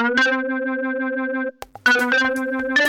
Thank 0.00 0.24
you. 2.78 2.79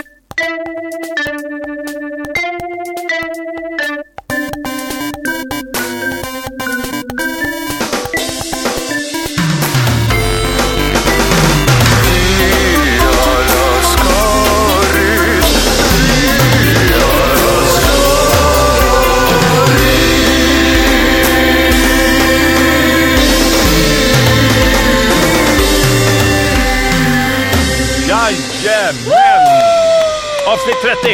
Avsnitt 30.71 30.97
30! 31.03 31.09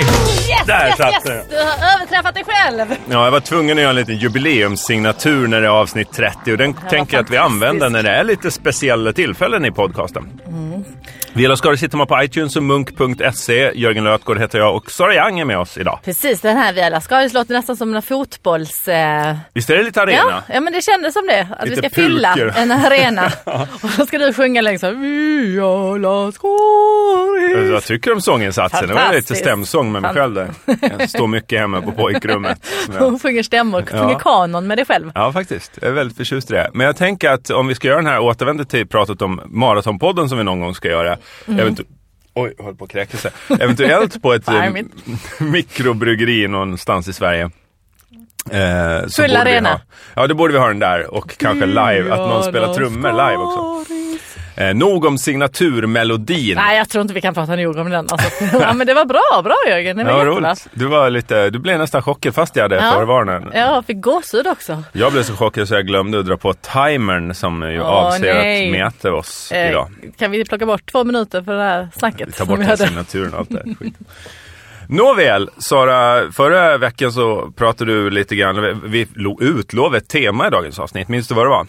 Yes, 0.49 0.65
Där 0.67 0.87
yes, 0.87 0.97
satt 0.97 1.13
yes! 1.13 1.45
Du 1.49 1.55
har 1.55 1.95
överträffat 1.95 2.35
dig 2.35 2.43
själv. 2.47 2.95
Ja, 3.09 3.23
jag 3.23 3.31
var 3.31 3.39
tvungen 3.39 3.77
att 3.77 3.81
göra 3.81 3.89
en 3.89 3.95
liten 3.95 4.17
jubileumssignatur 4.17 5.47
när 5.47 5.61
det 5.61 5.67
är 5.67 5.71
avsnitt 5.71 6.11
30 6.11 6.51
och 6.51 6.57
den 6.57 6.73
tänker 6.73 7.17
jag 7.17 7.23
att 7.23 7.31
vi 7.31 7.37
använder 7.37 7.89
när 7.89 8.03
det 8.03 8.09
är 8.09 8.23
lite 8.23 8.51
speciella 8.51 9.13
tillfällen 9.13 9.65
i 9.65 9.71
podcasten. 9.71 10.29
Mm. 10.47 10.56
Via 11.37 11.49
Lascaris 11.49 11.83
hittar 11.83 11.97
man 11.97 12.07
på 12.07 12.23
iTunes 12.23 12.55
och 12.55 12.63
munk.se. 12.63 13.71
Jörgen 13.75 14.03
Lötgård 14.03 14.37
heter 14.39 14.59
jag 14.59 14.75
och 14.75 14.91
Sara 14.91 15.15
Young 15.15 15.39
är 15.39 15.45
med 15.45 15.57
oss 15.59 15.77
idag. 15.77 15.99
Precis, 16.05 16.41
den 16.41 16.57
här 16.57 16.73
Via 16.73 16.89
Lascaris 16.89 17.33
låter 17.33 17.53
nästan 17.53 17.77
som 17.77 17.95
en 17.95 18.01
fotbolls... 18.01 18.87
Eh... 18.87 19.35
Visst 19.53 19.69
är 19.69 19.77
det 19.77 19.83
lite 19.83 19.99
Ja, 19.99 20.03
arena? 20.03 20.43
ja, 20.53 20.61
men 20.61 20.73
det 20.73 20.81
kändes 20.81 21.13
som 21.13 21.27
det. 21.27 21.47
Att 21.59 21.69
Lite 21.69 21.81
vi 21.81 21.89
ska 21.89 22.01
fylla 22.01 22.33
pulker. 22.35 22.53
en 22.61 22.71
arena. 22.71 23.31
Och 23.81 23.89
då 23.97 24.05
ska 24.05 24.17
du 24.17 24.33
sjunga 24.33 24.61
liksom 24.61 25.01
Via 25.01 25.97
Lascaris. 25.97 27.69
Jag 27.71 27.83
tycker 27.83 28.13
om 28.13 28.21
sånginsatsen. 28.21 28.87
Det 28.87 28.93
var 28.93 29.13
lite 29.13 29.35
stämsång 29.35 29.91
med 29.91 30.01
mig 30.01 30.13
själv 30.13 30.33
där. 30.35 30.49
Jag 30.99 31.09
står 31.09 31.27
mycket 31.27 31.59
hemma 31.59 31.81
på 31.81 31.91
pojkrummet. 31.91 32.67
jag- 32.93 32.99
Hon 33.05 33.19
sjunger 33.19 33.43
stämmor, 33.43 33.83
Ja. 33.91 33.99
sjunger 33.99 34.19
kanon 34.19 34.67
med 34.67 34.77
dig 34.77 34.85
själv. 34.85 35.11
Ja, 35.15 35.31
faktiskt. 35.33 35.71
Jag 35.81 35.89
är 35.89 35.93
väldigt 35.93 36.17
förtjust 36.17 36.51
i 36.51 36.53
det. 36.53 36.69
Men 36.73 36.85
jag 36.87 36.97
tänker 36.97 37.29
att 37.29 37.49
om 37.49 37.67
vi 37.67 37.75
ska 37.75 37.87
göra 37.87 37.97
den 37.97 38.07
här 38.07 38.19
återvänder 38.19 38.63
till 38.63 38.87
pratet 38.87 39.21
om 39.21 39.41
Maratonpodden 39.45 40.29
som 40.29 40.37
vi 40.37 40.43
någon 40.43 40.59
gång 40.59 40.75
ska 40.75 40.87
göra. 40.87 41.17
Mm. 41.47 41.75
Oj, 42.33 42.53
höll 42.59 42.75
på 42.75 42.83
att 42.83 42.91
kräkas. 42.91 43.25
Eventuellt 43.59 44.21
på 44.21 44.33
ett 44.33 44.47
eh, 44.47 44.71
mikrobryggeri 45.39 46.47
någonstans 46.47 47.07
i 47.07 47.13
Sverige. 47.13 47.49
Eh, 48.51 49.07
så 49.07 49.21
Full 49.21 49.31
borde 49.31 49.43
vi 49.43 49.51
arena. 49.51 49.69
Ha, 49.69 49.79
ja, 50.15 50.27
då 50.27 50.35
borde 50.35 50.53
vi 50.53 50.59
ha 50.59 50.67
den 50.67 50.79
där 50.79 51.13
och 51.13 51.37
kanske 51.37 51.65
live, 51.65 52.13
att 52.13 52.19
någon 52.19 52.43
spelar 52.43 52.73
trummor 52.73 53.11
live 53.11 53.37
också. 53.37 53.93
Eh, 54.57 54.73
nog 54.75 55.05
om 55.05 55.17
signaturmelodin. 55.17 56.55
Nej, 56.55 56.77
jag 56.77 56.89
tror 56.89 57.01
inte 57.01 57.13
vi 57.13 57.21
kan 57.21 57.33
prata 57.33 57.55
nog 57.55 57.75
om 57.77 57.89
den. 57.89 58.07
Alltså. 58.09 58.45
ja, 58.61 58.73
men 58.73 58.87
det 58.87 58.93
var 58.93 59.05
bra, 59.05 59.41
bra 59.43 59.55
Jörgen. 59.69 59.97
Det 59.97 60.03
var 60.03 60.11
Ja, 60.11 60.25
roligt. 60.25 60.67
Du, 60.73 60.85
var 60.85 61.09
lite, 61.09 61.49
du 61.49 61.59
blev 61.59 61.79
nästan 61.79 62.01
chockad 62.01 62.35
fast 62.35 62.55
jag 62.55 62.63
hade 62.63 62.75
Ja. 62.75 62.91
förvarnat. 62.91 63.43
Jag 63.53 63.85
fick 63.85 63.97
gåshud 64.01 64.47
också. 64.47 64.83
Jag 64.93 65.11
blev 65.11 65.23
så 65.23 65.35
chockad 65.35 65.67
så 65.67 65.73
jag 65.73 65.87
glömde 65.87 66.19
att 66.19 66.25
dra 66.25 66.37
på 66.37 66.53
timern 66.53 67.33
som 67.33 67.61
ju 67.71 67.81
Åh, 67.81 67.87
avser 67.87 68.33
nej. 68.33 68.65
att 68.65 68.71
mäta 68.71 69.13
oss 69.13 69.51
Eh, 69.51 69.69
idag. 69.69 69.89
kan 70.17 70.31
vi 70.31 70.45
plocka 70.45 70.65
bort 70.65 70.91
två 70.91 71.03
minuter 71.03 71.41
för 71.41 71.53
det 71.53 71.63
här 71.63 71.87
snacket? 71.97 72.27
Vi 72.27 72.31
tar 72.31 72.45
bort 72.45 72.59
vi 72.59 72.77
signaturen 72.77 73.33
och 73.33 73.39
allt 73.39 73.49
det 73.49 73.75
skiten. 73.79 74.05
Nåväl, 74.89 75.49
Sara, 75.57 76.31
förra 76.31 76.77
veckan 76.77 77.11
så 77.11 77.51
pratade 77.55 77.93
du 77.93 78.09
lite 78.09 78.35
grann, 78.35 78.81
vi 78.85 79.07
lo- 79.13 79.37
utlovade 79.41 79.97
ett 79.97 80.09
tema 80.09 80.47
i 80.47 80.49
dagens 80.49 80.79
avsnitt, 80.79 81.07
minns 81.07 81.27
du 81.27 81.35
vad 81.35 81.45
det 81.45 81.49
var? 81.49 81.67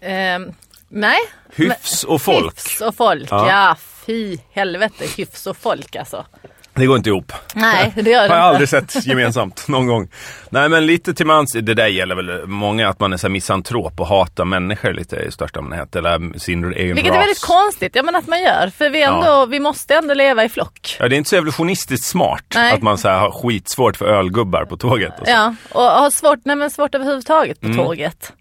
Ehm, 0.00 0.46
nej. 0.88 1.18
Hyfs 1.56 2.04
och 2.04 2.22
folk. 2.22 2.54
Hyfs 2.56 2.80
och 2.80 2.94
folk, 2.96 3.28
Ja. 3.30 3.48
ja. 3.50 3.76
Fy 4.06 4.38
helvete, 4.52 5.04
hyfs 5.16 5.46
och 5.46 5.56
folk 5.56 5.96
alltså. 5.96 6.26
Det 6.74 6.86
går 6.86 6.96
inte 6.96 7.08
ihop. 7.10 7.32
Nej, 7.54 7.92
det 7.96 8.10
gör 8.10 8.20
Har 8.28 8.28
det 8.28 8.34
jag 8.34 8.38
inte. 8.38 8.42
aldrig 8.42 8.68
sett 8.68 9.06
gemensamt 9.06 9.68
någon 9.68 9.86
gång. 9.86 10.08
Nej 10.50 10.68
men 10.68 10.86
lite 10.86 11.14
till 11.14 11.26
mans, 11.26 11.52
det 11.52 11.74
där 11.74 11.86
gäller 11.86 12.14
väl 12.14 12.46
många 12.46 12.88
att 12.88 13.00
man 13.00 13.12
är 13.12 13.16
så 13.16 13.28
misantrop 13.28 14.00
och 14.00 14.06
hatar 14.06 14.44
människor 14.44 14.92
lite 14.92 15.16
i 15.16 15.30
största 15.32 15.58
allmänhet. 15.60 15.96
Eller 15.96 16.38
sin 16.38 16.64
egen 16.72 16.94
Vilket 16.94 17.10
ras. 17.12 17.16
är 17.16 17.20
väldigt 17.20 17.42
konstigt, 17.44 17.96
ja 17.96 18.02
men 18.02 18.16
att 18.16 18.26
man 18.26 18.42
gör. 18.42 18.70
För 18.78 18.90
vi, 18.90 19.02
ändå, 19.02 19.26
Ja. 19.26 19.46
vi 19.46 19.60
måste 19.60 19.94
ändå 19.94 20.14
leva 20.14 20.44
i 20.44 20.48
flock. 20.48 20.96
Ja, 21.00 21.08
det 21.08 21.14
är 21.14 21.18
inte 21.18 21.30
så 21.30 21.36
evolutionistiskt 21.36 22.06
smart 22.06 22.44
Nej. 22.54 22.72
att 22.72 22.82
man 22.82 22.98
så 22.98 23.08
här, 23.08 23.18
har 23.18 23.30
skitsvårt 23.30 23.96
för 23.96 24.06
ölgubbar 24.06 24.64
på 24.64 24.76
tåget. 24.76 25.20
Och 25.20 25.26
så. 25.26 25.32
Ja, 25.32 25.54
och 25.72 25.82
har 25.82 26.10
svårt, 26.10 26.38
nej, 26.44 26.56
men 26.56 26.70
svårt 26.70 26.94
överhuvudtaget 26.94 27.60
på 27.60 27.74
tåget. 27.74 28.32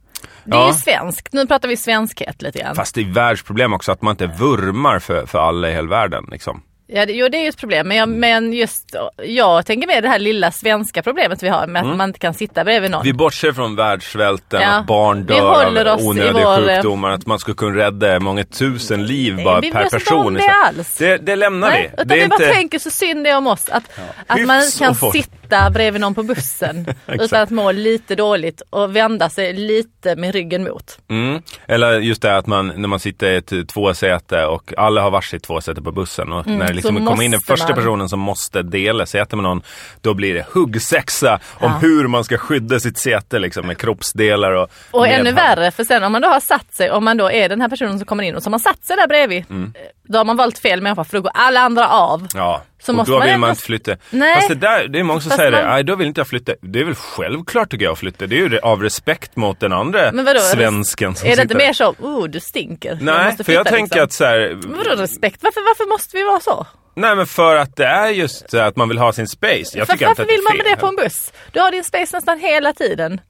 Det 0.47 0.55
är 0.55 0.57
Mm. 0.57 0.67
Ja. 0.67 0.73
ju 0.73 0.73
svenskt, 0.73 1.33
nu 1.33 1.47
pratar 1.47 1.67
vi 1.67 1.77
svenskhet 1.77 2.41
lite 2.41 2.59
grann. 2.59 2.75
Fast 2.75 2.95
det 2.95 3.01
är 3.01 3.05
världsproblem 3.13 3.73
också 3.73 3.91
att 3.91 4.01
man 4.01 4.11
inte 4.11 4.27
vurmar 4.27 4.99
för, 4.99 5.25
för 5.25 5.39
alla 5.39 5.69
i 5.69 5.73
hela 5.73 5.87
världen. 5.89 6.25
Liksom. 6.31 6.61
Ja, 6.89 7.05
det, 7.05 7.13
jo 7.13 7.27
det 7.29 7.37
är 7.37 7.41
ju 7.41 7.49
ett 7.49 7.57
problem, 7.57 7.87
men, 7.87 7.97
jag, 7.97 8.09
men 8.09 8.53
just 8.53 8.95
jag 9.23 9.65
tänker 9.65 9.87
med 9.87 10.03
det 10.03 10.09
här 10.09 10.19
lilla 10.19 10.51
svenska 10.51 11.03
problemet 11.03 11.43
vi 11.43 11.49
har 11.49 11.67
med 11.67 11.81
att 11.81 11.97
man 11.97 12.09
inte 12.09 12.19
kan 12.19 12.33
sitta 12.33 12.63
bredvid 12.63 12.91
någon. 12.91 13.01
Mm. 13.01 13.11
Vi 13.11 13.13
bortser 13.13 13.51
från 13.51 13.75
världssvälten, 13.75 14.61
Ja. 14.61 14.67
att 14.69 14.85
barn 14.85 15.25
dör 15.25 15.85
av 15.85 15.99
onödiga 16.01 16.33
vår- 16.33 16.67
sjukdomar, 16.75 17.09
att 17.11 17.25
man 17.25 17.39
skulle 17.39 17.55
kunna 17.55 17.77
rädda 17.77 18.19
många 18.19 18.43
tusen 18.43 19.05
liv 19.05 19.35
Nej, 19.35 19.45
bara 19.45 19.61
per 19.61 19.67
oss 19.69 19.75
inte 19.93 20.05
person. 20.05 20.27
om 20.27 20.33
det 20.33 20.51
alls. 20.67 20.97
Det, 20.97 21.17
det 21.17 21.35
lämnar 21.35 21.69
Nej, 21.69 21.81
vi. 21.81 21.93
utan 21.93 22.07
Det 22.07 22.15
vi 22.15 22.21
är 22.21 22.27
bara 22.27 22.35
inte... 22.43 22.53
tänker 22.55 22.79
så 22.79 22.89
synd 22.89 23.23
det 23.23 23.29
är 23.29 23.37
om 23.37 23.47
oss. 23.47 23.69
Att, 23.69 23.83
att 24.27 24.37
Hyfs 24.39 24.47
man 24.47 24.61
kan 24.79 24.95
folk. 24.95 25.13
Sitta 25.47 25.69
bredvid 25.69 26.01
någon 26.01 26.15
på 26.15 26.23
bussen 26.23 26.85
utan 27.07 27.41
att 27.41 27.49
må 27.49 27.71
lite 27.71 28.15
dåligt 28.15 28.61
och 28.69 28.95
vända 28.95 29.29
sig 29.29 29.53
lite 29.53 30.15
med 30.15 30.33
ryggen 30.33 30.63
mot. 30.63 30.99
Mm. 31.09 31.41
Eller 31.67 31.99
just 31.99 32.21
det 32.21 32.37
att 32.37 32.47
man, 32.47 32.67
när 32.75 32.87
man 32.87 32.99
sitter 32.99 33.27
i 33.31 33.35
ett 33.35 33.69
tvåsäte 33.69 34.45
och 34.45 34.73
alla 34.77 35.01
har 35.01 35.11
varsitt 35.11 35.43
tvåsäte 35.43 35.81
på 35.81 35.91
bussen 35.91 36.33
och 36.33 36.47
när 36.47 36.67
det 36.67 36.73
liksom 36.73 36.97
Mm, 36.97 37.07
kommer 37.07 37.23
in 37.23 37.31
den 37.31 37.39
första 37.39 37.67
man- 37.67 37.75
personen 37.75 38.09
som 38.09 38.19
måste 38.19 38.63
dela 38.63 39.05
säte 39.05 39.35
med 39.35 39.43
någon, 39.43 39.61
då 40.01 40.13
blir 40.13 40.33
det 40.33 40.45
huggsexa 40.51 41.33
om 41.53 41.71
Ja. 41.71 41.77
hur 41.81 42.07
man 42.07 42.23
ska 42.23 42.37
skydda 42.37 42.79
sitt 42.79 42.97
säte 42.97 43.39
liksom 43.39 43.67
med 43.67 43.77
kroppsdelar 43.77 44.51
och 44.51 44.69
Och 44.91 45.07
ännu 45.07 45.31
värre, 45.31 45.71
för 45.71 45.83
sen 45.83 46.03
om 46.03 46.11
man 46.11 46.21
då 46.21 46.27
har 46.27 46.39
satt 46.39 46.73
sig, 46.75 46.91
om 46.91 47.05
man 47.05 47.17
då 47.17 47.31
är 47.31 47.49
den 47.49 47.61
här 47.61 47.69
personen 47.69 47.97
som 47.99 48.05
kommer 48.05 48.23
in 48.23 48.35
och 48.35 48.43
som 48.43 48.53
har 48.53 48.59
satt 48.59 48.85
sig 48.85 48.95
där 48.95 49.07
bredvid, 49.07 49.45
Mm. 49.49 49.73
då 50.07 50.17
har 50.19 50.25
man 50.25 50.37
valt 50.37 50.59
fel 50.59 50.81
människa 50.81 51.03
för 51.03 51.17
då 51.17 51.21
går 51.21 51.31
alla 51.33 51.59
andra 51.59 51.87
av. 51.89 52.27
Ja, 52.35 52.61
Så 52.79 52.99
och 52.99 53.05
då 53.05 53.19
vill 53.19 53.37
man 53.37 53.49
inte 53.49 53.61
flytta. 53.61 53.97
Nej. 54.09 54.35
Fast 54.35 54.47
det, 54.47 54.55
där, 54.55 54.87
det 54.87 54.99
är 54.99 55.03
många 55.03 55.21
som 55.21 55.29
Fast 55.29 55.39
säger 55.39 55.51
det, 55.51 55.57
man- 55.61 55.67
nej 55.69 55.83
då 55.83 55.95
vill 55.95 56.07
inte 56.07 56.19
jag 56.19 56.27
flytta. 56.27 56.53
Det 56.61 56.79
är 56.79 56.83
väl 56.83 56.95
självklart 56.95 57.71
tycker 57.71 57.85
jag 57.85 57.91
att 57.91 57.99
flytta. 57.99 58.27
Det 58.27 58.35
är 58.35 58.39
ju 58.39 58.49
det, 58.49 58.59
av 58.59 58.83
respekt 58.83 59.35
mot 59.35 59.59
den 59.59 59.73
andra 59.73 60.11
Men 60.11 60.25
vadå, 60.25 60.39
svensken 60.39 61.15
som 61.15 61.29
Är 61.29 61.35
det 61.35 61.41
inte 61.41 61.55
mer 61.55 61.73
så, 61.73 61.95
oh 61.99 62.27
du 62.27 62.39
stinker. 62.39 62.97
Nej, 63.01 63.25
måste 63.25 63.43
för 63.43 63.53
jag 63.53 63.65
tänker 63.67 63.81
liksom. 63.95 64.03
att 64.03 64.13
så 64.13 64.25
här, 64.25 64.57
Men 64.63 64.77
Vadå 64.77 65.01
respekt? 65.01 65.43
Varför, 65.43 65.61
varför 65.61 65.89
måste 65.89 66.17
vi 66.17 66.23
vara 66.23 66.39
så? 66.39 66.67
nej 66.95 67.15
men 67.15 67.27
för 67.27 67.55
att 67.55 67.75
det 67.75 67.85
är 67.85 68.09
just 68.09 68.53
att 68.53 68.75
man 68.75 68.89
vill 68.89 68.97
ha 68.97 69.13
sin 69.13 69.27
space. 69.27 69.77
Jag 69.77 69.87
För, 69.87 69.93
tycker 69.93 69.93
inte 69.93 70.05
varför 70.05 70.23
det 70.23 70.31
vill 70.31 70.41
man 70.43 70.57
med 70.57 70.65
det 70.65 70.75
på 70.75 70.87
en 70.87 70.95
buss? 70.95 71.33
Du 71.51 71.59
har 71.59 71.71
din 71.71 71.83
space 71.83 72.15
nästan 72.17 72.39
hela 72.39 72.73
tiden. 72.73 73.21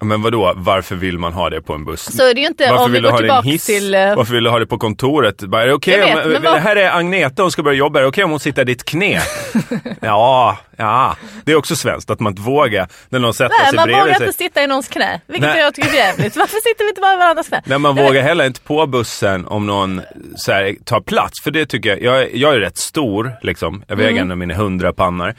Men 0.00 0.22
vadå, 0.22 0.52
varför 0.56 0.94
vill 0.96 1.18
man 1.18 1.32
ha 1.32 1.50
det 1.50 1.62
på 1.62 1.72
en 1.74 1.84
buss? 1.84 2.16
Så 2.16 2.22
är 2.28 2.34
det 2.34 2.40
ju 2.40 2.46
inte 2.46 2.70
Varför 2.70 2.84
om 2.84 2.90
vi 2.90 2.96
vill 2.96 3.02
du 3.02 3.08
går 3.08 3.12
ha 3.12 3.18
din 3.20 3.24
tillbaka 3.28 3.48
hiss? 3.48 3.66
till... 3.66 3.94
eh, 3.94 4.14
Varför 4.16 4.34
vill 4.34 4.44
du 4.44 4.50
ha 4.50 4.58
det 4.58 4.66
på 4.66 4.78
kontoret? 4.78 5.42
Bara, 5.42 5.62
är 5.62 5.66
det 5.66 5.72
okej 5.74 5.98
Jag 5.98 6.24
om, 6.26 6.32
men 6.32 6.42
vad- 6.42 6.52
Det 6.54 6.60
här 6.60 6.76
är 6.76 6.90
Agneta, 6.98 7.42
hon 7.42 7.50
ska 7.50 7.62
börja 7.62 7.78
jobba. 7.78 7.98
Är 7.98 8.02
det 8.02 8.08
okej 8.08 8.24
om 8.24 8.30
hon 8.30 8.40
sitter 8.40 8.62
i 8.62 8.64
ditt 8.64 8.84
knä? 8.84 9.20
ja, 10.00 10.58
ja. 10.76 11.16
Det 11.44 11.52
är 11.52 11.56
också 11.56 11.76
svenskt 11.76 12.10
att 12.10 12.20
man 12.20 12.32
inte 12.32 12.42
vågar 12.42 12.88
när 13.08 13.18
någon 13.18 13.34
sätter 13.34 13.54
Nej, 13.58 13.66
sig 13.68 13.76
man 13.76 13.84
bredvid 13.84 14.02
vågar 14.04 14.14
sig. 14.18 14.26
inte 14.26 14.38
sitta 14.38 14.62
i 14.62 14.66
någons 14.66 14.88
knä. 14.88 15.20
Vilket 15.26 15.48
Nej. 15.50 15.60
jag 15.62 15.74
tycker 15.74 15.90
är 15.90 15.94
jävligt. 15.94 16.36
Varför 16.36 16.56
sitter 16.56 16.84
vi 16.84 16.88
inte 16.88 17.00
bara 17.00 17.14
i 17.14 17.16
varandras 17.16 17.48
knä? 17.48 17.62
Nej, 17.66 17.78
man 17.78 17.96
vågar 17.96 18.22
heller 18.22 18.44
inte 18.46 18.60
på 18.60 18.86
bussen 18.86 19.46
om 19.46 19.66
någon 19.66 20.00
så 20.36 20.52
här, 20.52 20.76
tar 20.84 21.00
plats. 21.00 21.42
För 21.42 21.50
det 21.50 21.66
tycker 21.66 21.88
jag, 21.88 22.02
jag, 22.02 22.22
är- 22.22 22.28
jag 22.32 22.54
är 22.54 22.60
rätt 22.60 22.78
stor 22.78 23.32
liksom. 23.42 23.84
Jag 23.88 23.94
Mm. 23.98 24.06
väger 24.06 24.20
ändå 24.22 24.36
mina 24.36 24.54
hundra 24.54 24.92
pannor. 24.92 25.34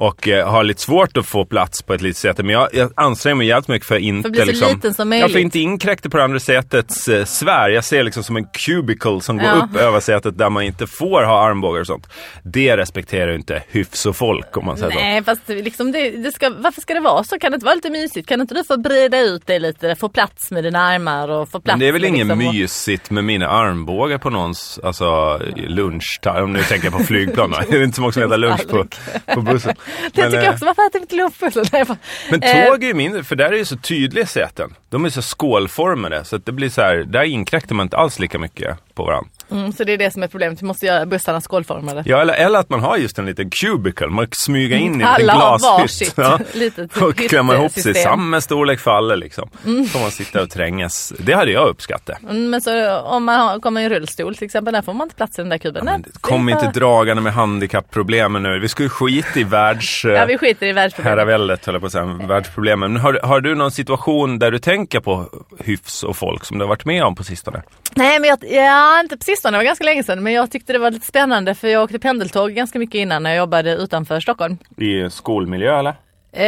Och 0.00 0.28
eh, 0.28 0.48
har 0.50 0.64
lite 0.64 0.80
svårt 0.80 1.16
att 1.16 1.26
få 1.26 1.44
plats 1.44 1.82
på 1.82 1.94
ett 1.94 2.00
litet 2.00 2.16
säte. 2.16 2.42
Men 2.42 2.52
jag, 2.52 2.68
jag 2.72 2.90
anstränger 2.94 3.34
mig 3.34 3.46
jävligt 3.46 3.68
mycket 3.68 3.88
för 3.88 3.94
att 3.94 4.00
inte 4.00 4.22
För 4.22 4.28
att 4.28 4.32
bli 4.32 4.40
så 4.40 4.46
liksom, 4.46 4.68
liten 4.76 4.94
som 4.94 5.12
Jag 5.12 5.20
får 5.20 5.28
möjligt. 5.28 5.44
inte 5.44 5.58
inkräkta 5.58 6.10
på 6.10 6.16
det 6.16 6.24
andra 6.24 6.40
sätets 6.40 7.08
eh, 7.08 7.24
sfär. 7.24 7.70
Jag 7.70 7.84
ser 7.84 8.02
liksom 8.02 8.22
som 8.22 8.36
en 8.36 8.44
cubicle 8.44 9.20
som 9.20 9.36
går 9.36 9.46
Ja. 9.46 9.68
upp 9.72 9.76
över 9.76 10.00
sätet 10.00 10.38
där 10.38 10.50
man 10.50 10.62
inte 10.62 10.86
får 10.86 11.22
ha 11.22 11.46
armbågar 11.48 11.80
och 11.80 11.86
sånt. 11.86 12.08
Det 12.44 12.76
respekterar 12.76 13.30
ju 13.30 13.36
inte 13.36 13.62
hyfs 13.68 14.06
och 14.06 14.16
folk 14.16 14.56
om 14.56 14.66
man 14.66 14.76
säger 14.76 14.92
så. 14.92 14.98
Nej, 14.98 15.24
fast 15.24 15.48
liksom 15.48 15.92
det, 15.92 16.10
det 16.10 16.32
ska, 16.32 16.50
varför 16.58 16.80
ska 16.80 16.94
det 16.94 17.00
vara 17.00 17.24
så? 17.24 17.38
Kan 17.38 17.50
det 17.50 17.54
inte 17.54 17.66
vara 17.66 17.74
lite 17.74 17.90
mysigt? 17.90 18.28
Kan 18.28 18.40
inte 18.40 18.54
du 18.54 18.64
få 18.64 18.76
breda 18.76 19.20
ut 19.20 19.46
dig 19.46 19.60
lite, 19.60 19.96
få 19.96 20.08
plats 20.08 20.50
med 20.50 20.64
dina 20.64 20.80
armar 20.80 21.28
och 21.28 21.48
få 21.48 21.60
plats 21.60 21.72
Men 21.72 21.78
det 21.78 21.88
är 21.88 21.92
väl 21.92 22.04
inget 22.04 22.26
liksom, 22.26 22.38
mysigt 22.38 23.10
med 23.10 23.24
mina 23.24 23.48
armbågar 23.48 24.18
på 24.18 24.30
någons 24.30 24.80
alltså, 24.82 25.38
lunch, 25.56 26.20
om 26.26 26.52
nu 26.52 26.62
tänker 26.62 26.86
jag 26.86 26.98
på 26.98 27.04
flygplan. 27.04 27.54
det 27.70 27.76
är 27.76 27.82
inte 27.82 27.96
så 27.96 28.00
många 28.02 28.12
som 28.12 28.22
äter 28.22 28.36
lunch 28.36 28.68
på, 28.68 28.86
på 29.34 29.40
bussen. 29.40 29.74
Det 30.12 30.22
Men, 30.22 30.30
tycker 30.30 30.38
eh, 30.38 30.44
jag 30.44 30.52
också, 30.52 30.64
varför 30.64 30.86
äter 30.86 31.00
inte 31.00 31.84
fan. 31.86 31.96
Men 32.30 32.42
Eh, 32.42 32.66
tåg 32.66 32.82
är 32.82 32.88
ju 32.88 32.94
mindre, 32.94 33.24
för 33.24 33.36
där 33.36 33.52
är 33.52 33.58
det 33.58 33.64
så 33.64 33.76
tydliga 33.76 34.26
säten. 34.26 34.74
De 34.88 35.04
är 35.04 35.10
så 35.10 35.22
skålformade 35.22 36.24
så 36.24 36.36
att 36.36 36.46
det 36.46 36.52
blir 36.52 36.68
så 36.68 36.80
här, 36.80 36.96
där 36.96 37.22
inkräktar 37.22 37.74
man 37.74 37.84
inte 37.86 37.96
alls 37.96 38.18
lika 38.18 38.38
mycket 38.38 38.78
på 38.94 39.04
varandra. 39.04 39.30
Mm, 39.50 39.72
så 39.72 39.84
det 39.84 39.92
är 39.92 39.98
det 39.98 40.10
som 40.10 40.22
är 40.22 40.28
problemet. 40.28 40.62
Vi 40.62 40.66
måste 40.66 40.86
göra 40.86 41.06
bussarna 41.06 41.40
skålformade. 41.40 42.02
Ja, 42.06 42.20
eller, 42.20 42.34
eller 42.34 42.58
att 42.58 42.70
man 42.70 42.80
har 42.80 42.96
just 42.96 43.18
en 43.18 43.26
liten 43.26 43.50
cubicle, 43.50 44.06
man 44.06 44.26
smyga 44.32 44.76
in 44.76 45.00
i 45.00 45.04
en 45.04 45.14
liten 45.18 45.36
glashytt. 45.36 46.54
litet 46.54 46.96
och 47.02 47.16
klämma 47.16 47.54
ihop 47.54 47.72
sig 47.72 47.94
samma 47.94 48.40
storlek 48.40 48.80
för 48.80 48.90
alla 48.90 49.14
liksom. 49.14 49.50
Så 49.92 49.98
man 49.98 50.10
sitter 50.10 50.42
och 50.42 50.50
trängas. 50.50 51.12
Det 51.18 51.32
hade 51.32 51.50
jag 51.50 51.68
uppskattat. 51.68 52.22
Mm, 52.22 52.50
Men 52.50 52.60
så 52.60 52.98
om 52.98 53.24
man 53.24 53.40
har, 53.40 53.60
kommer 53.60 53.80
i 53.80 53.84
en 53.84 53.90
rullstol 53.90 54.36
till 54.36 54.44
exempel, 54.44 54.74
där 54.74 54.82
får 54.82 54.92
man 54.92 55.04
inte 55.04 55.16
plats 55.16 55.38
i 55.38 55.42
den 55.42 55.48
där 55.48 55.58
kuben. 55.58 55.84
Nej, 55.84 56.02
kom 56.20 56.48
inte 56.48 56.70
dragande 56.74 57.22
med 57.22 57.32
handikappproblemen 57.32 58.42
nu. 58.42 58.58
Vi 58.58 58.68
ska 58.68 58.82
ju 58.82 58.88
skita 58.88 59.40
i 59.40 59.44
världs... 59.80 60.04
Ja, 60.04 60.24
vi 60.24 60.38
skiter 60.38 60.66
i 60.66 60.72
världsproblemet. 60.72 61.18
Herraväldet 61.18 61.66
höll 61.66 61.74
jag 61.74 61.82
på 61.82 61.86
att 61.86 61.92
säga, 61.92 62.04
världsproblemen. 62.28 62.92
Men 62.92 63.02
Har, 63.02 63.20
har 63.22 63.40
du 63.40 63.54
någon 63.54 63.70
situation 63.70 64.38
där 64.38 64.50
du 64.50 64.58
tänker 64.58 65.00
på 65.00 65.26
hyfs 65.64 66.02
och 66.02 66.16
folk 66.16 66.44
som 66.44 66.58
du 66.58 66.64
har 66.64 66.68
varit 66.68 66.84
med 66.84 67.04
om 67.04 67.14
på 67.14 67.24
sistone? 67.24 67.62
Nej, 67.96 68.20
men 68.20 68.28
jag, 68.30 68.38
ja, 68.50 69.00
inte 69.00 69.16
på 69.16 69.24
sistone, 69.24 69.52
det 69.56 69.58
var 69.58 69.64
ganska 69.64 69.84
länge 69.84 70.02
sedan. 70.02 70.22
Men 70.22 70.32
jag 70.32 70.50
tyckte 70.50 70.72
det 70.72 70.78
var 70.78 70.90
lite 70.90 71.06
spännande 71.06 71.54
för 71.54 71.68
jag 71.68 71.82
åkte 71.82 71.98
pendeltåg 71.98 72.50
ganska 72.52 72.78
mycket 72.78 72.94
innan 72.94 73.22
när 73.22 73.30
jag 73.30 73.38
jobbade 73.38 73.74
utanför 73.74 74.20
Stockholm. 74.20 74.58
I 74.76 75.10
skolmiljö 75.10 75.78
eller? 75.78 75.94
Eh, 76.32 76.44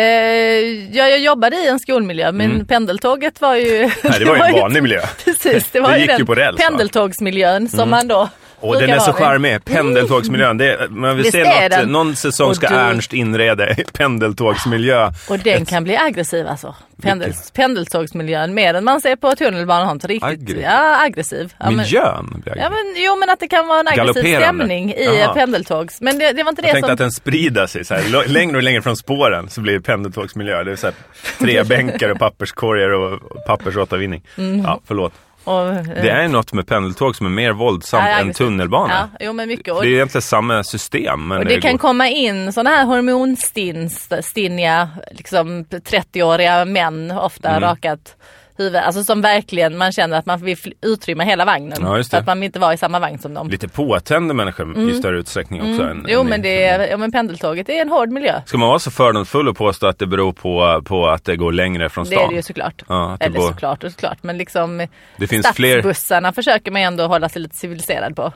ja, 0.97 1.09
jag 1.09 1.19
jobbade 1.19 1.57
i 1.57 1.69
en 1.69 1.79
skolmiljö 1.81 2.33
men 2.33 2.67
pendeltåget 2.67 3.41
var 3.41 3.55
ju... 3.55 3.77
Mm. 3.77 3.91
Nej, 4.05 4.19
det 4.19 4.25
var 4.25 4.37
ju 4.37 4.43
en 4.43 4.53
vanlig 4.61 4.83
miljö. 4.83 5.01
Precis, 5.25 5.71
det 5.71 5.81
var 5.81 5.89
Det 5.89 5.95
ju 5.95 6.01
gick 6.01 6.11
den 6.11 6.19
ju 6.19 6.25
på 6.27 6.35
räls, 6.35 6.59
va? 6.59 6.65
Mm. 6.65 6.71
pendeltågsmiljön 6.79 7.69
som 7.69 7.91
man 7.91 8.09
då 8.09 8.29
Och 8.63 8.81
den 8.81 8.91
är 8.91 8.99
så 8.99 9.13
charmig, 9.13 9.65
pendeltågsmiljön. 9.65 10.59
Det, 10.59 10.87
man 10.91 11.17
vill 11.17 11.25
Visst 11.25 11.37
se 11.37 11.45
något, 11.45 11.71
den. 11.71 11.89
någon 11.89 12.17
säsong 12.17 12.55
ska 12.55 12.69
du- 12.69 12.75
Ernst 12.75 13.13
inreda 13.13 13.67
pendeltågsmiljö. 13.93 15.11
Och 15.29 15.39
den 15.39 15.65
kan 15.65 15.85
bli 15.85 15.97
aggressiv 15.97 16.47
alltså. 16.49 16.75
Pendel, 17.03 17.33
pendeltågsmiljön 17.55 18.55
mer 18.55 18.75
än 18.75 18.85
man 18.85 19.01
ser 19.01 19.17
på 19.17 19.35
tunnelbanan 19.37 19.83
och 19.83 19.89
sånt. 19.91 20.05
Riktigt 20.05 20.25
Aggressiv? 20.31 20.61
ja, 20.63 21.03
aggressiv. 21.05 21.53
Ja, 21.59 21.67
men, 21.67 21.77
Miljön 21.77 22.41
blir 22.45 22.57
ja, 22.59 22.71
men, 22.71 22.95
jo 23.05 23.17
men 23.17 23.31
att 23.31 23.41
det 23.41 23.49
kan 23.49 23.67
vara 23.67 23.81
en 23.81 23.89
aggressiv 23.89 24.37
stämning 24.37 24.93
i 24.93 25.05
Jaha. 25.21 25.35
pendeltågs. 25.35 26.01
Men 26.01 26.19
det, 26.19 26.33
det 26.33 26.43
var 26.43 26.51
inte 26.51 26.63
Jag 26.63 26.69
det 26.69 26.73
tänkte 26.73 26.87
som... 26.89 26.93
att 26.93 26.99
den 26.99 27.11
sprider 27.13 27.67
sig 27.67 27.85
så 27.85 27.95
här, 27.95 28.29
längre 28.29 28.57
och 28.57 28.63
längre 28.63 28.83
från 28.83 28.97
spåren 28.97 29.49
så 29.49 29.61
blir 29.61 29.73
det 29.75 29.81
pendeltågsmiljö. 29.81 30.65
Det 30.65 30.73
är 30.73 30.77
så 30.77 30.87
här, 30.87 30.95
tre 31.39 31.63
bänkar 31.69 32.09
och 32.09 32.19
papperskorgar 32.19 32.91
och 32.91 33.13
och 33.33 33.45
pappersåtervinning. 33.47 34.23
Mm. 34.39 34.61
Ja, 34.65 34.81
förlåt. 34.87 35.13
Och, 35.45 35.69
eh, 35.69 35.83
Det 35.85 36.11
är 36.11 36.29
något 36.29 36.53
med 36.53 36.67
pendeltåg 36.67 37.17
som 37.17 37.27
är 37.27 37.31
mer 37.31 37.53
våldsamt 37.53 38.05
ja, 38.09 38.19
än 38.19 38.33
tunnelbana. 38.33 39.09
Ja, 39.13 39.19
jo 39.27 39.33
men 39.33 39.49
mycket. 39.49 39.75
Och, 39.75 39.83
Det 39.83 39.89
är 39.89 39.93
egentligen 39.93 40.23
samma 40.23 40.65
system. 40.65 41.29
Men 41.29 41.39
och 41.39 41.45
det 41.45 41.61
kan 41.61 41.73
går- 41.73 41.79
komma 41.79 42.09
in 42.09 42.53
sådana 42.53 42.71
här 42.71 42.85
hormonstinniga, 42.85 44.89
liksom 45.11 45.65
30-åriga 45.65 46.65
män, 46.65 47.11
ofta 47.11 47.49
Mm. 47.49 47.61
rakat 47.61 48.17
huvud. 48.63 48.77
Alltså 48.77 49.05
som 49.05 49.21
verkligen 49.23 49.77
man 49.79 49.93
känner 49.93 50.19
att 50.19 50.27
man 50.27 50.39
vill 50.45 50.57
utrymma 50.83 51.23
hela 51.25 51.45
vagnen. 51.45 51.79
Ja, 51.81 51.87
för 51.87 52.11
det. 52.11 52.19
att 52.19 52.27
man 52.27 52.41
vill 52.41 52.47
inte 52.47 52.59
vara 52.59 52.75
i 52.75 52.77
samma 52.77 52.99
vagn 52.99 53.19
som 53.19 53.35
dem. 53.35 53.49
Lite 53.51 53.69
påtända 53.69 54.35
människor 54.35 54.91
i 54.91 54.95
större 54.95 55.19
utsträckning 55.19 55.61
också. 55.61 55.83
Än, 55.83 55.91
Mm. 55.91 56.07
Jo 56.09 56.21
än 56.21 56.27
men, 56.27 56.43
det 56.43 56.65
är, 56.65 56.89
ja, 56.91 56.97
men 56.97 57.13
pendeltåget 57.13 57.69
är 57.69 57.83
en 57.83 57.89
hård 57.89 58.09
miljö. 58.11 58.41
Ska 58.47 58.59
man 58.59 58.69
vara 58.69 58.79
så 58.79 58.91
fördomsfull 58.91 59.49
och 59.49 59.57
påstå 59.57 59.87
att 59.87 59.99
det 59.99 60.07
beror 60.07 60.33
på, 60.33 60.83
på 60.85 61.07
att 61.09 61.25
det 61.25 61.37
går 61.37 61.53
längre 61.53 61.89
från 61.89 62.05
Det 62.05 62.11
stan? 62.11 62.25
är 62.25 62.29
det 62.29 62.35
ju 62.35 62.43
såklart. 62.43 62.83
Ja, 62.89 63.17
det 63.21 63.25
Eller 63.27 63.39
går- 63.39 63.49
såklart 63.49 63.85
och 63.85 63.91
såklart. 63.93 64.19
Men 64.23 64.39
liksom 64.39 64.87
Det 65.17 65.27
finns 65.27 65.47
fler- 65.55 65.73
stadsbussarna 65.81 66.33
försöker 66.33 66.71
man 66.71 66.83
ändå 66.83 67.07
hålla 67.07 67.29
sig 67.29 67.43
lite 67.43 67.57
civiliserad 67.57 68.17
på. 68.17 68.33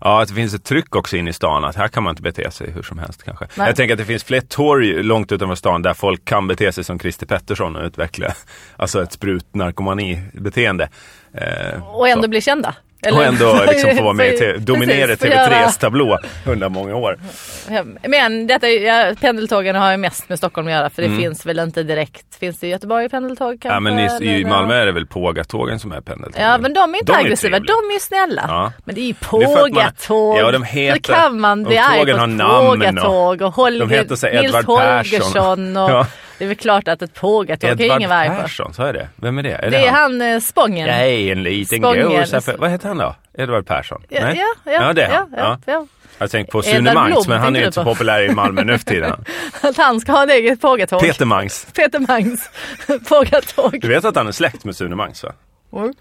Ja, 0.00 0.22
att 0.22 0.28
det 0.28 0.34
finns 0.34 0.54
ett 0.54 0.64
tryck 0.64 0.96
också 0.96 1.16
in 1.16 1.28
i 1.28 1.32
stan 1.32 1.64
att 1.64 1.76
här 1.76 1.88
kan 1.88 2.02
man 2.02 2.10
inte 2.10 2.22
bete 2.22 2.50
sig 2.50 2.70
hur 2.70 2.82
som 2.82 2.98
helst 2.98 3.22
kanske. 3.22 3.46
Nej. 3.54 3.66
Jag 3.66 3.76
tänker 3.76 3.94
att 3.94 3.98
det 3.98 4.04
finns 4.04 4.24
fler 4.24 4.40
torg 4.40 5.02
långt 5.02 5.32
utanför 5.32 5.54
stan 5.54 5.82
där 5.82 5.94
folk 5.94 6.24
kan 6.24 6.46
bete 6.46 6.72
sig 6.72 6.84
som 6.84 6.98
Christer 6.98 7.26
Pettersson 7.26 7.76
och 7.76 7.84
utveckla 7.84 8.34
alltså 8.76 9.02
ett 9.02 9.12
sprutnarkomani-beteende. 9.12 10.88
Eh, 11.32 11.94
Och 11.96 12.08
ändå 12.08 12.22
så. 12.22 12.28
bli 12.28 12.40
kända. 12.40 12.74
Och 13.14 13.22
ändå 13.24 13.60
liksom 13.68 13.96
få 13.96 14.02
vara 14.02 14.12
med 14.12 14.34
i 14.34 14.38
te- 14.38 14.56
dominera 14.56 15.16
få 15.16 15.26
göra- 15.26 15.46
TV3s 15.48 15.80
tablå 15.80 16.18
under 16.46 16.68
många 16.68 16.94
år. 16.96 17.18
Men 18.08 18.46
detta, 18.46 18.68
är- 18.68 19.08
ja, 19.08 19.14
pendeltågen 19.20 19.76
har 19.76 19.90
ju 19.90 19.96
mest 19.96 20.28
med 20.28 20.38
Stockholm 20.38 20.66
att 20.66 20.72
göra 20.72 20.90
för 20.90 21.02
det 21.02 21.08
Mm. 21.08 21.20
finns 21.20 21.46
väl 21.46 21.58
inte 21.58 21.82
direkt. 21.82 22.38
Finns 22.40 22.58
det 22.60 22.66
i 22.66 22.70
Göteborg 22.70 23.08
pendeltåg 23.08 23.60
kanske? 23.62 23.68
Ja, 23.68 23.80
men 23.80 23.98
i, 23.98 24.02
i 24.20 24.34
eller- 24.40 24.48
Malmö 24.50 24.74
är 24.74 24.86
det 24.86 24.92
väl 24.92 25.06
Pågatågen 25.06 25.78
som 25.78 25.92
är 25.92 26.00
pendeltåg? 26.00 26.42
Ja 26.42 26.58
men 26.58 26.74
de 26.74 26.94
är 26.94 26.98
inte 26.98 27.12
De 27.12 27.18
är 27.18 27.24
aggressiva, 27.24 27.56
trevliga. 27.56 27.74
de 27.82 27.90
är 27.90 27.94
ju 27.94 28.00
snälla. 28.00 28.44
Ja. 28.48 28.72
Men 28.84 28.94
det 28.94 29.00
är 29.00 29.02
ju 29.02 29.10
är 29.10 29.14
pågatåg. 29.28 30.38
Ja, 30.38 30.50
de 30.52 30.62
heter- 30.62 30.92
Hur 30.92 31.14
kan 31.14 31.40
man 31.40 31.64
bli 31.64 31.76
och 31.78 31.80
arg 31.82 32.12
på 32.12 32.56
och- 32.62 32.70
pågatåg 32.72 33.42
och 33.42 33.54
Holger, 33.54 33.80
de 33.80 33.90
heter 33.90 34.16
så 34.16 34.26
Nils. 34.26 34.54
Holgersson 34.66 35.76
och 35.76 35.90
Ja. 35.90 36.06
Det 36.38 36.44
är 36.44 36.48
väl 36.48 36.56
klart 36.56 36.88
att 36.88 37.02
ett 37.02 37.14
pågatåg 37.14 37.70
kan 37.70 37.78
ju 37.78 37.84
ingen 37.86 38.10
på. 38.10 38.42
Persson, 38.42 38.74
så 38.74 38.82
är 38.82 38.92
det? 38.92 39.08
Vem 39.16 39.38
är 39.38 39.42
det? 39.42 39.52
Är 39.52 39.70
Det 39.70 39.86
är 39.86 39.92
han 39.92 40.22
eh, 40.22 40.40
Spången. 40.40 40.86
Nej, 40.86 41.30
en 41.30 41.42
liten 41.42 41.80
gås. 41.80 42.48
Vad 42.58 42.70
heter 42.70 42.88
han 42.88 42.98
då? 42.98 43.16
Edvard 43.38 43.66
Persson? 43.66 44.02
Ja, 44.08 44.20
Nej? 44.20 44.42
ja, 44.64 44.72
ja, 44.72 44.92
det 44.92 45.02
är 45.02 45.08
han. 45.08 45.34
ja, 45.36 45.58
ja, 45.66 45.72
ja. 45.72 45.86
Jag 46.18 46.30
tänkte 46.30 46.52
på 46.52 46.62
Sune 46.62 46.94
Mangs, 46.94 47.28
men 47.28 47.40
han 47.40 47.56
är 47.56 47.60
inte 47.60 47.72
så 47.72 47.84
populär 47.84 48.22
i 48.22 48.34
Malmö 48.34 48.64
nu 48.64 48.78
för 48.78 48.84
tiden. 48.84 49.24
Att 49.60 49.76
han 49.76 50.00
ska 50.00 50.12
ha 50.12 50.24
ett 50.24 50.30
eget 50.30 50.60
pågatåg. 50.60 51.00
Peter 51.00 51.24
Mangs. 51.24 51.66
Peter 51.74 51.98
Mangs 51.98 52.50
pågatåg. 53.08 53.80
Du 53.80 53.88
vet 53.88 54.04
att 54.04 54.16
han 54.16 54.28
är 54.28 54.32
släkt 54.32 54.64
med 54.64 54.76
Sune 54.76 54.96
Mangs 54.96 55.22
va? 55.22 55.32
Mm. 55.76 55.94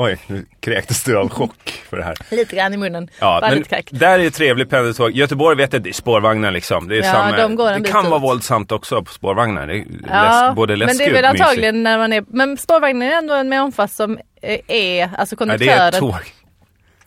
Oj, 0.00 0.18
nu 0.26 0.46
kräktes 0.60 1.04
du 1.04 1.16
av 1.18 1.28
chock 1.28 1.82
för 1.90 1.96
det 1.96 2.02
här. 2.04 2.16
Lite 2.30 2.56
grann 2.56 2.74
i 2.74 2.76
munnen. 2.76 3.08
Ja, 3.20 3.38
Bara 3.40 3.48
men 3.50 3.58
lite 3.58 3.68
kräk. 3.68 3.88
där 3.92 4.18
är 4.18 4.22
ju 4.22 4.30
trevligt 4.30 4.70
pendeltåg. 4.70 5.10
Göteborg 5.10 5.56
vet 5.56 5.72
jag, 5.72 5.82
det 5.82 5.88
är 5.90 5.92
spårvagnar 5.92 6.50
liksom. 6.50 6.88
Det, 6.88 6.94
är 6.98 7.02
Ja, 7.02 7.12
samma, 7.12 7.36
de 7.36 7.56
går 7.56 7.68
en 7.68 7.74
det 7.74 7.80
bit 7.80 7.92
kan 7.92 8.04
vara 8.10 8.16
ut. 8.16 8.22
våldsamt 8.22 8.72
också 8.72 9.02
på 9.04 9.12
spårvagnar. 9.12 9.66
Det 9.66 9.74
är 9.78 9.84
Ja, 10.08 10.22
läsk, 10.42 10.56
både 10.56 10.72
men 10.72 10.78
läskigt 10.78 10.98
det 10.98 11.04
är 11.04 11.12
väl 11.12 11.24
och 11.24 11.30
mysigt. 11.32 11.44
antagligen 11.48 11.82
när 11.82 11.98
man 11.98 12.12
är, 12.12 12.24
men 12.28 12.56
spårvagnen 12.56 13.08
är 13.12 13.18
ändå 13.18 13.34
en 13.34 13.48
människa 13.48 13.88
som 13.88 14.18
eh, 14.42 14.60
är, 14.68 15.10
alltså 15.16 15.36
Ja, 15.38 15.44
det 15.46 15.52
är 15.54 15.58
konduktören. 15.58 15.88
ett 15.88 15.98
tåg. 15.98 16.14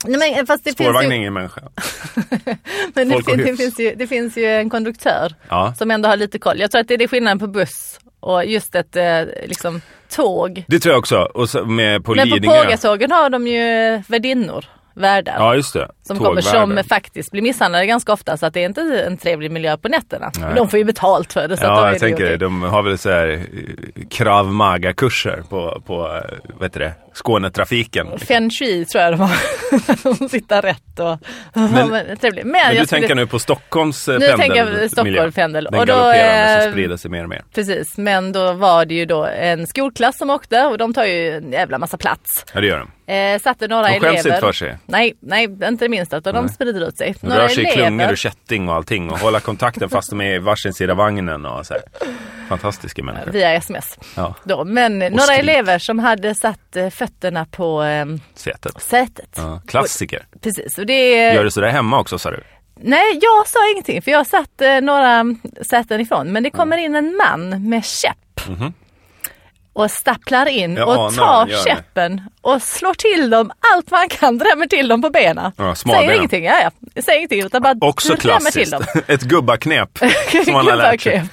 Nej, 0.06 0.36
men, 0.36 0.48
fast 0.48 0.64
det 0.64 0.70
finns 0.78 0.88
Spårvagn 0.88 1.06
är 1.12 1.16
ju, 1.16 1.22
ingen 1.22 1.34
människa. 1.34 1.62
men 2.94 3.10
det, 3.10 3.14
folk 3.14 3.28
och 3.28 3.34
fin, 3.36 3.46
det, 3.46 3.56
finns 3.58 3.80
ju, 3.80 3.96
det 3.96 4.08
finns 4.08 4.38
ju 4.38 4.46
en 4.46 4.70
konduktör 4.70 5.36
Ja. 5.50 5.74
som 5.78 5.92
ändå 5.92 6.10
har 6.10 6.18
lite 6.18 6.40
koll. 6.40 6.60
Jag 6.60 6.72
tror 6.72 6.82
att 6.82 6.88
det 6.88 6.94
är 6.94 6.98
det 6.98 7.08
skillnaden 7.08 7.40
på 7.40 7.48
buss 7.48 8.00
och 8.20 8.46
just 8.46 8.76
ett 8.76 8.96
eh, 8.96 9.22
liksom, 9.48 9.82
tåg. 10.12 10.66
Det 10.68 10.80
tror 10.80 10.94
jag 10.94 11.00
också. 11.00 11.18
Och 11.18 11.50
så 11.50 11.66
med 11.66 12.04
på 12.06 12.16
Men 12.16 12.30
på 12.30 12.36
Lidingö. 12.36 12.64
pågatågen 12.64 13.12
har 13.12 13.30
de 13.30 13.48
ju 13.48 14.02
värdinnor, 14.08 14.66
värdar. 14.96 15.36
Ja, 15.38 15.56
just 15.56 15.74
det. 15.74 15.88
Som 16.04 16.18
kommer 16.18 16.42
som 16.42 16.84
faktiskt 16.90 17.32
blir 17.32 17.42
misshandlade 17.42 17.86
ganska 17.86 18.14
ofta 18.14 18.38
så 18.38 18.46
att 18.46 18.54
det 18.54 18.62
är 18.62 18.66
inte 18.66 19.04
en 19.08 19.18
trevlig 19.18 19.52
miljö 19.52 19.78
på 19.78 19.88
nätterna. 19.88 20.32
Nej. 20.36 20.46
Men 20.48 20.56
de 20.56 20.70
får 20.70 20.80
ju 20.80 20.86
betalt 20.86 21.34
för 21.34 21.48
det. 21.48 21.58
Så 21.58 21.64
Ja, 21.66 21.86
jag 21.86 21.96
det 21.96 22.00
tänker 22.00 22.26
det. 22.26 22.38
De 22.38 22.62
har 22.64 22.84
väl 22.84 22.98
så 22.98 23.10
här 23.10 23.28
eh, 23.30 24.08
krav 24.10 24.54
maga-kurser 24.54 25.44
på, 25.50 25.82
på 25.86 25.94
eh, 25.94 26.38
vad 26.54 26.64
heter 26.64 26.80
det, 26.80 26.94
Skånetrafiken. 27.14 28.20
Feng 28.20 28.50
shui 28.50 28.86
tror 28.86 29.04
jag 29.04 29.14
de 29.14 29.20
har. 29.20 29.38
de 30.20 30.30
sitter 30.30 30.62
rätt 30.62 31.00
och... 31.00 31.18
Men, 31.54 32.18
trevligt. 32.18 32.46
Men, 32.46 32.52
Men 32.52 32.76
du 32.76 32.86
skulle- 32.86 32.86
tänker 33.02 33.16
nu 33.16 33.28
på 33.28 33.40
Stockholms 33.40 34.08
eh, 34.08 34.20
Nu 34.20 34.26
pendel- 34.28 34.38
tänker 34.38 34.58
jag 34.58 34.66
miljö. 34.68 34.90
Stockholm 34.90 35.32
pendel. 35.32 35.64
Den 35.72 35.80
Och 35.80 35.86
då, 35.86 35.94
galopperande 35.94 36.54
eh, 36.58 36.62
som 36.64 36.72
sprider 36.72 36.98
sig 36.98 37.12
mer 37.12 37.24
och 37.24 37.30
mer. 37.30 37.42
Precis, 37.56 37.98
men 37.98 38.32
då 38.32 38.54
var 38.54 38.86
det 38.86 38.94
ju 38.94 39.06
då 39.06 39.26
en 39.26 39.68
skolklass 39.68 40.18
som 40.18 40.30
åkte 40.30 40.62
och 40.66 40.78
de 40.78 40.94
tar 40.94 41.06
ju 41.06 41.32
en 41.38 41.52
jävla 41.52 41.78
massa 41.78 41.98
plats. 41.98 42.46
Ja, 42.54 42.62
det 42.62 42.68
gör 42.68 42.80
de. 42.80 42.92
Eh, 43.06 43.40
satte 43.40 43.68
några 43.68 43.88
De 43.88 43.94
elever. 43.96 44.18
inte 44.18 44.34
för 44.40 44.52
sig. 44.54 44.78
Nej, 44.86 45.14
nej, 45.20 45.44
inte 45.44 45.76
det 45.86 45.90
minsta. 45.90 46.18
Utan 46.18 46.34
de 46.36 46.46
Nej. 46.46 46.54
sprider 46.54 46.88
ut 46.88 46.98
sig. 46.98 47.16
De 47.22 47.28
rör 47.34 47.48
sig 47.48 47.64
i 47.64 47.68
klungor 47.68 48.12
och 48.12 48.18
kätting 48.18 48.70
och 48.70 48.76
allting 48.76 49.10
och 49.12 49.20
hålla 49.20 49.40
kontakten 49.40 49.90
fast 49.90 50.10
de 50.10 50.22
är 50.22 50.36
i 50.36 50.40
varsin 50.40 50.74
sida 50.74 50.94
vagnen 50.94 51.46
och 51.46 51.66
så 51.66 51.74
här. 51.74 51.84
Fantastiska 52.50 53.04
människor. 53.04 53.32
Via 53.32 53.54
sms. 53.54 53.98
Ja, 54.16 54.36
Då. 54.44 54.64
Men 54.64 55.00
några 55.00 55.20
skrik. 55.22 55.40
elever 55.40 55.80
som 55.80 56.00
hade 56.00 56.36
satt 56.36 56.76
eh, 56.76 56.90
fötterna 56.90 57.46
på 57.46 57.84
eh, 57.84 58.06
sätet. 58.36 58.82
sätet. 58.82 59.30
Ja, 59.36 59.62
klassiker. 59.68 60.26
Precis, 60.42 60.78
och 60.78 60.86
det 60.86 61.34
Gör 61.34 61.44
du 61.44 61.52
sådär 61.52 61.70
hemma 61.70 62.00
också 62.00 62.20
sa 62.20 62.32
du? 62.32 62.44
Nej, 62.84 63.20
jag 63.22 63.48
sa 63.48 63.72
ingenting 63.72 64.02
för 64.02 64.12
jag 64.12 64.28
satt 64.28 64.62
eh, 64.62 64.82
några 64.82 65.26
säten 65.70 66.02
ifrån. 66.02 66.32
Men 66.32 66.44
det 66.44 66.50
kommer 66.50 66.78
in 66.78 66.96
en 66.96 67.16
man 67.18 67.70
med 67.70 67.86
käpp. 67.86 68.42
Och 69.74 69.92
stapplar 69.92 70.46
in. 70.46 70.76
Jag 70.76 70.88
och 70.88 70.94
anar 70.96 71.12
tar 71.12 71.26
han 71.26 71.50
gör 71.50 71.58
det. 71.58 71.64
käppen 71.64 72.22
och 72.42 72.62
slår 72.62 72.94
till 72.94 73.30
dem 73.30 73.52
allt 73.74 73.92
man 73.92 74.10
kan, 74.10 74.38
drämmer 74.38 74.68
till 74.68 74.88
dem 74.88 75.02
på 75.02 75.10
benen. 75.10 75.52
Ja, 75.58 75.64
Säger 75.64 75.76
smalbena. 75.76 76.14
ingenting, 76.16 76.46
ja, 76.46 76.54
ja. 76.64 77.02
Säger 77.02 77.18
ingenting 77.18 77.46
utan 77.46 77.62
bara 77.62 77.76
Också 77.82 78.14
drämmer 78.16 78.52
till 78.52 78.68
klassiskt. 78.70 78.94
dem. 78.94 79.04
Ett 79.16 79.22
gubbaknep 79.22 79.98
som 80.46 80.54
man 80.54 80.68
har 80.68 80.76
lärt 80.76 81.02
sig. 81.02 81.24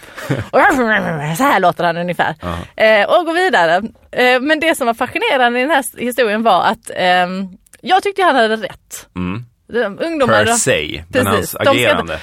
Och 0.51 0.61
Så 1.37 1.43
här 1.43 1.61
låter 1.61 1.85
han 1.85 1.97
ungefär. 1.97 2.35
Eh, 2.77 3.05
och 3.09 3.25
går 3.27 3.35
vidare. 3.35 3.83
Eh, 4.13 4.41
men 4.41 4.61
det 4.61 4.75
som 4.75 4.87
var 4.87 4.95
fascinerande 4.95 5.59
i 5.59 5.63
den 5.63 5.71
här 5.71 5.85
historien 5.99 6.43
var 6.43 6.63
att 6.63 6.91
ehm, 6.95 7.49
jag 7.81 8.03
tyckte 8.03 8.23
han 8.23 8.37
hade 8.37 8.57
rätt. 8.57 9.07
Mm. 9.17 9.45
De, 9.73 9.99
ungdomar, 10.07 10.45
Per 10.45 10.53
se, 10.53 11.05
men 11.09 11.27
hans 11.27 11.37
Precis, 11.39 11.51
de 11.53 11.65
ska- 11.65 11.71
agerande. 11.71 12.21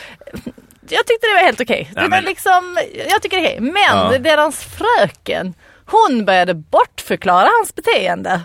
jag 0.89 1.05
tyckte 1.07 1.27
det 1.27 1.34
var 1.34 1.41
helt 1.45 1.62
okej. 1.62 1.89
Det 1.93 2.01
var 2.01 2.07
men- 2.07 2.24
liksom, 2.24 2.77
jag 3.10 3.22
tycker 3.22 3.38
det 3.41 3.43
är 3.43 3.48
okej. 3.48 3.60
Men 3.62 4.12
Ja. 4.12 4.17
deras 4.19 4.63
fröken, 4.63 5.53
hon 5.86 6.25
började 6.25 6.54
bortförklara 6.54 7.50
hans 7.58 7.75
beteende 7.75 8.42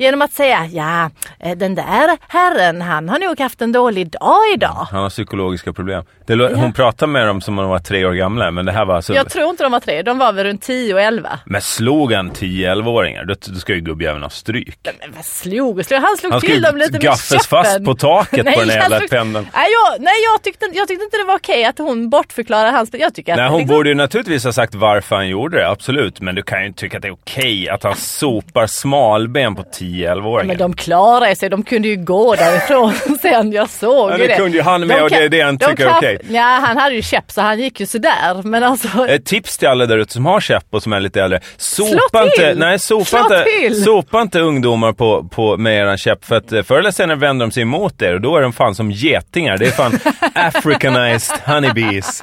genom 0.00 0.22
att 0.22 0.32
säga 0.32 0.66
ja, 0.72 1.10
eh, 1.40 1.56
den 1.58 1.74
där 1.74 2.18
herren 2.28 2.82
han 2.82 3.08
har 3.08 3.18
nog 3.18 3.40
haft 3.40 3.62
en 3.62 3.72
dålig 3.72 4.10
dag 4.10 4.40
idag. 4.54 4.86
Han 4.90 5.02
har 5.02 5.10
psykologiska 5.10 5.72
problem. 5.72 6.04
Det, 6.26 6.54
Hon 6.54 6.72
pratar 6.72 7.06
med 7.06 7.26
dem 7.26 7.40
som 7.40 7.58
om 7.58 7.62
de 7.64 7.70
var 7.70 7.78
tre 7.78 8.04
år 8.04 8.12
gamla 8.12 8.50
men 8.50 8.66
det 8.66 8.72
här 8.72 8.84
var 8.84 8.96
alltså... 8.96 9.14
Jag 9.14 9.30
tror 9.30 9.50
inte 9.50 9.62
de 9.62 9.72
var 9.72 9.80
tre, 9.80 10.02
de 10.02 10.18
var 10.18 10.32
väl 10.32 10.44
runt 10.46 10.62
10 10.62 10.94
och 10.94 11.00
11. 11.00 11.38
Men 11.44 11.60
slog 11.60 12.12
han 12.12 12.30
10-11-åringar 12.32 13.24
då, 13.24 13.34
då 13.46 13.54
ska 13.58 13.74
ju 13.74 13.80
gubbjäveln 13.80 14.22
ha 14.22 14.30
stryk. 14.30 14.78
Men 15.00 15.12
vad 15.16 15.24
slog 15.24 15.78
och 15.78 15.84
slog? 15.86 16.00
Han 16.00 16.16
slog 16.16 16.32
Han 16.32 16.40
till 16.40 16.62
dem 16.62 16.76
lite 16.76 16.92
med 16.92 17.00
gaffes 17.00 17.46
fast 17.46 17.70
käppen. 17.70 17.84
på 17.84 17.94
taket 17.94 18.44
på 18.54 18.60
den 18.60 18.68
jävla 18.68 18.98
slog- 18.98 19.10
pendeln. 19.10 19.46
Nej, 19.54 19.66
jag, 19.72 20.00
nej 20.02 20.14
jag, 20.32 20.42
tyckte, 20.42 20.66
jag 20.72 20.88
tyckte 20.88 21.04
inte 21.04 21.16
det 21.16 21.24
var 21.24 21.36
okej 21.36 21.64
att 21.64 21.78
hon 21.78 22.10
bortförklarar 22.10 22.72
hans... 22.72 22.90
Jag 22.92 23.14
tycker 23.14 23.32
att 23.32 23.38
Nej, 23.38 23.48
hon 23.48 23.58
liksom- 23.60 23.76
borde 23.76 23.88
ju 23.88 23.94
naturligtvis 23.94 24.44
ha 24.44 24.52
sagt 24.52 24.74
varför 24.74 25.16
han 25.16 25.28
gjorde 25.28 25.56
det, 25.56 25.68
absolut. 25.68 26.20
Men 26.20 26.34
du 26.34 26.42
kan 26.42 26.60
ju 26.60 26.66
inte 26.66 26.80
tycka 26.80 26.96
att 26.96 27.02
det 27.02 27.08
är 27.08 27.12
okej 27.12 27.68
att 27.68 27.82
han 27.82 27.96
sopar 27.96 28.66
smalben 28.66 29.54
på 29.56 29.62
10-11-åringar. 29.90 30.44
Men 30.46 30.58
de 30.58 30.74
klarade 30.76 31.36
sig, 31.36 31.48
de 31.50 31.62
kunde 31.62 31.88
ju 31.88 31.96
gå 31.96 32.34
därifrån 32.34 32.92
sen, 33.22 33.52
jag 33.52 33.70
såg 33.70 34.10
Ja, 34.10 34.18
ju 34.18 34.26
det 34.26 34.36
kunde 34.36 34.56
ju 34.56 34.62
han 34.62 34.86
med 34.86 34.96
De 34.96 35.02
och 35.02 35.10
det 35.10 35.16
är 35.24 35.28
det 35.28 35.40
han 35.40 35.56
de 35.56 35.66
tycker 35.66 35.86
är 35.86 35.96
okej. 35.96 36.18
Ja, 36.30 36.42
han 36.66 36.76
hade 36.76 36.94
ju 36.94 37.02
käpp 37.02 37.30
så 37.30 37.40
han 37.40 37.58
gick 37.60 37.80
ju 37.80 37.86
sådär. 37.86 38.42
Men 38.44 38.62
alltså, 38.62 39.06
Ett 39.08 39.24
tips 39.26 39.58
till 39.58 39.68
alla 39.68 39.86
där 39.86 39.98
ute 39.98 40.12
som 40.12 40.26
har 40.26 40.40
käpp 40.40 40.64
och 40.70 40.82
som 40.82 40.92
är 40.92 41.00
lite 41.00 41.22
äldre. 41.22 41.40
Sopa 41.56 42.24
inte, 42.24 42.54
nej, 42.56 42.78
sopa 42.78 43.20
inte, 43.20 43.74
sopa 43.74 44.22
inte 44.22 44.40
ungdomar 44.40 44.92
på, 44.92 45.24
på, 45.24 45.56
med 45.56 45.78
eran 45.80 45.98
käpp. 45.98 46.24
För 46.24 46.36
att 46.36 46.52
eh, 46.52 46.62
förr 46.62 46.78
eller 46.78 46.90
senare 46.90 47.16
vänder 47.18 47.46
de 47.46 47.52
sig 47.52 47.62
emot 47.62 48.02
er 48.02 48.14
och 48.14 48.20
då 48.20 48.36
är 48.36 48.42
de 48.42 48.52
fan 48.52 48.74
som 48.74 48.90
getingar. 48.90 49.58
Det 49.58 49.66
är 49.66 49.70
fan 49.70 49.98
Africanized 50.34 51.36
honeybees. 51.44 52.22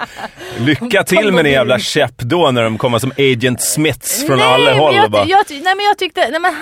Lycka 0.59 1.03
till 1.03 1.31
med 1.31 1.45
din 1.45 1.53
jävla 1.53 1.79
käpp 1.79 2.17
då 2.17 2.51
när 2.51 2.63
de 2.63 2.77
kommer 2.77 2.99
som 2.99 3.11
Agent 3.17 3.61
Smiths 3.61 4.25
från 4.27 4.37
nej, 4.37 4.47
alla 4.47 4.73
håll. 4.73 4.95
jag, 4.95 5.11
bara, 5.11 5.25
jag, 5.25 5.45
nej 5.49 5.75
men 5.75 5.85
jag 5.85 5.97
tyckte, 5.97 6.27
nej 6.31 6.39
men 6.39 6.53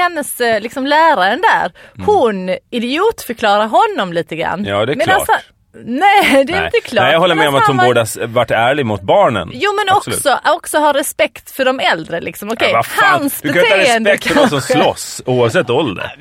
hennes 0.00 0.40
eh, 0.40 0.60
liksom 0.60 0.86
läraren 0.86 1.40
där, 1.40 1.72
Mm. 1.94 2.06
hon 2.06 2.56
idiotförklarar 2.70 3.66
honom 3.76 4.12
lite 4.12 4.36
grann. 4.36 4.64
Ja, 4.64 4.86
det 4.86 4.92
är 4.92 4.96
Medan 4.96 5.14
klart. 5.14 5.28
han- 5.28 5.40
nej, 5.84 6.44
det 6.46 6.52
är 6.52 6.56
nej. 6.56 6.64
inte 6.74 6.88
klart. 6.88 7.02
nej, 7.04 7.12
jag 7.12 7.20
håller 7.20 7.34
med 7.34 7.48
om 7.48 7.54
att 7.54 7.66
hon 7.66 7.78
han 7.78 7.86
borde 7.88 8.00
ha 8.00 8.06
varit 8.26 8.50
ärlig 8.50 8.86
mot 8.86 9.00
barnen. 9.02 9.50
Jo 9.52 9.72
men 9.72 9.96
Absolut. 9.96 10.18
också, 10.18 10.38
också 10.44 10.78
ha 10.78 10.92
respekt 10.92 11.50
för 11.50 11.64
de 11.64 11.80
äldre 11.80 12.20
liksom. 12.20 12.48
Okej, 12.52 12.68
Ja, 12.70 12.76
vad 12.76 12.86
fan, 12.86 13.20
hans 13.20 13.40
du 13.40 13.48
kan 13.52 13.58
inte 13.62 13.70
ha 13.74 13.78
beteende 13.78 14.10
respekt 14.12 14.32
för 14.34 14.40
någon 14.40 14.48
som 14.50 14.60
slåss 14.60 15.22
oavsett 15.26 15.70
ålder. 15.70 16.12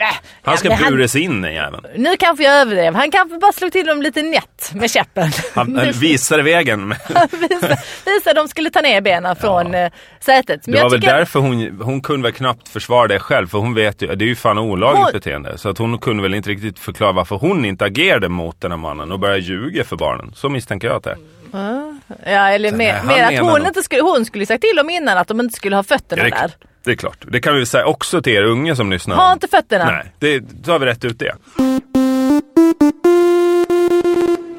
Han 0.42 0.58
ska 0.58 0.70
ja, 0.70 0.78
buras 0.90 1.16
in 1.16 1.42
den 1.42 1.54
jäveln. 1.54 1.86
Nu 1.96 2.18
kanske 2.18 2.44
jag 2.44 2.54
överdrev. 2.54 2.96
Han 2.96 3.12
kanske 3.12 3.38
bara 3.38 3.52
slog 3.52 3.72
till 3.72 3.86
dem 3.86 4.02
lite 4.02 4.22
nätt 4.22 4.72
med 4.74 4.92
käppen. 4.92 5.32
Han, 5.56 5.76
han 5.76 5.92
visade 5.94 6.44
vägen. 6.44 6.90
visa, 7.50 7.78
visa 8.06 8.34
de 8.34 8.48
skulle 8.48 8.70
ta 8.70 8.82
ner 8.82 9.02
benen 9.02 9.36
från 9.36 9.74
ja. 9.74 9.90
sätet. 10.20 10.68
Men 10.68 10.76
Det 10.76 10.84
var 10.84 10.90
väl 10.90 11.02
tycker- 11.02 11.14
därför 11.14 11.40
hon, 11.40 11.82
hon 11.82 12.02
kunde 12.02 12.24
väl 12.24 12.34
knappt 12.34 12.70
försvara 12.70 13.08
det 13.08 13.20
själv 13.20 13.48
för 13.48 13.58
hon 13.58 13.74
vet 13.74 14.02
ju, 14.02 14.16
det 14.16 14.26
är 14.26 14.28
ju 14.28 14.36
fan 14.36 14.58
olagligt 14.58 15.04
Hon- 15.04 15.12
beteende. 15.14 15.58
Så 15.58 15.70
att 15.70 15.78
hon 15.78 15.98
kunde 15.98 16.24
väl 16.24 16.34
inte 16.34 16.50
riktigt 16.50 16.80
förklara 16.80 17.12
varför 17.12 17.36
hon 17.36 17.66
inte 17.66 17.86
agerade 17.86 18.30
mot 18.30 18.62
den 18.62 18.72
här 18.72 18.78
mannen 18.78 19.12
och 19.12 19.20
började 19.20 19.42
ljuga 19.46 19.84
för 19.84 19.96
barnen. 19.96 20.32
Så 20.36 20.50
misstänker 20.50 20.88
jag 20.88 20.98
att 20.98 21.04
det 21.04 21.12
är. 21.12 21.18
Ja, 22.26 22.50
eller 22.50 22.70
Sen, 22.70 22.78
mer, 22.78 22.94
att 23.24 23.40
hon 23.40 23.68
inte 23.68 23.84
skulle, 23.84 24.02
hon 24.02 24.26
skulle 24.26 24.46
sagt 24.46 24.62
till 24.62 24.76
dem 24.78 24.90
innan 24.90 25.18
att 25.18 25.28
de 25.28 25.40
inte 25.40 25.56
skulle 25.56 25.76
ha 25.76 25.84
fötterna 25.84 26.24
det, 26.24 26.30
är 26.30 26.32
där. 26.42 26.52
det 26.84 26.92
är 26.92 26.96
klart. 26.96 27.18
Det 27.32 27.42
kan 27.42 27.56
vi 27.56 27.66
säga 27.66 27.86
också 27.86 28.22
till 28.22 28.34
er 28.34 28.44
unga 28.44 28.76
som 28.76 28.92
lyssnar. 28.92 29.16
Ha 29.16 29.34
inte 29.34 29.48
fötterna. 29.48 29.86
Nej, 29.86 30.12
det, 30.20 30.40
då 30.40 30.72
har 30.72 30.80
vi 30.80 30.86
rätt 30.86 31.06
ut 31.06 31.20
det. 31.20 31.36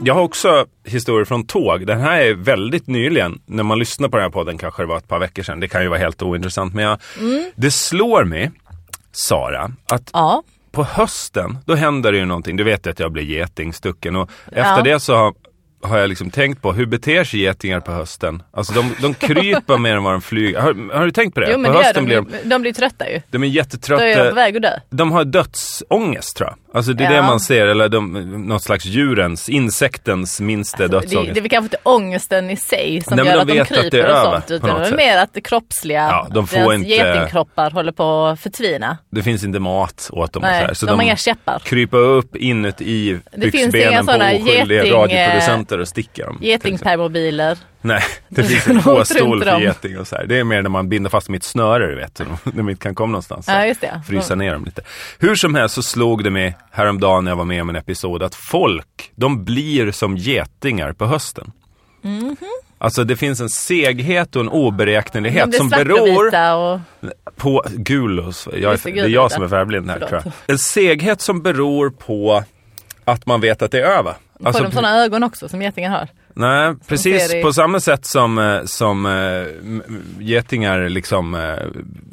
Jag 0.00 0.14
har 0.14 0.22
också 0.22 0.66
historier 0.84 1.24
från 1.24 1.46
tåg. 1.46 1.86
Den 1.86 2.00
här 2.00 2.20
är 2.20 2.34
väldigt 2.34 2.86
nyligen. 2.86 3.40
När 3.46 3.62
man 3.62 3.78
lyssnar 3.78 4.08
på 4.08 4.16
den 4.16 4.24
här 4.24 4.30
podden 4.30 4.58
kanske 4.58 4.82
det 4.82 4.86
var 4.86 4.96
ett 4.96 5.08
par 5.08 5.18
veckor 5.18 5.42
sedan. 5.42 5.60
Det 5.60 5.68
kan 5.68 5.82
ju 5.82 5.88
vara 5.88 5.98
helt 5.98 6.22
ointressant. 6.22 6.74
Men 6.74 6.84
jag, 6.84 6.98
det 7.54 7.70
slår 7.70 8.24
mig, 8.24 8.50
Sara, 9.12 9.70
att 9.92 10.10
Ja. 10.12 10.42
På 10.76 10.84
hösten, 10.84 11.58
då 11.66 11.74
händer 11.74 12.12
det 12.12 12.18
ju 12.18 12.24
någonting. 12.24 12.56
Du 12.56 12.64
vet 12.64 12.86
att 12.86 12.98
jag 13.00 13.12
blir 13.12 13.22
getingstucken 13.24 14.16
och 14.16 14.30
efter 14.46 14.76
Ja. 14.76 14.82
det 14.82 15.00
så 15.00 15.16
har, 15.16 15.34
har 15.82 15.98
jag 15.98 16.08
liksom 16.08 16.30
tänkt 16.30 16.62
på 16.62 16.72
hur 16.72 16.86
beter 16.86 17.24
sig 17.24 17.40
getingar 17.40 17.80
på 17.80 17.92
hösten? 17.92 18.42
Alltså 18.52 18.72
de, 18.72 18.94
de 19.02 19.14
kryper 19.26 19.78
mer 19.78 19.96
än 19.96 20.02
vad 20.02 20.14
de 20.14 20.20
flyger. 20.22 20.60
Har, 20.60 20.94
har 20.98 21.04
du 21.04 21.10
tänkt 21.10 21.34
på 21.34 21.40
det? 21.40 21.52
Jo 21.52 21.58
men 21.58 21.72
på 21.72 21.78
det 21.78 21.84
hösten 21.84 22.04
de, 22.08 22.20
blir 22.22 22.40
de, 22.42 22.48
de 22.48 22.62
blir 22.62 22.72
trötta 22.72 23.10
ju. 23.10 23.12
de 23.12 23.18
är 23.18 23.20
Då 23.30 23.36
är 23.36 23.40
de 23.40 23.40
på 23.40 23.56
jättetrötta. 23.56 24.34
väg 24.34 24.56
att 24.56 24.62
dö. 24.62 24.70
De 24.90 25.12
har 25.12 25.24
dödsångest 25.24 26.36
tror 26.36 26.48
jag. 26.50 26.56
Alltså 26.76 26.92
det 26.92 27.04
är 27.04 27.10
Ja. 27.10 27.16
det 27.16 27.22
man 27.26 27.40
ser, 27.40 27.66
eller 27.66 27.88
de, 27.88 28.12
något 28.48 28.62
slags 28.62 28.84
djurens, 28.84 29.48
insektens 29.48 30.40
minsta 30.40 30.78
Det, 30.78 30.88
dödsångest. 30.88 31.34
det 31.34 31.40
är 31.40 31.42
väl 31.42 31.50
kanske 31.50 31.64
inte 31.64 31.76
ångesten 31.82 32.50
i 32.50 32.56
sig 32.56 33.00
som 33.04 33.16
Nej, 33.16 33.26
gör 33.26 33.32
de 33.34 33.40
att 33.40 33.48
de 33.48 33.54
vet 33.54 33.62
att 33.62 33.68
det 33.68 33.76
är 33.76 33.90
kryper 33.90 34.10
och 34.10 34.32
sånt. 34.32 34.50
Utan 34.50 34.80
det 34.80 34.86
är 34.88 34.96
mer 34.96 35.18
att 35.18 35.34
det 35.34 35.40
kroppsliga, 35.40 36.00
Ja, 36.10 36.28
de 36.30 36.46
får 36.46 36.56
deras 36.56 36.74
inte- 36.74 36.88
getingkroppar 36.88 37.70
håller 37.70 37.92
på 37.92 38.26
att 38.26 38.40
förtvina. 38.40 38.98
Det 39.10 39.22
finns 39.22 39.44
inte 39.44 39.58
mat 39.58 40.10
åt 40.12 40.32
dem 40.32 40.42
Nej, 40.42 40.60
så 40.60 40.66
här. 40.66 40.74
Så 40.74 40.86
de 40.86 40.92
har 40.98 41.02
inga 41.02 41.16
käppar. 41.16 41.58
kryper 41.58 41.98
upp 41.98 42.36
inuti 42.36 43.18
Det 43.32 43.38
byxbenen 43.52 44.06
på 44.06 44.12
oskyldiga 44.12 44.84
geting, 44.84 44.92
radioproducenter 44.92 45.78
och 45.78 45.88
stickar 45.88 46.24
dem. 46.26 46.38
Getingpermobiler. 46.42 47.58
Nej, 47.86 48.02
det 48.28 48.42
finns 48.42 48.66
en 48.68 48.82
påstol 48.82 49.44
för 49.44 49.58
geting 49.60 49.98
och 49.98 50.06
så 50.08 50.16
här. 50.16 50.26
Det 50.26 50.38
är 50.38 50.44
mer 50.44 50.62
när 50.62 50.70
man 50.70 50.88
binder 50.88 51.10
fast 51.10 51.26
dem 51.26 51.34
i 51.34 51.36
ett 51.38 51.44
snöre, 51.44 51.86
du 51.86 51.96
vet. 51.96 52.16
Så 52.16 52.24
de, 52.44 52.68
inte 52.70 52.82
kan 52.82 52.94
komma 52.94 53.10
någonstans. 53.12 53.46
Ja, 53.48 53.66
just 53.66 53.80
det. 53.80 54.02
Frysa 54.06 54.34
ner 54.34 54.52
dem 54.52 54.64
lite. 54.64 54.82
Hur 55.18 55.34
som 55.34 55.54
helst 55.54 55.74
så 55.74 55.82
slog 55.82 56.24
det 56.24 56.30
mig 56.30 56.56
häromdagen 56.70 57.24
när 57.24 57.30
jag 57.30 57.36
var 57.36 57.44
med 57.44 57.62
om 57.62 57.68
en 57.70 57.76
episod 57.76 58.22
att 58.22 58.34
folk, 58.34 59.12
de 59.14 59.44
blir 59.44 59.92
som 59.92 60.16
getingar 60.16 60.92
på 60.92 61.06
hösten. 61.06 61.52
Mhm. 62.02 62.36
Alltså 62.78 63.04
det 63.04 63.16
finns 63.16 63.40
en 63.40 63.48
seghet 63.48 64.36
och 64.36 64.42
en 64.42 64.48
oberäknelighet 64.48 65.54
som 65.54 65.68
beror 65.68 66.26
och... 66.54 66.80
på 67.36 67.64
gulos. 67.76 68.48
Jag, 68.52 68.72
är- 68.72 68.92
det 68.94 69.00
är 69.00 69.08
jag 69.08 69.32
som 69.32 69.42
är 69.42 69.48
färgblind 69.48 69.90
här 69.90 69.94
Förlåt. 69.94 70.08
tror 70.10 70.22
jag. 70.24 70.32
En 70.54 70.58
seghet 70.58 71.20
som 71.20 71.42
beror 71.42 71.90
på 71.90 72.44
att 73.04 73.26
man 73.26 73.40
vet 73.40 73.62
att 73.62 73.70
det 73.70 73.80
är 73.80 73.84
över. 73.84 74.12
Får 74.40 74.46
Alltså, 74.46 74.62
de 74.62 74.72
sådana 74.72 75.04
ögon 75.04 75.22
också 75.22 75.48
som 75.48 75.62
getingar 75.62 75.90
har? 75.90 76.08
Nej, 76.38 76.74
precis 76.86 77.42
på 77.42 77.52
samma 77.52 77.80
sätt 77.80 78.06
som, 78.06 78.38
eh, 78.38 78.64
som 78.64 79.06
m- 79.06 79.82
getingar 80.20 80.88
liksom 80.88 81.34
eh, 81.34 81.66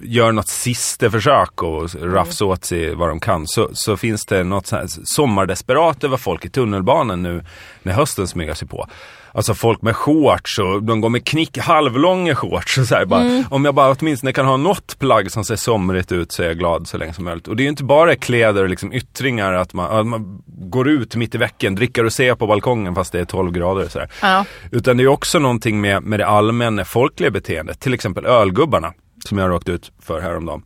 gör 0.04 0.32
något 0.32 0.48
sista 0.48 1.12
försök 1.12 1.64
och 1.64 1.96
Mm. 1.96 2.14
rafsa 2.14 2.46
åt 2.46 2.66
sig 2.66 2.96
vad 2.96 3.10
de 3.10 3.20
kan 3.20 3.48
så, 3.48 3.70
så 3.74 3.98
finns 3.98 4.26
det 4.26 4.44
något 4.44 4.68
så 4.68 4.76
här 4.76 4.86
sommardesperat 5.04 6.04
över 6.04 6.18
folk 6.18 6.46
i 6.46 6.50
tunnelbanan 6.50 7.24
nu 7.24 7.44
när 7.84 7.94
hösten 7.94 8.28
smyger 8.28 8.54
sig 8.54 8.68
på. 8.68 8.88
Alltså 9.36 9.54
folk 9.54 9.82
med 9.82 9.96
shorts 9.96 10.60
och 10.60 10.84
de 10.84 11.02
går 11.02 11.10
med 11.10 11.26
knick, 11.26 11.58
halvlånga 11.58 12.36
shorts 12.36 12.78
och 12.78 12.86
så 12.86 12.96
här, 12.96 13.06
bara, 13.06 13.22
Mm. 13.22 13.44
Om 13.50 13.66
jag 13.66 13.76
bara 13.76 13.96
åtminstone 14.00 14.34
kan 14.34 14.46
ha 14.46 14.58
något 14.58 15.00
plagg 15.00 15.32
som 15.32 15.44
ser 15.44 15.56
somrigt 15.56 16.12
ut 16.12 16.32
så 16.32 16.44
är 16.44 16.48
jag 16.48 16.58
glad 16.58 16.88
så 16.88 16.98
länge 16.98 17.14
som 17.14 17.26
möjligt. 17.26 17.48
Och 17.48 17.56
det 17.56 17.62
är 17.62 17.66
ju 17.66 17.70
inte 17.70 17.84
bara 17.84 18.16
kläder 18.16 18.64
och 18.64 18.70
liksom 18.70 18.94
yttringar 18.94 19.54
att 19.54 19.74
man, 19.74 20.00
att 20.00 20.08
man 20.08 20.42
går 20.46 20.90
ut 20.90 21.16
mitt 21.16 21.36
i 21.36 21.38
veckan, 21.38 21.76
dricker 21.76 22.06
och 22.06 22.14
ser 22.14 22.36
på 22.36 22.48
balkongen 22.48 22.96
fast 22.96 23.12
det 23.12 23.20
är 23.20 23.26
12 23.26 23.52
grader 23.52 23.86
och 23.86 23.92
så. 23.92 24.02
Ja. 24.22 24.46
Utan 24.72 24.98
det 24.98 25.04
är 25.04 25.08
också 25.08 25.40
någonting 25.40 25.82
med, 25.82 26.04
med 26.04 26.20
det 26.20 26.26
allmänna 26.28 26.86
folkliga 26.86 27.32
beteendet. 27.32 27.80
Till 27.80 27.94
exempel 27.94 28.26
ölgubbarna 28.26 28.94
som 29.26 29.38
jag 29.38 29.50
råkade 29.50 29.72
ut 29.72 29.92
för 30.02 30.22
häromdagen. 30.22 30.62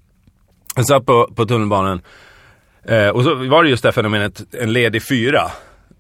Jag 0.76 0.86
satt 0.86 1.06
på, 1.06 1.30
på 1.36 1.46
tunnelbanan 1.46 2.02
eh, 2.88 3.08
och 3.10 3.24
så 3.24 3.36
var 3.36 3.64
det 3.64 3.70
just 3.70 3.84
det 3.84 3.88
här 3.88 3.94
fenomenet 3.94 4.42
en 4.52 4.74
ledig 4.74 5.04
fyra. 5.08 5.42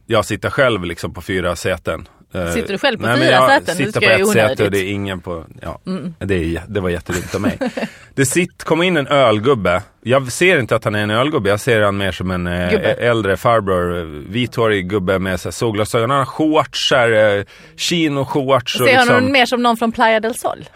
Jag 0.05 0.25
sitter 0.25 0.49
själv 0.49 0.83
liksom 0.83 1.13
på 1.13 1.21
fyra 1.21 1.55
säten. 1.55 2.07
Eh, 2.33 2.51
Sitter 2.51 2.73
du 2.73 2.77
själv 2.77 2.97
på 2.97 3.05
nej, 3.05 3.17
fyra 3.17 3.47
säten? 3.47 3.75
Sitter 3.75 4.01
på 4.01 4.05
ett 4.07 4.27
säte 4.27 4.53
och. 4.53 4.59
Mm. 4.59 4.71
det 4.71 4.79
är 4.79 4.91
ingen 4.91 5.21
på, 5.21 5.45
ja. 5.61 5.79
Det, 6.19 6.35
är, 6.35 6.63
det 6.67 6.79
var 6.79 6.89
jättedumt 6.89 7.35
av 7.35 7.41
mig. 7.41 7.57
det 8.15 8.25
sitt, 8.25 8.63
kom 8.63 8.83
in 8.83 8.97
en 8.97 9.07
ölgubbe. 9.07 9.81
Jag 10.03 10.31
ser 10.31 10.59
inte 10.59 10.75
att 10.75 10.83
han 10.83 10.95
är 10.95 11.03
en 11.03 11.09
ölgubbe, 11.09 11.49
jag 11.49 11.59
ser 11.59 11.81
han 11.81 11.97
mer 11.97 12.11
som 12.11 12.31
en 12.31 12.47
eh, 12.47 12.69
Gubbe. 12.71 12.93
äldre 12.93 13.37
farbror, 13.37 13.97
eh, 13.99 14.03
vithårig 14.05 14.89
gubbe 14.89 15.19
med 15.19 15.39
så 15.39 15.51
solglasögon. 15.51 16.09
Han 16.09 16.19
har 16.19 16.25
shorts, 16.25 16.91
eh, 16.91 17.43
chino-shorts. 17.77 18.81
och 18.81 18.87
Ser 18.87 18.97
liksom- 18.97 19.15
honom 19.15 19.31
mer 19.31 19.45
som 19.45 19.63
någon 19.63 19.77
från 19.77 19.91
Playa 19.91 20.19
del 20.19 20.35
Sol? 20.35 20.69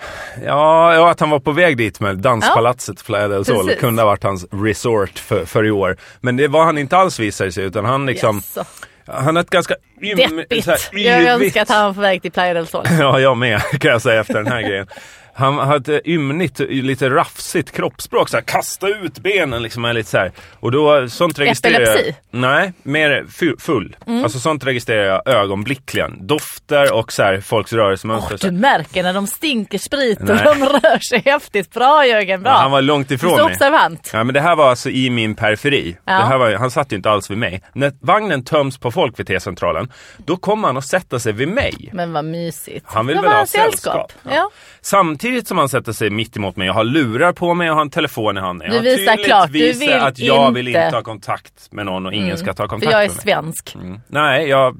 Ja, 0.45 0.93
ja, 0.93 1.11
att 1.11 1.19
han 1.19 1.29
var 1.29 1.39
på 1.39 1.51
väg 1.51 1.77
dit 1.77 1.99
med 1.99 2.17
danspalatset 2.17 3.05
Playa 3.05 3.27
del 3.27 3.45
Sol. 3.45 3.65
Precis. 3.65 3.79
Kunde 3.81 4.01
ha 4.01 4.07
varit 4.09 4.23
hans 4.23 4.45
resort 4.51 5.19
för, 5.19 5.45
för 5.45 5.65
i 5.65 5.71
år. 5.71 5.97
Men 6.21 6.37
det 6.37 6.47
var 6.47 6.65
han 6.65 6.77
inte 6.77 6.97
alls 6.97 7.19
visade 7.19 7.51
sig 7.51 7.63
utan 7.63 7.85
han 7.85 8.05
liksom, 8.05 8.41
Jaså. 8.55 8.69
Han 9.13 9.35
har 9.35 9.43
ett 9.43 9.49
ganska 9.49 9.75
ym, 10.01 10.17
Deppigt. 10.17 10.67
här 10.67 10.97
Jag 10.97 11.23
önskar 11.43 11.61
att 11.61 11.69
han 11.69 11.85
var 11.85 11.93
på 11.93 12.01
väg 12.01 12.21
till 12.21 12.31
Playa 12.31 12.53
del 12.53 12.67
Sol. 12.67 12.85
Ja, 12.99 13.19
jag 13.19 13.37
med 13.37 13.61
kan 13.79 13.91
jag 13.91 14.01
säga 14.01 14.21
efter 14.21 14.33
den 14.33 14.47
här 14.47 14.61
grejen. 14.69 14.87
Han 15.33 15.57
har 15.57 15.75
ett 15.75 16.07
ymnigt, 16.07 16.59
lite 16.59 17.09
rafsigt 17.09 17.71
kroppsspråk. 17.71 18.29
Så 18.29 18.37
här, 18.37 18.41
kasta 18.43 18.87
ut 18.87 19.19
benen 19.19 19.63
liksom. 19.63 19.85
Är 19.85 19.93
lite 19.93 20.09
så 20.09 20.17
här. 20.17 20.31
Och 20.59 20.71
då, 20.71 21.07
sånt 21.09 21.39
registrerar 21.39 21.79
jag. 21.81 21.89
Epilepsi? 21.99 22.15
Nej, 22.31 22.73
mer 22.83 23.25
fu- 23.29 23.57
full. 23.59 23.95
Alltså 24.23 24.39
sånt 24.39 24.65
registrerar 24.65 25.03
jag 25.03 25.27
ögonblickligen. 25.27 26.27
Dofter 26.27 26.93
och 26.93 27.11
så 27.13 27.23
här, 27.23 27.41
folks 27.41 27.73
rörelsemönster. 27.73 28.37
Du 28.41 28.51
märker 28.51 29.03
när 29.03 29.13
de 29.13 29.27
stinker 29.27 29.77
sprit 29.77 30.19
och 30.19 30.25
Nej. 30.25 30.43
de 30.43 30.65
rör 30.65 30.99
sig 30.99 31.21
häftigt. 31.25 31.73
Bra 31.73 32.05
Jörgen, 32.05 32.43
bra. 32.43 32.51
Ja, 32.51 32.57
han 32.57 32.71
var 32.71 32.81
långt 32.81 33.11
ifrån 33.11 33.31
mig. 33.35 33.41
observant. 33.43 34.09
Ja 34.13 34.23
men 34.23 34.33
det 34.33 34.41
här 34.41 34.55
var 34.55 34.69
alltså 34.69 34.89
i 34.89 35.09
min 35.09 35.35
periferi. 35.35 35.97
Ja. 36.05 36.13
Det 36.13 36.25
här 36.25 36.37
var, 36.37 36.51
han 36.53 36.71
satt 36.71 36.91
ju 36.91 36.95
inte 36.95 37.09
alls 37.09 37.31
vid 37.31 37.37
mig. 37.37 37.61
När 37.73 37.91
vagnen 38.01 38.43
töms 38.43 38.77
på 38.77 38.91
folk 38.91 39.19
vid 39.19 39.27
T-centralen, 39.27 39.91
då 40.17 40.37
kommer 40.37 40.67
han 40.67 40.77
att 40.77 40.85
sätta 40.87 41.19
sig 41.19 41.33
vid 41.33 41.47
mig. 41.47 41.89
Men 41.93 42.13
vad 42.13 42.25
mysigt. 42.25 42.85
Han 42.89 43.07
vill 43.07 43.15
Då 43.15 43.21
väl 43.21 43.31
ha 43.31 43.37
han 43.37 43.47
sällskap. 43.47 44.13
Ja. 44.29 44.49
Samtidigt 44.81 45.20
samtidigt 45.21 45.47
som 45.47 45.57
han 45.57 45.69
sätter 45.69 45.91
sig 45.91 46.09
mitt 46.09 46.37
emot 46.37 46.55
mig 46.55 46.69
och 46.69 46.75
har 46.75 46.83
lurar 46.83 47.33
på 47.33 47.53
mig 47.53 47.69
och 47.69 47.75
har 47.75 47.81
en 47.81 47.89
telefon 47.89 48.37
i 48.37 48.39
handen. 48.39 48.69
Du 48.69 48.75
Jag 48.75 48.83
har 48.83 48.97
visar 48.97 49.15
klart, 49.23 49.47
du 49.51 49.71
vill 49.73 49.93
att 49.93 50.19
jag 50.19 50.47
inte- 50.47 50.55
vill 50.55 50.67
inte 50.67 50.79
ha 50.95 51.03
kontakt 51.03 51.71
med 51.71 51.85
någon 51.85 52.05
och 52.05 52.13
ingen 52.13 52.37
ska 52.37 52.53
ta 52.53 52.63
För 52.63 52.67
kontakt 52.67 52.91
jag 52.91 53.03
är 53.03 53.07
med 53.07 53.15
mig. 53.15 53.21
svensk. 53.23 53.75
Mm. 53.75 53.99
Nej, 54.07 54.47
jag 54.47 54.77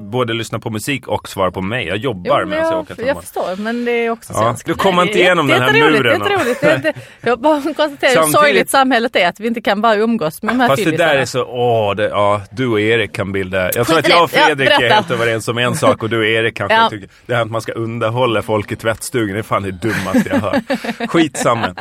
både 0.00 0.32
lyssnar 0.32 0.58
på 0.58 0.70
musik 0.70 1.08
och 1.08 1.28
svarar 1.28 1.50
på 1.50 1.60
mig. 1.62 1.86
Jag 1.86 1.96
jobbar 1.96 2.40
Jo, 2.40 2.46
medan 2.46 2.64
jag 2.64 2.72
jag, 2.72 2.80
åker 2.80 3.06
jag 3.06 3.20
förstår, 3.20 3.56
men 3.56 3.84
det 3.84 3.90
är 3.92 4.10
också 4.10 4.32
Ja, 4.32 4.56
du 4.64 4.74
kommer 4.74 5.02
inte 5.02 5.14
det 5.14 5.20
är 5.20 5.24
igenom 5.24 5.46
den 5.48 5.60
här 5.62 5.66
jätte- 5.66 5.78
jätteroligt, 5.78 6.04
muren 6.04 6.20
då. 6.20 6.26
jätteroligt. 6.30 6.60
Det 6.60 6.70
är 6.70 6.76
inte- 6.76 6.92
Jag 7.20 7.40
bara 7.40 7.60
konstaterar 7.62 8.24
hur 8.26 8.32
sorgligt 8.32 8.70
samhället 8.70 9.16
är, 9.16 9.28
att 9.28 9.40
vi 9.40 9.46
inte 9.46 9.60
kan 9.60 9.80
bara 9.80 9.94
umgås 9.96 10.42
med 10.42 10.54
de 10.54 10.60
här 10.60 10.68
Fast 10.68 10.84
det 10.84 10.90
där 10.96 11.14
är 11.16 11.24
så, 11.24 11.44
åh, 11.44 11.94
det, 11.94 12.08
ja, 12.08 12.42
du 12.50 12.66
och 12.66 12.80
Erik 12.80 13.12
kan 13.12 13.32
bilda, 13.32 13.70
jag 13.74 13.86
tror 13.86 13.98
att 13.98 14.08
jag 14.08 14.22
och 14.22 14.28
det. 14.32 14.36
Ja, 14.40 14.46
Fredrik 14.46 14.70
är 14.70 14.90
helt 14.90 15.10
överens 15.10 15.48
om 15.48 15.58
en 15.58 15.74
sak 15.74 16.02
och 16.02 16.10
du 16.10 16.18
och 16.18 16.24
Erik 16.26 16.56
kanske 16.56 16.74
Ja. 16.82 16.88
tycker 16.90 17.08
det 17.26 17.34
här 17.34 17.42
att 17.42 17.50
man 17.50 17.60
ska 17.60 17.72
underhålla 17.72 18.42
folk 18.42 18.72
i 18.72 18.76
tvättstugan, 18.76 19.32
det 19.34 19.38
är 19.38 19.42
fan 19.42 19.62
det 19.62 19.70
dummaste 19.70 20.28
jag 20.30 20.36
hör. 20.40 20.60
Skitsamma. 21.06 21.74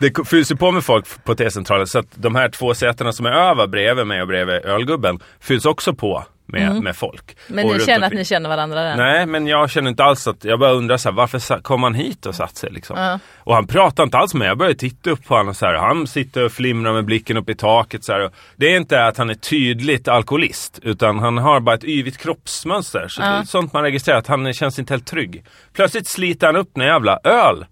Det 0.00 0.28
fylls 0.28 0.50
ju 0.50 0.56
på 0.56 0.70
med 0.70 0.84
folk 0.84 1.24
på 1.24 1.34
T-centralen 1.34 1.86
så 1.86 1.98
att 1.98 2.06
de 2.14 2.34
här 2.34 2.48
två 2.48 2.74
sätena 2.74 3.12
som 3.12 3.26
är 3.26 3.30
över 3.30 3.66
bredvid 3.66 4.06
mig 4.06 4.22
och 4.22 4.28
bredvid 4.28 4.54
ölgubben 4.54 5.20
fylls 5.40 5.64
också 5.64 5.94
på 5.94 6.24
med, 6.52 6.82
med 6.82 6.96
folk. 6.96 7.36
Mm. 7.48 7.56
Men 7.56 7.64
Och 7.64 7.78
ni 7.78 7.84
känner 7.84 8.06
att 8.06 8.12
ni 8.12 8.24
känner 8.24 8.48
varandra 8.48 8.82
där? 8.82 8.96
Nej, 8.96 9.26
men 9.26 9.46
jag 9.46 9.70
känner 9.70 9.90
inte 9.90 10.04
alls 10.04 10.26
att, 10.26 10.44
jag 10.44 10.58
bara 10.58 10.72
undrar 10.72 10.96
så 10.96 11.08
här, 11.08 11.16
varför 11.16 11.62
kom 11.62 11.82
han 11.82 11.94
hit 11.94 12.26
och 12.26 12.34
satt 12.34 12.56
sig 12.56 12.70
liksom? 12.70 12.98
Ja. 12.98 13.18
Och 13.36 13.54
han 13.54 13.66
pratar 13.66 14.02
inte 14.02 14.18
alls 14.18 14.34
med 14.34 14.38
mig, 14.38 14.48
jag 14.48 14.58
börjar 14.58 14.74
titta 14.74 15.10
upp 15.10 15.24
på 15.24 15.34
honom 15.34 15.54
så 15.54 15.66
här, 15.66 15.74
han 15.74 16.06
sitter 16.06 16.44
och 16.44 16.52
flimrar 16.52 16.92
med 16.92 17.04
blicken 17.04 17.36
upp 17.36 17.50
i 17.50 17.54
taket 17.54 18.04
så 18.04 18.12
här. 18.12 18.30
Det 18.56 18.72
är 18.72 18.76
inte 18.76 19.04
att 19.04 19.16
han 19.16 19.30
är 19.30 19.34
tydligt 19.34 20.08
alkoholist, 20.08 20.78
utan 20.82 21.18
han 21.18 21.38
har 21.38 21.60
bara 21.60 21.74
ett 21.74 21.84
yvigt 21.84 22.18
kroppsmönster. 22.18 23.08
Så 23.08 23.22
är 23.22 23.42
sånt 23.42 23.72
man 23.72 23.82
registrerar, 23.82 24.18
att 24.18 24.26
han 24.26 24.52
känns 24.52 24.78
inte 24.78 24.92
helt 24.92 25.06
trygg. 25.06 25.44
Plötsligt 25.72 26.08
sliter 26.08 26.46
han 26.46 26.56
upp 26.56 26.76
en 26.76 26.82
jävla 26.82 27.18
öl 27.24 27.66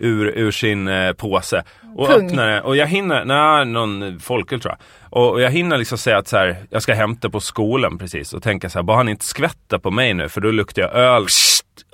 ur, 0.00 0.38
ur 0.38 0.50
sin 0.50 0.88
eh, 0.88 1.12
påse. 1.12 1.62
Och 1.96 2.08
Pung. 2.08 2.26
öppnar 2.26 2.48
det. 2.48 2.60
Och 2.60 2.76
jag 2.76 2.86
hinner, 2.86 3.24
nej, 3.24 3.64
någon 3.64 4.20
folköl 4.20 4.60
tror 4.60 4.74
jag. 4.78 4.78
Och, 5.10 5.30
och 5.30 5.40
jag 5.40 5.50
hinner 5.50 5.78
liksom 5.78 5.98
säga 5.98 6.18
att 6.18 6.28
så 6.28 6.36
här, 6.36 6.56
jag 6.70 6.82
ska 6.82 6.94
hämta 6.94 7.30
på 7.30 7.40
skolan 7.40 7.98
precis. 7.98 8.32
Och 8.32 8.42
tänka 8.42 8.70
så 8.70 8.78
här, 8.78 8.82
bara 8.82 8.96
han 8.96 9.08
inte 9.08 9.24
skvätta 9.24 9.78
på 9.78 9.90
mig 9.90 10.14
nu 10.14 10.28
för 10.28 10.40
då 10.40 10.50
luktar 10.50 10.82
jag 10.82 10.94
öl. 10.94 11.26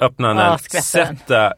Öppna 0.00 0.28
den, 0.28 0.36
Ja, 0.36 0.58
sätta 0.82 1.52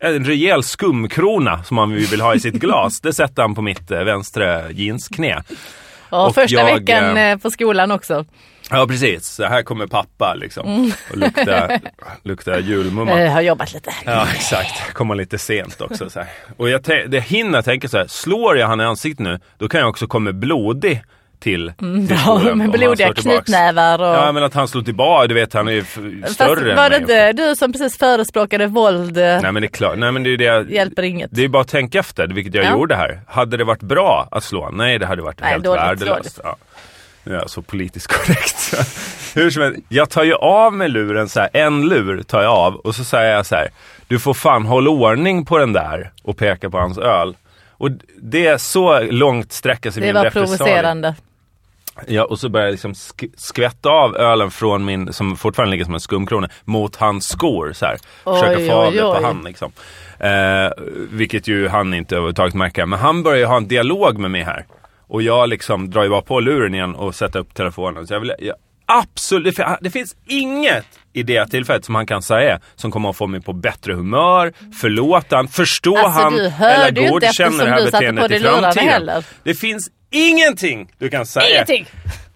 en 0.00 0.24
rejäl 0.24 0.62
skumkrona 0.62 1.64
som 1.64 1.78
han 1.78 1.94
vill 1.94 2.20
ha 2.20 2.34
i 2.34 2.40
sitt 2.40 2.54
glas. 2.54 3.00
det 3.00 3.12
sätter 3.12 3.42
han 3.42 3.54
på 3.54 3.62
mitt 3.62 3.90
eh, 3.90 4.04
vänstra 4.04 4.70
jeansknä. 4.70 5.42
och 6.10 6.34
första 6.34 6.56
jag, 6.56 6.78
veckan 6.78 7.16
eh, 7.16 7.30
eh, 7.30 7.38
på 7.38 7.50
skolan 7.50 7.90
också. 7.90 8.24
Ja 8.78 8.86
precis, 8.86 9.26
så 9.26 9.44
här 9.44 9.62
kommer 9.62 9.86
pappa 9.86 10.34
liksom. 10.34 10.66
Mm. 10.68 10.90
Och 11.10 11.16
luktar, 11.16 11.80
luktar 12.22 12.58
julmumma. 12.58 13.20
Eh, 13.20 13.32
har 13.32 13.40
jobbat 13.40 13.74
lite. 13.74 13.90
Ja 14.04 14.26
exakt, 14.34 14.92
kommer 14.92 15.14
lite 15.14 15.38
sent 15.38 15.80
också 15.80 16.10
så 16.10 16.18
här. 16.20 16.28
Och 16.56 16.68
jag 16.70 16.84
det 17.08 17.20
hinner 17.20 17.62
tänka 17.62 17.88
så 17.88 17.98
här, 17.98 18.06
slår 18.06 18.56
jag 18.58 18.68
han 18.68 18.80
i 18.80 18.84
ansiktet 18.84 19.24
nu, 19.24 19.40
då 19.58 19.68
kan 19.68 19.80
jag 19.80 19.88
också 19.88 20.06
komma 20.06 20.32
blodig 20.32 21.02
till, 21.40 21.72
till 21.78 22.06
Ja, 22.10 22.16
skolan. 22.38 22.58
med 22.58 22.70
blodiga 22.70 23.12
knytnävar 23.14 23.98
och... 23.98 24.06
Ja 24.06 24.32
men 24.32 24.42
att 24.42 24.54
han 24.54 24.68
slår 24.68 24.82
tillbaka, 24.82 25.26
du 25.26 25.34
vet 25.34 25.54
han 25.54 25.68
är 25.68 25.72
ju 25.72 25.84
Fast 26.22 26.34
större 26.34 26.70
än 26.70 26.76
var 26.76 26.90
det 26.90 26.96
inte 26.96 27.32
du 27.32 27.56
som 27.56 27.72
precis 27.72 27.98
förespråkade 27.98 28.66
våld? 28.66 29.18
eh, 29.18 29.22
Nej 29.24 29.52
men 29.52 29.54
det 29.54 29.66
är 29.66 29.68
klart, 29.68 29.98
nej 29.98 30.12
men 30.12 30.22
det 30.22 30.30
är 30.32 30.36
det 30.36 30.44
jag, 30.44 30.70
Hjälper 30.70 31.02
inget. 31.02 31.30
Det 31.32 31.44
är 31.44 31.48
bara 31.48 31.62
att 31.62 31.68
tänka 31.68 31.98
efter, 31.98 32.26
vilket 32.28 32.54
jag 32.54 32.64
Ja. 32.64 32.70
gjorde 32.72 32.96
här. 32.96 33.20
Hade 33.28 33.56
det 33.56 33.64
varit 33.64 33.82
bra 33.82 34.28
att 34.30 34.44
slå? 34.44 34.70
Nej, 34.70 34.98
det 34.98 35.06
hade 35.06 35.22
varit 35.22 35.40
Nej, 35.40 35.50
helt 35.50 35.64
dåligt, 35.64 35.82
värdelöst. 35.82 36.08
dåligt. 36.08 36.40
Ja. 36.44 36.56
Nu 37.24 37.34
är 37.34 37.38
jag 37.38 37.50
så 37.50 37.62
politiskt 37.62 38.06
korrekt. 38.12 38.74
Hur 39.34 39.50
som 39.50 39.62
helst, 39.62 39.80
jag 39.88 40.10
tar 40.10 40.24
ju 40.24 40.34
av 40.34 40.72
med 40.72 40.90
luren 40.90 41.28
så 41.28 41.40
här, 41.40 41.48
en 41.52 41.88
lur 41.88 42.22
tar 42.22 42.42
jag 42.42 42.52
av 42.52 42.74
och 42.76 42.94
så 42.94 43.04
säger 43.04 43.32
jag 43.36 43.46
så 43.46 43.54
här, 43.54 43.68
du 44.08 44.18
får 44.18 44.34
fan 44.34 44.64
hålla 44.66 44.90
ordning 44.90 45.44
på 45.44 45.58
den 45.58 45.72
där 45.72 46.12
och 46.22 46.36
peka 46.36 46.70
på 46.70 46.78
hans 46.78 46.98
öl. 46.98 47.36
Och 47.70 47.90
det 48.22 48.46
är 48.46 48.58
så 48.58 49.00
långt 49.00 49.52
sträcker 49.52 49.90
sig 49.90 50.00
Det 50.00 50.06
min 50.06 50.14
var 50.14 50.24
repressalie. 50.24 50.56
provocerande. 50.58 51.14
Ja, 52.06 52.24
och 52.24 52.38
så 52.38 52.48
börjar 52.48 52.66
jag 52.66 52.72
liksom 52.72 52.92
sk- 52.92 53.32
skvätta 53.36 53.88
av 53.88 54.16
ölen 54.16 54.50
från 54.50 54.84
min, 54.84 55.12
som 55.12 55.36
fortfarande 55.36 55.70
ligger 55.70 55.84
som 55.84 55.94
en 55.94 56.00
skumkrona, 56.00 56.48
mot 56.64 56.96
hans 56.96 57.24
skor 57.28 57.72
så 57.74 57.86
här. 57.86 57.96
Oj, 58.24 58.40
Försöka 58.40 58.66
få 58.66 58.72
av 58.72 58.92
det 58.92 59.00
på 59.00 59.20
han 59.22 59.42
liksom. 59.44 59.72
Eh, 60.18 60.70
vilket 61.10 61.48
ju 61.48 61.68
han 61.68 61.94
inte 61.94 62.14
överhuvudtaget 62.14 62.54
märker. 62.54 62.86
Men 62.86 62.98
han 62.98 63.22
börjar 63.22 63.38
ju 63.38 63.44
ha 63.44 63.56
en 63.56 63.68
dialog 63.68 64.18
med 64.18 64.30
mig 64.30 64.42
här. 64.42 64.64
Och 65.08 65.22
jag 65.22 65.48
liksom 65.48 65.90
drar 65.90 66.02
ju 66.02 66.08
bara 66.08 66.22
på 66.22 66.40
luren 66.40 66.74
igen 66.74 66.94
och 66.94 67.14
sätter 67.14 67.38
upp 67.38 67.54
telefonen. 67.54 68.06
Så 68.06 68.14
jag 68.14 68.20
vill, 68.20 68.32
jag, 68.38 68.56
absolut, 68.86 69.44
det, 69.44 69.52
fin- 69.64 69.76
det 69.80 69.90
finns 69.90 70.16
inget 70.26 70.86
i 71.12 71.22
det 71.22 71.46
tillfället 71.46 71.84
som 71.84 71.94
han 71.94 72.06
kan 72.06 72.22
säga 72.22 72.60
som 72.74 72.90
kommer 72.90 73.10
att 73.10 73.16
få 73.16 73.26
mig 73.26 73.42
på 73.42 73.52
bättre 73.52 73.92
humör, 73.94 74.52
förlåta 74.80 75.36
han, 75.36 75.48
förstå 75.48 75.96
Alltså, 75.96 76.20
han 76.22 76.34
eller 76.34 77.10
godkänna 77.10 77.64
det 77.64 77.70
här 77.70 77.84
beteendet 77.84 78.30
i 78.30 78.38
framtiden. 78.40 78.88
heller. 78.88 79.24
Det 79.42 79.54
finns 79.54 79.90
ingenting 80.10 80.90
du 80.98 81.08
kan 81.10 81.26
säga. 81.26 81.48
Ingenting! 81.54 81.86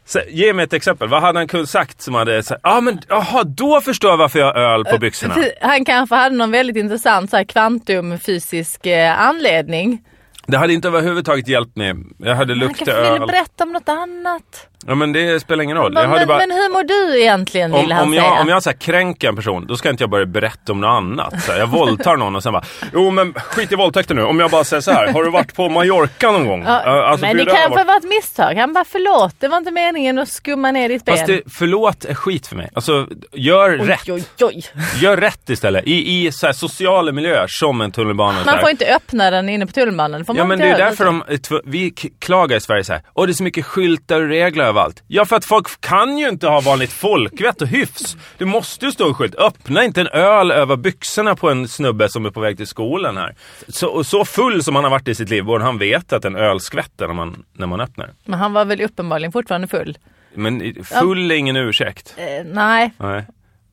Så, 0.05 0.21
ge 0.29 0.53
mig 0.53 0.65
ett 0.65 0.73
exempel. 0.73 1.09
Vad 1.09 1.21
hade 1.23 1.39
han 1.39 1.49
kunnat 1.49 1.69
sagt 1.71 2.03
som 2.03 2.15
hade 2.15 2.43
sagt, 2.43 2.61
ja 2.65 2.77
ah, 2.77 2.81
men 2.81 3.01
jaha, 3.09 3.45
då 3.45 3.81
förstår 3.81 4.11
jag 4.11 4.17
varför 4.17 4.39
jag 4.39 4.47
har 4.47 4.55
öl 4.55 4.85
på 4.85 4.99
byxorna. 4.99 5.35
Han 5.61 5.85
kanske 5.85 6.15
hade 6.15 6.37
någon 6.37 6.51
väldigt 6.51 6.77
intressant 6.77 7.31
så 7.31 7.37
här, 7.37 7.45
kvantumfysisk 7.45 8.87
eh, 8.87 9.21
anledning. 9.21 10.05
Det 10.49 10.59
hade 10.59 10.73
inte 10.73 10.89
överhuvudtaget 10.89 11.49
hjälpt 11.49 11.77
mig. 11.77 11.95
Jag 12.19 12.35
hade 12.37 12.53
Han 12.53 12.59
luktat 12.59 12.79
kanske 12.89 13.03
ville 13.13 13.23
öl. 13.23 13.27
berätta 13.27 13.65
om 13.65 13.73
något 13.73 13.89
annat. 13.89 14.69
Ja 14.87 14.95
men 14.95 15.13
det 15.13 15.41
spelar 15.41 15.65
ingen 15.65 15.77
roll. 15.77 15.93
Jag 15.95 16.03
Men, 16.03 16.11
hade 16.11 16.27
bara, 16.27 16.39
men 16.39 16.51
hur 16.51 16.73
mår 16.73 16.85
du 16.85 17.21
egentligen 17.21 17.75
om, 17.75 17.81
ville 17.81 17.95
han 17.95 18.05
om, 18.05 18.11
säga. 18.13 18.23
jag, 18.25 18.41
om 18.41 18.49
jag 18.49 18.63
så 18.63 18.71
här, 18.71 18.77
kränker 18.77 19.29
en 19.29 19.37
person, 19.37 19.67
då 19.67 19.77
ska 19.77 19.91
inte 19.91 20.03
jag 20.03 20.11
börja 20.11 20.27
berätta 20.27 20.73
om 20.73 20.81
något 20.81 20.89
annat. 20.89 21.43
Så 21.43 21.53
här, 21.53 21.59
jag 21.59 21.67
våldtar 21.67 22.17
någon 22.17 22.37
och 22.37 22.43
sen 22.43 22.53
bara, 22.53 22.65
jo 22.93 23.11
men 23.11 23.35
skit 23.35 23.73
i 23.73 23.75
våldtäkter 23.75 24.15
nu. 24.15 24.23
Om 24.23 24.41
jag 24.41 24.51
bara 24.51 24.65
säger 24.65 24.81
så 24.81 24.91
här, 24.91 25.13
har 25.13 25.25
du 25.25 25.31
varit 25.31 25.55
på 25.55 25.69
Mallorca 25.69 26.31
någon 26.31 26.47
gång? 26.47 26.63
Ja, 26.67 27.05
alltså, 27.07 27.27
men 27.27 27.37
det 27.37 27.45
kanske 27.45 27.85
var 27.85 27.97
ett 27.97 28.09
misstag. 28.09 28.55
Han 28.55 28.73
bara 28.73 28.85
förlåt, 28.85 29.35
det 29.39 29.49
var 29.49 29.57
inte 29.57 29.71
meningen 29.71 30.19
att 30.19 30.29
skumma 30.29 30.71
ner 30.71 30.89
ditt 30.89 31.05
ben. 31.05 31.17
Fast 31.17 31.27
det, 31.27 31.43
förlåt 31.47 32.05
är 32.05 32.15
skit 32.15 32.47
för 32.47 32.57
mig. 32.57 32.71
Alltså, 32.75 33.07
gör 33.33 33.71
rätt. 33.71 34.01
Oj, 34.09 34.25
oj, 34.41 34.47
oj. 34.47 34.65
Gör 35.01 35.17
rätt 35.17 35.51
istället. 35.51 35.87
I, 35.87 36.27
i 36.27 36.33
så 36.33 36.47
här, 36.47 36.53
sociala 36.53 37.13
miljöer 37.13 37.47
som 37.49 37.81
en 37.81 37.93
tunnelbana. 37.93 38.39
Man 38.47 38.61
får 38.61 38.71
inte 38.71 38.95
öppna 38.95 39.31
den 39.31 39.49
inne 39.49 39.67
på 39.67 39.73
tunnelbanan. 39.73 40.25
Får 40.25 40.37
Ja 40.37 40.45
men 40.45 40.59
det 40.59 40.69
är 40.69 40.79
därför 40.79 41.05
utan- 41.05 41.23
de, 41.49 41.61
vi 41.65 41.91
klagar 42.19 42.57
i 42.57 42.61
Sverige 42.61 42.85
så 42.85 42.93
här. 42.93 43.03
Åh 43.15 43.27
det 43.27 43.33
är 43.33 43.35
så 43.35 43.43
mycket 43.43 43.67
skyltar 43.67 44.21
och 44.21 44.29
regler 44.29 44.68
överallt. 44.69 45.03
Ja 45.07 45.25
för 45.25 45.37
att 45.37 45.45
folk 45.45 45.81
kan 45.81 46.19
ju 46.19 46.29
inte 46.29 46.47
ha 46.49 46.61
vanligt 46.61 46.93
folkvett 46.93 47.63
och 47.63 47.69
hyfs. 47.69 48.17
Det 48.39 48.45
måste 48.45 48.87
ju 48.87 48.93
stå 48.93 49.09
en 49.09 49.15
skylt. 49.15 49.35
Öppna 49.35 49.85
inte 49.85 50.01
en 50.01 50.07
öl 50.09 50.51
över 50.51 50.77
byxorna 50.77 51.35
på 51.37 51.51
en 51.51 51.69
snubbe 51.69 52.09
som 52.09 52.27
är 52.27 52.31
på 52.31 52.41
väg 52.41 52.57
till 52.57 52.67
skolan 52.67 53.17
här. 53.17 53.35
Så, 53.69 54.05
så 54.05 54.25
full 54.25 54.63
som 54.63 54.75
han 54.75 54.85
har 54.85 54.91
varit 54.91 55.09
i 55.09 55.15
sitt 55.15 55.29
liv 55.31 55.45
borde 55.45 55.65
han 55.65 55.79
veta 55.79 56.17
att 56.17 56.25
en 56.25 56.37
öl 56.37 56.61
skvätter 56.61 57.07
när 57.07 57.15
man, 57.15 57.45
när 57.53 57.67
man 57.67 57.81
öppnar. 57.81 58.11
Men 58.25 58.39
han 58.39 58.53
var 58.53 58.65
väl 58.65 58.81
uppenbarligen 58.81 59.33
fortfarande 59.33 59.69
full. 59.69 59.99
Men 60.35 60.63
i- 60.63 60.83
full 60.85 61.31
är 61.31 61.35
ingen 61.35 61.57
ursäkt. 61.57 62.15
Eh, 62.17 62.45
nej. 62.47 62.91
Nej. 62.99 63.27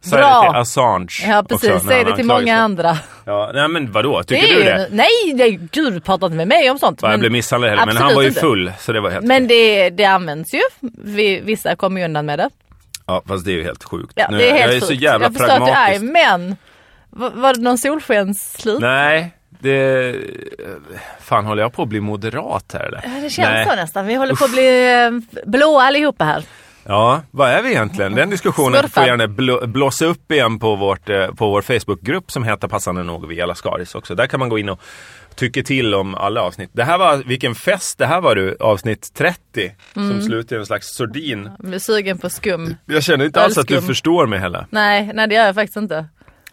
Säg 0.10 0.20
det 0.20 0.42
till 0.42 0.56
Assange. 0.56 1.08
Ja 1.28 1.44
precis, 1.50 1.84
säg 1.88 2.04
det 2.04 2.16
till 2.16 2.26
många 2.26 2.58
andra. 2.58 2.98
Ja, 3.26 3.52
nej 3.54 3.68
men 3.68 3.92
vadå, 3.92 4.24
tycker 4.24 4.48
Det 4.48 4.54
du 4.56 4.64
det? 4.64 4.88
Nej, 4.92 5.08
nej, 5.34 5.60
gud 5.72 5.94
du 5.94 6.00
pratar 6.00 6.28
inte 6.28 6.38
med 6.38 6.48
mig 6.48 6.70
om 6.72 6.80
sånt. 6.80 7.02
Bara 7.02 7.12
jag 7.12 7.20
blev 7.20 7.32
misshandlad 7.32 7.70
heller, 7.72 7.86
men 7.86 7.98
han 7.98 8.16
var 8.16 8.22
ju 8.24 8.32
full 8.32 8.72
så 8.80 8.92
det 8.92 9.00
var 9.02 9.10
helt 9.10 9.26
Men 9.26 9.48
det, 9.48 9.90
det 9.90 10.06
används 10.06 10.54
ju. 10.54 10.62
Vi, 11.04 11.40
vissa 11.40 11.76
kommer 11.76 12.00
ju 12.02 12.06
undan 12.06 12.26
med 12.26 12.40
det. 12.40 12.50
Ja 13.08 13.24
fast 13.28 13.46
det 13.46 13.52
är 13.52 13.56
ju 13.56 13.64
helt 13.64 13.84
sjukt. 13.84 14.14
Ja, 14.16 14.28
Nu- 14.32 14.38
det 14.38 14.50
är 14.50 14.54
helt 14.54 14.66
jag 14.66 14.76
är 14.76 14.80
så 14.80 14.88
sjukt. 14.88 15.02
jävla 15.02 15.26
Jag 15.26 15.34
förstår 15.34 15.56
att 15.56 15.66
du 15.66 15.72
är 15.72 16.00
men 16.00 16.56
var, 17.10 17.30
var 17.30 17.54
det 17.54 17.62
någon 17.62 17.78
solskensslut? 17.78 18.80
Nej, 18.82 19.32
det... 19.60 20.16
Fan 21.22 21.46
håller 21.46 21.62
jag 21.62 21.74
på 21.74 21.82
att 21.82 21.88
bli 21.90 22.00
moderat 22.00 22.72
här 22.74 22.84
eller? 22.86 23.22
Det 23.22 23.30
känns 23.30 23.48
Nej. 23.50 23.66
så 23.70 23.76
nästan. 23.76 24.08
Vi 24.08 24.14
håller 24.14 24.36
på 24.36 24.46
att 24.46 24.52
bli 24.52 24.94
eh, 25.04 25.40
blåa 25.46 25.84
allihopa 25.84 26.24
här. 26.26 26.44
Ja, 26.88 27.22
vad 27.32 27.50
är 27.50 27.62
vi 27.62 27.70
egentligen? 27.70 28.16
Den 28.16 28.30
diskussionen 28.30 28.80
Smurfar. 28.80 29.02
får 29.02 29.08
gärna 29.08 29.28
blå, 29.28 29.68
blåsa 29.68 30.06
upp 30.06 30.32
igen 30.32 30.60
på, 30.60 30.76
vårt, 30.76 31.10
eh, 31.10 31.28
på 31.28 31.50
vår 31.50 31.62
Facebookgrupp 31.62 32.32
som 32.32 32.44
heter 32.44 32.68
passande 32.68 33.04
nog 33.04 33.28
Vi 33.28 33.42
alla 33.42 33.56
Skaris 33.56 33.96
också. 33.96 34.16
Där 34.16 34.28
kan 34.28 34.40
man 34.40 34.50
gå 34.50 34.60
in 34.60 34.70
och 34.70 34.80
tycka 35.36 35.64
till 35.64 35.94
om 35.94 36.16
alla 36.16 36.42
avsnitt. 36.42 36.70
Det 36.74 36.84
här 36.84 36.98
var, 36.98 37.18
vilken 37.18 37.56
fest 37.56 37.98
det 37.98 38.06
här 38.06 38.22
var 38.22 38.36
du, 38.36 38.58
avsnitt 38.60 39.14
30. 39.14 39.72
Mm. 39.96 40.12
Som 40.12 40.22
slutar 40.22 40.56
i 40.56 40.60
en 40.60 40.66
slags 40.66 40.96
sordin. 40.96 41.50
Jag 41.58 41.70
blir 41.70 41.80
sugen 41.80 42.18
på 42.18 42.30
skum. 42.30 42.76
Jag 42.86 43.04
känner 43.04 43.26
inte 43.26 43.42
alls 43.42 43.58
att 43.58 43.68
du 43.68 43.82
förstår 43.82 44.28
mig 44.28 44.40
heller. 44.40 44.68
Nej, 44.70 45.12
nej 45.14 45.28
det 45.28 45.36
gör 45.36 45.46
jag 45.46 45.56
faktiskt 45.56 45.78
inte. 45.78 46.06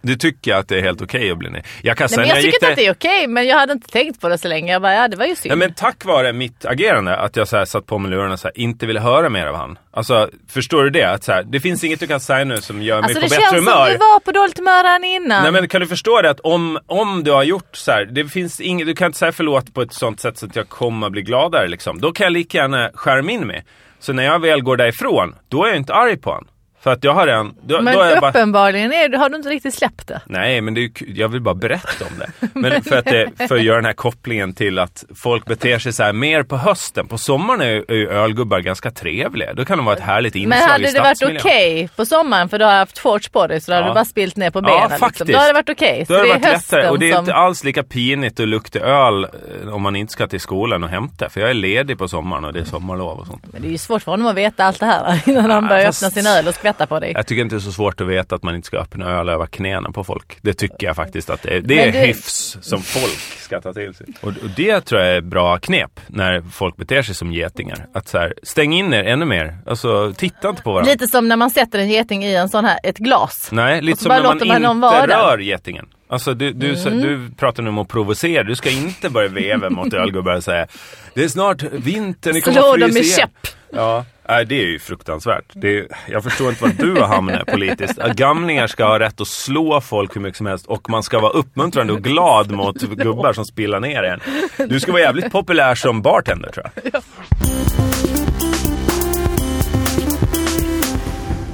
Du 0.03 0.17
tycker 0.17 0.55
att 0.55 0.69
det 0.69 0.79
är 0.79 0.83
helt 0.83 1.03
okej 1.03 1.31
att 1.31 1.39
bli 1.39 1.51
ner. 1.51 1.63
Jag 1.83 1.97
kan 1.97 2.09
Nej, 2.11 2.19
men 2.19 2.29
jag 2.29 2.37
jag 2.37 2.43
tycker 2.43 2.57
inte 2.57 2.69
att 2.69 2.77
det 2.77 2.87
är 2.87 2.93
okej, 2.93 3.27
men 3.27 3.47
jag 3.47 3.57
hade 3.57 3.73
inte 3.73 3.89
tänkt 3.89 4.21
på 4.21 4.29
det 4.29 4.39
så 4.39 4.49
länge. 4.49 4.73
Jag 4.73 4.83
bara, 4.83 4.95
ja 4.95 5.09
det 5.09 5.17
var 5.17 5.27
ju 5.27 5.35
synd. 5.37 5.51
Nej, 5.51 5.69
men 5.69 5.75
tack 5.75 6.05
vare 6.05 6.33
mitt 6.33 6.65
agerande, 6.65 7.17
att 7.17 7.37
jag 7.37 7.49
så 7.49 7.57
här 7.57 7.65
satt 7.65 7.87
på 7.87 7.99
mig 7.99 8.11
lurarna 8.11 8.33
och 8.33 8.39
så 8.41 8.49
här, 8.49 8.59
inte 8.59 8.87
ville 8.87 9.01
höra 9.01 9.29
mer 9.29 9.47
av 9.47 9.57
han. 9.57 9.79
Alltså, 9.91 10.31
förstår 10.49 10.85
du 10.85 10.91
det? 10.91 11.05
Att 11.05 11.25
så 11.25 11.33
här, 11.33 11.43
det 11.43 11.61
finns 11.61 11.85
inget 11.85 12.01
du 12.01 12.07
kan 12.07 12.21
säga 12.21 12.45
nu 12.45 12.57
som 12.57 12.83
gör 12.83 12.97
mig 12.97 13.05
alltså 13.05 13.21
på 13.21 13.27
det 13.27 13.31
bättre 13.31 13.43
känns 13.43 13.55
humör. 13.55 13.85
som 13.85 13.93
du 13.93 13.99
var 13.99 14.21
på 14.21 14.33
dåligt 14.33 14.59
humör 14.59 14.85
redan 14.85 15.05
innan. 15.05 15.43
Nej 15.43 15.53
men 15.53 15.69
kan 15.69 15.81
du 15.81 15.87
förstå 15.87 16.23
det 16.23 16.31
att 16.31 16.41
om, 16.41 16.79
om 16.87 17.25
du 17.25 17.31
har 17.31 17.43
gjort 17.43 17.77
så 17.77 17.93
här, 17.93 18.05
det 18.05 18.25
finns 18.25 18.61
inget, 18.61 18.87
du 18.87 18.95
kan 18.95 19.07
inte 19.07 19.19
säga 19.19 19.33
förlåt 19.33 19.75
på 19.75 19.83
ett 19.83 19.93
sånt 19.93 20.21
sätt 20.21 20.39
så 20.39 20.47
att 20.47 20.57
jag 20.57 20.69
kommer 20.69 21.11
bli 21.11 21.23
gladare 21.23 21.69
liksom. 21.69 22.01
Då 22.01 22.13
kan 22.13 22.25
jag 22.25 22.33
lika 22.33 22.59
gärna 22.59 22.91
skärma 22.95 23.31
in 23.31 23.47
mig. 23.47 23.65
Så 24.01 24.13
när 24.13 24.25
jag 24.25 24.39
väl 24.39 24.63
går 24.63 24.77
därifrån, 24.77 25.35
då 25.49 25.65
är 25.65 25.69
jag 25.69 25.77
inte 25.77 25.95
arg 25.95 26.17
på 26.17 26.33
han. 26.33 26.47
För 26.83 26.93
att 26.93 27.05
jag 27.05 27.13
har 27.15 27.27
en... 27.27 27.55
Då, 27.63 27.81
Men 27.83 27.95
då 27.95 28.01
är 28.03 28.21
bara, 28.21 28.31
uppenbarligen 28.31 28.93
är, 28.93 29.17
har 29.19 29.29
du 29.29 29.37
inte 29.37 29.49
riktigt 29.49 29.75
släppt 29.75 30.09
det. 30.09 30.21
nej, 30.27 30.61
men 30.61 30.75
det 30.75 30.81
är 30.85 30.91
jag 31.15 31.29
vill 31.29 31.41
bara 31.41 31.55
berätta 31.55 32.05
om 32.05 32.19
det. 32.19 32.49
Men 32.61 32.83
för 32.83 32.97
att, 32.99 33.05
det, 33.05 33.31
för 33.49 33.55
att 33.57 33.63
göra 33.63 33.77
den 33.77 33.85
här 33.85 33.93
kopplingen 33.93 34.53
till 34.55 34.79
att 34.79 35.05
folk 35.17 35.45
beter 35.45 35.79
sig 35.79 35.93
så 35.93 36.03
här 36.03 36.13
mer 36.13 36.43
på 36.43 36.57
hösten. 36.57 37.07
På 37.09 37.19
sommaren 37.19 37.61
är 37.61 37.67
är 37.91 37.95
ju 37.95 38.09
ölgubbar 38.09 38.61
ganska 38.61 38.91
trevliga. 38.91 39.55
Då 39.55 39.65
kan 39.65 39.79
de 39.79 39.85
vara 39.87 39.97
ett 39.97 40.03
härligt 40.03 40.35
inslag 40.35 40.59
Men 40.61 40.71
hade 40.71 40.89
i 40.89 40.93
det 40.93 41.01
varit 41.01 41.23
okej 41.23 41.89
på 41.97 42.07
sommaren 42.07 42.49
för 42.49 42.59
du 42.59 42.65
har 42.65 42.73
haft 42.73 42.99
shorts 42.99 43.29
på 43.29 43.47
dig 43.47 43.61
så 43.61 43.71
då 43.71 43.75
hade 43.75 43.87
Ja. 43.87 43.91
du 43.91 43.95
bara 43.95 44.05
spilt 44.05 44.37
ner 44.37 44.51
på 44.51 44.59
Ja, 44.59 44.63
benen. 44.63 44.99
faktiskt. 44.99 45.21
Liksom. 45.21 45.33
Då 45.33 45.39
hade 45.39 45.49
det 45.49 45.55
varit 45.55 45.71
okej. 45.71 46.05
Då 46.09 46.15
har 46.15 46.21
Så 46.21 46.27
det 46.27 46.33
det 46.35 46.39
varit 46.39 46.53
lättare 46.53 46.89
och 46.89 46.99
det 46.99 47.07
är 47.07 47.09
hösten 47.09 47.21
inte 47.25 47.33
som... 47.33 47.43
alls 47.43 47.65
lika 47.65 47.83
pinigt 47.83 48.41
att 48.41 48.49
lukta 48.49 48.79
öl 48.79 49.25
eh, 49.25 49.75
om 49.75 49.83
man 49.83 49.97
inte 49.97 50.13
ska 50.13 50.27
till 50.27 50.41
skolan 50.41 50.85
och 50.85 50.91
hämta. 50.91 51.29
För 51.31 51.41
jag 51.41 51.51
är 51.51 51.55
ledig 51.55 51.99
på 51.99 52.09
sommaren 52.09 52.45
och 52.45 52.53
det 52.53 52.61
är 52.61 52.65
sommarlov 52.65 53.19
och 53.19 53.27
sånt. 53.27 53.43
Men 53.53 53.63
det 53.63 53.69
är 53.69 53.73
ju 53.73 53.79
svårt 53.79 54.03
för 54.03 54.11
honom 54.11 54.27
att 54.27 54.35
veta 54.37 54.65
allt 54.65 54.81
det 54.81 54.87
här 54.87 55.21
innan 55.29 55.51
han 55.51 55.69
börjar 55.69 55.87
fast- 55.87 56.03
öppna 56.03 56.11
sin 56.23 56.27
öl 56.31 56.49
och 56.49 56.55
skvätta 56.55 56.72
på 56.87 57.01
dig. 57.01 57.13
Jag 57.17 57.27
tycker 57.27 57.43
inte 57.43 57.55
det 57.55 57.59
är 57.59 57.61
så 57.61 57.73
svårt 57.73 58.01
att 58.01 58.07
veta 58.07 58.35
att 58.35 58.43
man 58.43 58.55
inte 58.55 58.67
ska 58.67 58.79
öppna 58.79 59.07
öl 59.11 59.29
över 59.29 59.47
knäna 59.47 59.91
på 59.93 60.05
folk. 60.05 60.39
Det 60.43 60.55
tycker 60.55 60.87
jag 60.87 60.97
faktiskt 60.97 61.31
att 61.31 61.43
det 61.43 61.57
är. 61.57 61.61
Det 61.61 61.81
är 61.89 61.93
du- 61.93 61.99
hyfs 61.99 62.59
som 62.61 62.83
folk 62.83 63.19
ska 63.39 63.61
ta 63.61 63.73
till 63.73 63.95
sig. 63.95 64.07
Och, 64.21 64.29
och 64.29 64.35
det 64.57 64.81
tror 64.81 65.01
jag 65.01 65.17
är 65.17 65.21
bra 65.21 65.59
knep 65.59 66.01
när 66.07 66.41
folk 66.53 66.77
beter 66.77 67.03
sig 67.03 67.15
som 67.15 67.33
getingar. 67.33 67.87
Att 67.95 68.09
så 68.09 68.19
här, 68.19 68.35
stäng 68.43 68.73
in 68.75 68.93
er 68.93 69.05
ännu 69.05 69.25
mer. 69.25 69.59
Alltså 69.67 70.13
titta 70.17 70.49
inte 70.49 70.63
på 70.63 70.73
varandra. 70.73 70.93
Lite 70.93 71.07
som 71.07 71.29
när 71.29 71.37
man 71.37 71.51
sätter 71.51 71.79
en 71.79 71.89
geting 71.89 72.25
i 72.25 72.35
en 72.35 72.49
sån 72.49 72.65
här, 72.65 72.79
ett 72.83 72.99
glas. 72.99 73.49
Nej, 73.53 73.83
lite 73.83 74.03
som 74.03 74.09
när 74.09 74.17
man 74.23 74.79
man 74.81 74.95
inte 74.95 75.07
där. 75.07 75.19
rör 75.19 75.39
getingen. 75.39 75.87
Alltså 76.13 76.35
du, 76.35 76.53
du, 76.53 76.77
så, 76.77 76.91
du 76.91 77.31
pratar 77.37 77.63
nu 77.63 77.69
om 77.69 77.79
att 77.79 77.89
provocera. 77.89 78.43
Du 78.43 78.57
ska 78.57 78.71
inte 78.71 79.11
börja 79.11 79.29
veva 79.29 79.71
mot 79.71 79.95
ölgubbar 79.95 80.37
och 80.37 80.45
säga 80.45 80.67
Det 81.15 81.25
är 81.25 81.29
snart 81.29 81.63
vinter, 81.63 82.33
ni 82.33 82.41
kommer 82.41 82.61
Slå 82.61 82.73
att 82.73 82.81
dem 82.81 82.91
med 82.91 83.03
igen." 83.03 83.19
käpp. 83.19 83.55
Ja, 83.73 84.05
nej, 84.29 84.47
det 84.47 84.55
är 84.55 84.67
ju 84.67 84.79
fruktansvärt. 84.79 85.45
Det 85.53 85.79
är, 85.79 85.87
jag 86.09 86.25
förstår 86.25 86.49
inte 86.49 86.63
var 86.65 86.71
du 86.71 87.01
har 87.01 87.07
hamnat 87.07 87.47
politiskt. 87.47 87.99
Att 87.99 88.17
Gamlingar 88.17 88.67
ska 88.67 88.85
ha 88.85 88.99
rätt 88.99 89.21
att 89.21 89.29
slå 89.29 89.81
folk 89.81 90.17
hur 90.17 90.21
mycket 90.21 90.37
som 90.37 90.47
helst 90.47 90.67
och 90.67 90.91
man 90.91 91.03
ska 91.03 91.21
vara 91.21 91.33
uppmuntrande 91.33 91.93
och 91.93 92.03
glad 92.03 92.51
mot 92.51 92.83
gubbar 92.83 93.33
som 93.33 93.45
spillar 93.45 93.81
ner 93.81 94.03
en. 94.03 94.21
Du 94.69 94.81
ska 94.81 94.93
vara 94.93 95.03
jävligt 95.03 95.33
populär 95.33 95.75
som 95.75 96.03
bartender 96.03 96.51
tror 96.51 96.67
jag. 96.75 96.95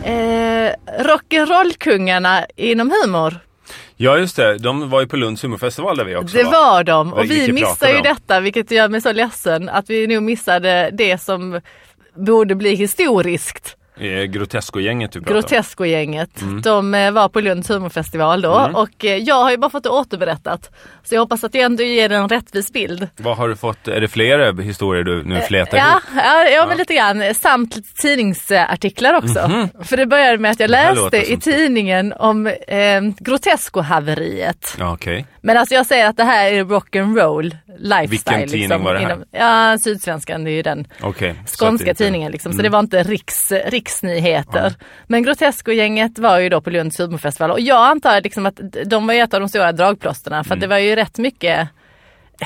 Eh, 0.04 0.72
Rock'n'roll-kungarna 0.98 2.44
inom 2.56 2.92
humor. 3.02 3.34
Ja 4.00 4.18
just 4.18 4.36
det, 4.36 4.58
de 4.58 4.90
var 4.90 5.00
ju 5.00 5.06
på 5.06 5.16
Lunds 5.16 5.44
humorfestival 5.44 5.96
där 5.96 6.04
vi 6.04 6.16
också 6.16 6.36
Det 6.36 6.44
var 6.44 6.84
de. 6.84 7.12
Och 7.12 7.30
vi 7.30 7.52
missade 7.52 7.92
ju 7.92 8.00
detta 8.00 8.40
vilket 8.40 8.70
gör 8.70 8.88
mig 8.88 9.00
så 9.00 9.12
ledsen 9.12 9.68
att 9.68 9.90
vi 9.90 10.06
nog 10.06 10.22
missade 10.22 10.90
det 10.92 11.18
som 11.22 11.60
borde 12.14 12.54
bli 12.54 12.74
historiskt. 12.74 13.77
Eh, 14.00 14.22
Grotesco-gänget 14.24 15.12
du. 15.12 15.20
Grotesco-gänget. 15.20 16.42
Mm. 16.42 16.62
De 16.62 16.94
eh, 16.94 17.10
var 17.10 17.28
på 17.28 17.40
Lunds 17.40 17.70
humorfestival 17.70 18.40
då 18.40 18.70
och 18.74 19.04
eh, 19.04 19.16
jag 19.16 19.34
har 19.42 19.50
ju 19.50 19.56
bara 19.56 19.70
fått 19.70 19.82
det 19.82 19.88
återberättat. 19.90 20.70
Så 21.04 21.14
jag 21.14 21.20
hoppas 21.20 21.44
att 21.44 21.54
jag 21.54 21.64
ändå 21.64 21.82
ger 21.82 22.12
en 22.12 22.28
rättvis 22.28 22.72
bild. 22.72 23.08
Vad 23.16 23.36
har 23.36 23.48
du 23.48 23.56
fått? 23.56 23.88
Är 23.88 24.00
det 24.00 24.08
flera 24.08 24.52
historier 24.62 25.04
du 25.04 25.22
nu 25.24 25.40
flätar 25.40 25.78
Ja, 25.78 26.00
ja, 26.16 26.44
ja, 26.48 26.66
men 26.66 26.76
lite 26.78 26.94
grann. 26.94 27.34
Samt 27.34 27.96
tidningsartiklar 27.96 29.14
också. 29.14 29.68
För 29.82 29.96
det 29.96 30.06
började 30.06 30.38
med 30.38 30.50
att 30.50 30.60
jag 30.60 30.70
läste 30.70 31.32
i 31.32 31.36
tidningen 31.36 32.12
om 32.18 32.46
eh, 32.46 33.00
Grotesco-haveriet. 33.20 34.76
Ja, 34.78 34.92
okej. 34.92 35.26
Men 35.40 35.56
alltså 35.56 35.74
jag 35.74 35.86
säger 35.86 36.08
att 36.08 36.16
det 36.16 36.24
här 36.24 36.52
är 36.52 36.64
rock'n'roll 36.64 37.56
lifestyle. 37.78 38.08
Vilken 38.08 38.34
tidning 38.48 38.60
liksom, 38.60 38.84
var 38.84 38.94
det 38.94 39.00
här? 39.00 39.06
inom- 39.12 39.24
ja, 39.30 39.78
Sydsvenskan, 39.78 40.44
det 40.44 40.50
är 40.50 40.52
ju 40.52 40.62
den 40.62 40.86
att 41.00 41.16
skånska 41.58 41.84
Mm. 41.84 41.94
tidningen 41.94 42.32
liksom. 42.32 42.52
Så 42.52 42.62
det 42.62 42.68
var 42.68 42.78
inte 42.80 43.02
riks, 43.02 43.52
riksnyheter. 43.88 44.74
Men 45.06 45.22
Grotesco-gänget 45.22 46.18
var 46.18 46.38
ju 46.38 46.48
då 46.48 46.60
på 46.60 46.70
Lunds 46.70 47.00
humorfestival 47.00 47.50
och 47.50 47.60
jag 47.60 47.86
antar 47.86 48.20
liksom 48.20 48.46
att 48.46 48.60
de 48.86 49.06
var 49.06 49.14
ju 49.14 49.20
ett 49.20 49.34
av 49.34 49.40
de 49.40 49.48
stora 49.48 49.72
dragplåsterna 49.72 50.44
för 50.44 50.54
att 50.54 50.60
det 50.60 50.66
var 50.66 50.78
ju 50.78 50.96
rätt 50.96 51.18
mycket 51.18 51.68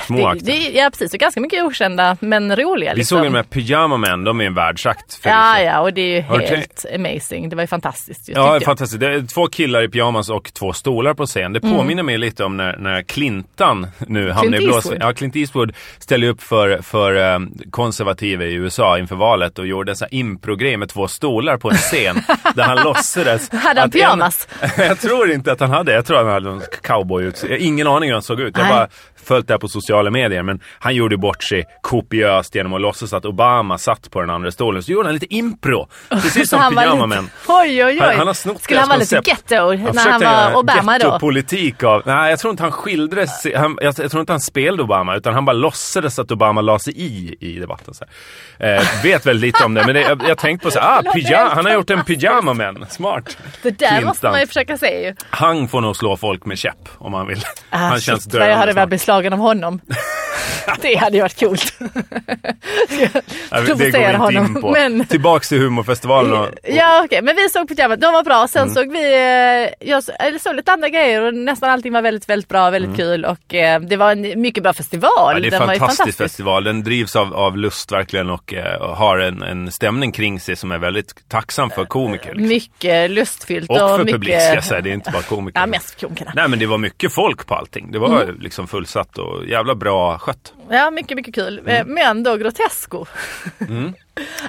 Små 0.07 0.35
det, 0.35 0.41
det, 0.41 0.71
Ja 0.71 0.91
precis, 0.91 1.13
och 1.15 1.21
ganska 1.21 1.41
mycket 1.41 1.65
okända 1.65 2.17
men 2.21 2.57
roliga. 2.57 2.93
Vi 2.93 2.99
Liksom. 2.99 3.17
såg 3.19 3.25
ju 3.25 3.31
de 3.31 3.37
här 3.37 3.43
Pyjama 3.43 3.97
Man, 3.97 4.25
de 4.25 4.41
är 4.41 4.45
en 4.45 4.55
världsakt. 4.55 5.21
Ja, 5.23 5.61
ja, 5.61 5.81
och 5.81 5.93
det 5.93 6.01
är 6.01 6.07
ju 6.17 6.21
helt 6.47 6.87
amazing. 6.95 7.49
Det 7.49 7.57
var 7.57 7.63
ju 7.63 7.67
fantastiskt. 7.67 8.29
ju, 8.29 8.33
Ja, 8.33 8.61
fantastiskt. 8.65 9.01
Det 9.01 9.07
är 9.15 9.27
två 9.27 9.47
killar 9.47 9.83
i 9.83 9.89
pyjamas 9.89 10.31
och 10.31 10.53
två 10.55 10.73
stolar 10.73 11.15
på 11.15 11.27
scen. 11.27 11.53
Det 11.53 11.63
Mm. 11.63 11.77
påminner 11.77 12.03
mig 12.03 12.19
lite 12.19 12.45
om 12.45 12.57
när, 12.57 12.77
när 12.77 13.03
Clinton 13.03 13.87
nu 14.07 14.31
hamnade 14.31 14.63
i 14.63 14.67
blåsväder. 14.67 15.07
Ja, 15.07 15.13
Clint 15.13 15.37
Eastwood 15.37 15.73
ställde 15.99 16.27
upp 16.29 16.43
för, 16.43 16.83
för 16.83 17.35
um, 17.35 17.59
konservativa 17.71 18.45
i 18.45 18.53
USA 18.55 18.99
inför 18.99 19.17
valet 19.17 19.59
och 19.59 19.67
gjorde 19.67 19.95
här 20.01 20.15
improgrej 20.15 20.77
med 20.77 20.89
två 20.89 21.09
stolar 21.09 21.57
på 21.57 21.71
en 21.71 21.77
scen 21.77 22.23
där 22.55 22.63
han 22.65 22.85
låtsades... 22.85 23.51
Hade 23.51 23.65
han 23.67 23.79
att 23.79 23.85
en- 23.85 23.91
pyjamas? 23.91 24.49
jag 24.77 25.01
tror 25.01 25.31
inte 25.31 25.53
att 25.53 25.61
han 25.61 25.71
hade. 25.71 25.93
Jag 25.93 26.07
tror 26.07 26.17
att 26.19 26.25
han 26.25 26.33
hade 26.33 26.51
en 26.51 26.63
cowboy 26.83 27.25
ut. 27.25 27.45
Ingen 27.59 27.87
aning 27.87 28.09
hur 28.09 28.15
han 28.15 28.23
såg 28.23 28.41
ut. 28.41 28.57
Jag 28.57 28.65
Nej. 28.65 28.73
bara 28.73 28.89
följt 29.25 29.47
det 29.49 29.55
här 29.55 29.59
på 29.59 29.69
sociala 29.69 30.11
medier. 30.11 30.43
Men 30.43 30.61
han 30.79 30.95
gjorde 30.95 31.17
bort 31.17 31.43
sig 31.43 31.65
kopiöst 31.83 32.55
genom 32.55 32.75
att 32.75 32.81
låtsas 32.81 33.13
att 33.13 33.25
Obama 33.25 33.79
satt 33.79 34.11
på 34.11 34.21
den 34.21 34.31
andra 34.31 34.51
stolen. 34.51 34.83
Så 34.83 34.93
gjorde 34.93 35.09
han 35.09 35.15
lite 35.15 35.35
impro. 35.35 35.89
Precis 36.09 36.49
som 36.51 36.59
han 36.61 36.75
var 36.75 36.83
Pyjama 36.83 37.07
lite- 37.07 37.21
Man. 37.23 37.31
Oj, 37.49 37.85
oj, 37.85 37.85
oj. 37.85 37.99
Han- 38.01 38.17
han 38.19 38.27
har 38.27 38.35
snott 38.35 38.63
Skulle 38.63 38.81
han 38.81 38.89
vara 38.89 38.99
lite 38.99 39.21
ghetto 39.25 39.73
när 39.73 40.11
han 40.11 40.21
var 40.21 40.55
Obama 40.59 40.99
då? 40.99 41.05
Ghettopolitik 41.07 41.83
av... 41.83 42.03
Nej, 42.07 42.31
jag 42.31 42.39
tror 42.39 42.51
inte 42.51 42.63
han 42.63 42.73
skildrades... 42.73 43.47
Han, 43.57 43.79
jag, 43.81 43.95
jag 43.99 44.11
tror 44.11 44.21
inte 44.21 44.33
han 44.33 44.41
spelade 44.41 44.83
Obama, 44.83 45.17
utan 45.17 45.35
han 45.35 45.45
bara 45.45 45.53
låtsades 45.53 46.19
att 46.19 46.31
Obama 46.31 46.61
la 46.61 46.79
sig 46.79 46.93
i 46.97 47.37
i 47.41 47.59
debatten. 47.59 47.95
Så. 47.95 48.05
Eh, 48.59 48.83
vet 49.03 49.27
väldigt 49.27 49.43
lite 49.55 49.65
om 49.65 49.75
det, 49.75 49.87
men 49.87 49.95
det, 49.95 50.01
jag, 50.01 50.23
jag 50.29 50.39
tänkte 50.39 50.65
på 50.65 50.71
så 50.71 50.79
ah, 50.79 51.03
helt 51.15 51.53
han 51.55 51.67
har 51.67 51.73
gjort 51.73 51.91
en 51.91 52.05
pyjama 52.05 52.55
man. 52.55 52.87
Smart. 52.91 53.37
Det 53.63 53.71
där 53.71 53.89
Clinton. 53.89 54.07
måste 54.09 54.27
man 54.31 54.41
ju 54.41 54.47
försöka 54.47 54.77
se 54.77 55.07
ju. 55.07 55.15
Han 55.31 55.69
får 55.69 55.81
nog 55.81 55.97
slå 55.97 56.17
folk 56.17 56.45
med 56.45 56.59
käpp 56.59 56.89
om 56.99 57.15
han 57.15 57.27
vill. 57.27 57.43
Ah, 57.71 57.77
han 57.77 57.97
shit, 57.97 58.05
känns 58.05 58.27
vad 58.35 58.43
jag 58.51 58.57
hade 58.57 58.73
döende 58.73 58.81
beslagen 59.13 59.33
av 59.33 59.39
honom. 59.39 59.81
det 60.83 60.95
hade 60.97 61.17
ju 61.17 61.23
varit 61.23 61.41
coolt. 61.41 61.75
Det 63.51 63.67
går 63.67 63.83
inte 63.87 63.99
in 63.99 64.15
honom, 64.15 64.55
på. 64.55 64.71
men- 64.71 65.07
Tillbaks 65.07 65.49
till 65.49 65.59
humorfestivalen. 65.59 66.33
Och, 66.33 66.49
Ja 66.63 67.03
okej, 67.05 67.23
men 67.23 67.37
vi 67.37 67.49
såg 67.49 67.69
pyjamas, 67.69 67.99
de 68.01 68.13
var 68.13 68.23
bra. 68.25 68.49
Sen 68.49 68.63
Mm. 68.63 68.75
såg 68.75 68.93
vi, 68.93 69.13
eh, 69.15 69.89
jag 69.89 70.05
såg 70.41 70.55
lite 70.55 70.73
andra 70.73 70.89
grejer 70.89 71.23
och 71.23 71.35
nästan 71.35 71.71
allting 71.71 71.93
var 71.93 72.03
väldigt, 72.03 72.29
väldigt 72.29 72.49
bra, 72.49 72.71
väldigt 72.71 72.97
kul 72.97 73.25
och 73.25 73.55
eh, 73.55 73.81
det 73.81 73.97
var 73.97 74.13
en 74.13 74.41
mycket 74.41 74.63
bra 74.63 74.73
festival. 74.73 75.37
Mm. 75.37 75.45
Ja, 75.45 75.51
det 75.51 75.57
är 75.57 75.61
en 75.69 75.73
ju 75.75 75.79
fantastisk 75.79 76.19
festival. 76.19 76.65
Den 76.65 76.83
drivs 76.85 77.17
av, 77.17 77.35
av 77.35 77.57
lust 77.59 77.93
verkligen 77.93 78.31
och, 78.31 78.55
eh, 78.55 78.75
och 78.83 78.97
har 78.97 79.19
en, 79.19 79.43
en 79.43 79.71
stämning 79.73 80.13
kring 80.13 80.41
sig 80.41 80.57
som 80.57 80.73
är 80.73 80.79
väldigt 80.79 81.29
tacksam 81.29 81.71
för 81.71 81.85
komiker. 81.85 82.29
Liksom. 82.35 82.49
Mycket 82.49 83.11
lustfyllt 83.11 83.71
Och 83.71 83.77
och, 83.83 83.89
för 83.91 83.99
mycket... 83.99 84.13
publik 84.13 84.41
ska 84.41 84.55
jag 84.55 84.65
säga, 84.65 84.81
det 84.81 84.91
är 84.91 84.95
inte 84.95 85.11
bara 85.11 85.23
komiker. 85.23 85.61
Ja, 85.61 85.67
mest 85.67 86.01
komikerna. 86.01 86.33
Nej 86.35 86.49
men 86.49 86.59
det 86.59 86.67
var 86.67 86.79
mycket 86.79 87.13
folk 87.15 87.47
på 87.47 87.55
allting. 87.55 87.93
Det 87.93 87.99
var 87.99 88.23
Mm. 88.23 88.41
liksom 88.41 88.69
fullsatt 88.69 89.02
och 89.19 89.47
jävla 89.47 89.75
bra 89.75 90.19
skött. 90.19 90.53
Ja, 90.71 90.91
mycket, 90.91 91.17
mycket 91.17 91.35
kul. 91.35 91.59
Mm. 91.59 91.77
Eh, 91.77 91.85
Men 91.87 92.23
då 92.23 92.37
Grotesco. 92.37 92.99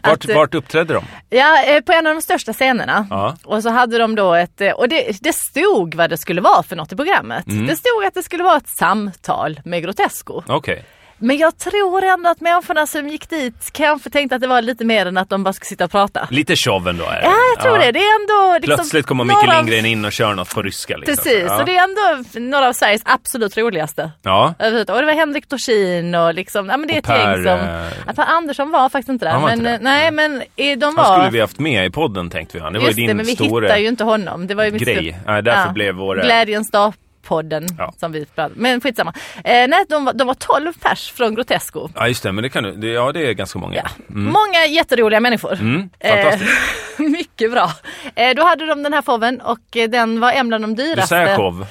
Vart, 0.03 0.13
Att, 0.13 0.29
eh, 0.29 0.35
vart 0.35 0.55
uppträdde 0.55 0.93
de? 0.93 1.03
Ja, 1.29 1.63
eh, 1.65 1.81
på 1.81 1.91
en 1.91 2.07
av 2.07 2.13
de 2.15 2.21
största 2.21 2.53
scenerna. 2.53 3.07
Ja. 3.09 3.35
Och 3.43 3.63
så 3.63 3.69
hade 3.69 3.97
de 3.97 4.15
då 4.15 4.33
ett, 4.33 4.61
och 4.75 4.89
det, 4.89 5.17
det 5.21 5.33
stod 5.33 5.95
vad 5.95 6.09
det 6.09 6.17
skulle 6.17 6.41
vara 6.41 6.63
för 6.63 6.75
något 6.75 6.91
i 6.91 6.95
programmet. 6.95 7.47
Mm. 7.47 7.67
Det 7.67 7.75
stod 7.75 8.05
att 8.05 8.13
det 8.13 8.23
skulle 8.23 8.43
vara 8.43 8.57
ett 8.57 8.67
samtal 8.69 9.59
med 9.65 9.83
Grotesco. 9.83 10.43
Okej. 10.47 10.85
Men 11.23 11.37
jag 11.37 11.57
tror 11.57 12.03
ändå 12.03 12.29
att 12.29 12.41
människorna 12.41 12.87
som 12.87 13.07
gick 13.09 13.29
dit 13.29 13.69
kanske 13.73 14.09
tänkte 14.09 14.35
att 14.35 14.41
det 14.41 14.47
var 14.47 14.61
lite 14.61 14.85
mer 14.85 15.05
än 15.05 15.17
att 15.17 15.29
de 15.29 15.43
bara 15.43 15.53
skulle 15.53 15.65
sitta 15.67 15.85
och 15.85 15.91
prata. 15.91 16.27
Lite 16.31 16.55
show 16.55 16.87
ändå 16.87 17.03
är 17.03 17.11
det. 17.21 17.21
Ja, 17.23 17.33
jag 17.55 17.63
tror 17.63 17.77
det. 17.77 17.91
Det 17.91 17.99
är 17.99 18.21
ändå... 18.21 18.53
Liksom, 18.61 18.75
Plötsligt 18.77 19.05
kommer 19.05 19.23
Micke 19.23 19.37
av- 19.37 19.55
Lindgren 19.55 19.85
in 19.85 20.05
och 20.05 20.11
kör 20.11 20.33
något 20.33 20.55
på 20.55 20.61
ryska. 20.61 20.97
Liksom. 20.97 21.15
Precis, 21.15 21.43
Ja. 21.47 21.59
och 21.59 21.65
det 21.65 21.77
är 21.77 21.83
ändå 21.83 22.29
några 22.39 22.67
av 22.67 22.73
Sveriges 22.73 23.01
absolut 23.05 23.57
roligaste. 23.57 24.11
ja. 24.21 24.53
Och 24.59 24.71
det 24.85 25.05
var 25.05 25.13
Henrik 25.13 25.49
Dorsin 25.49 26.15
och 26.15 26.33
liksom, 26.33 26.69
ja 26.69 26.77
men 26.77 26.87
det 26.87 26.93
är 26.93 26.99
ett 26.99 27.09
gäng 27.09 27.17
Per, 27.17 27.35
som... 27.35 27.59
eh, 27.69 27.91
Ja, 28.07 28.13
per 28.13 28.25
Andersson 28.25 28.71
var 28.71 28.89
faktiskt 28.89 29.09
inte 29.09 29.25
där. 29.25 29.31
Han 29.31 29.41
men, 29.41 29.53
inte 29.59 29.79
Nej 29.81 30.11
men 30.11 30.43
de 30.55 30.81
Han 30.85 30.95
var... 30.95 31.15
skulle 31.17 31.29
vi 31.31 31.41
haft 31.41 31.59
med 31.59 31.85
i 31.85 31.89
podden 31.89 32.29
tänkte 32.29 32.57
vi. 32.57 32.59
Det 32.59 32.65
var 32.65 32.79
ju 32.79 32.85
Just 32.85 32.95
din 32.95 33.07
det, 33.07 33.13
men 33.13 33.25
vi 33.25 33.35
stora... 33.35 33.65
hittar 33.65 33.77
ju 33.77 33.87
inte 33.87 34.03
honom. 34.03 34.47
Det 34.47 34.55
var 34.55 34.63
ju 34.65 34.71
mitt 34.71 34.81
grej. 34.83 34.95
stor- 34.95 35.31
Nej, 35.31 35.41
därför 35.43 35.71
blev 35.73 35.95
våra- 35.95 36.23
Glädjens 36.23 36.71
dag 36.71 36.93
podden 37.23 37.67
Ja. 37.77 37.93
som 37.99 38.11
vi 38.11 38.25
pratade 38.25 38.55
Men 38.57 38.81
skitsamma. 38.81 39.13
Eh, 39.43 39.67
nej, 39.67 39.85
de, 39.89 40.05
var, 40.05 40.13
de 40.13 40.27
var 40.27 40.33
12 40.33 40.73
pers 40.73 41.11
från 41.11 41.35
Grotesco. 41.35 41.89
Ja 41.95 42.07
just 42.07 42.23
det, 42.23 42.31
men 42.31 42.41
det 42.43 42.49
kan 42.49 42.63
du. 42.63 42.75
det- 42.75 42.87
Ja 42.87 43.11
det 43.11 43.27
är 43.29 43.33
ganska 43.33 43.59
många. 43.59 43.75
Ja. 43.75 43.83
Många 44.07 44.65
jätteroliga 44.69 45.19
människor. 45.19 45.53
Mm, 45.53 45.89
Eh, 45.99 46.15
fantastiskt. 46.23 46.51
mycket 46.99 47.51
bra. 47.51 47.71
Eh, 48.15 48.35
då 48.35 48.43
hade 48.43 48.65
de 48.65 48.83
den 48.83 48.93
här 48.93 49.01
foven 49.01 49.41
och 49.41 49.77
eh, 49.77 49.89
den 49.89 50.19
var 50.19 50.31
en 50.31 50.53
av 50.53 50.59
de 50.59 50.75
dyraste. 50.75 51.15
Dessert-show. 51.15 51.65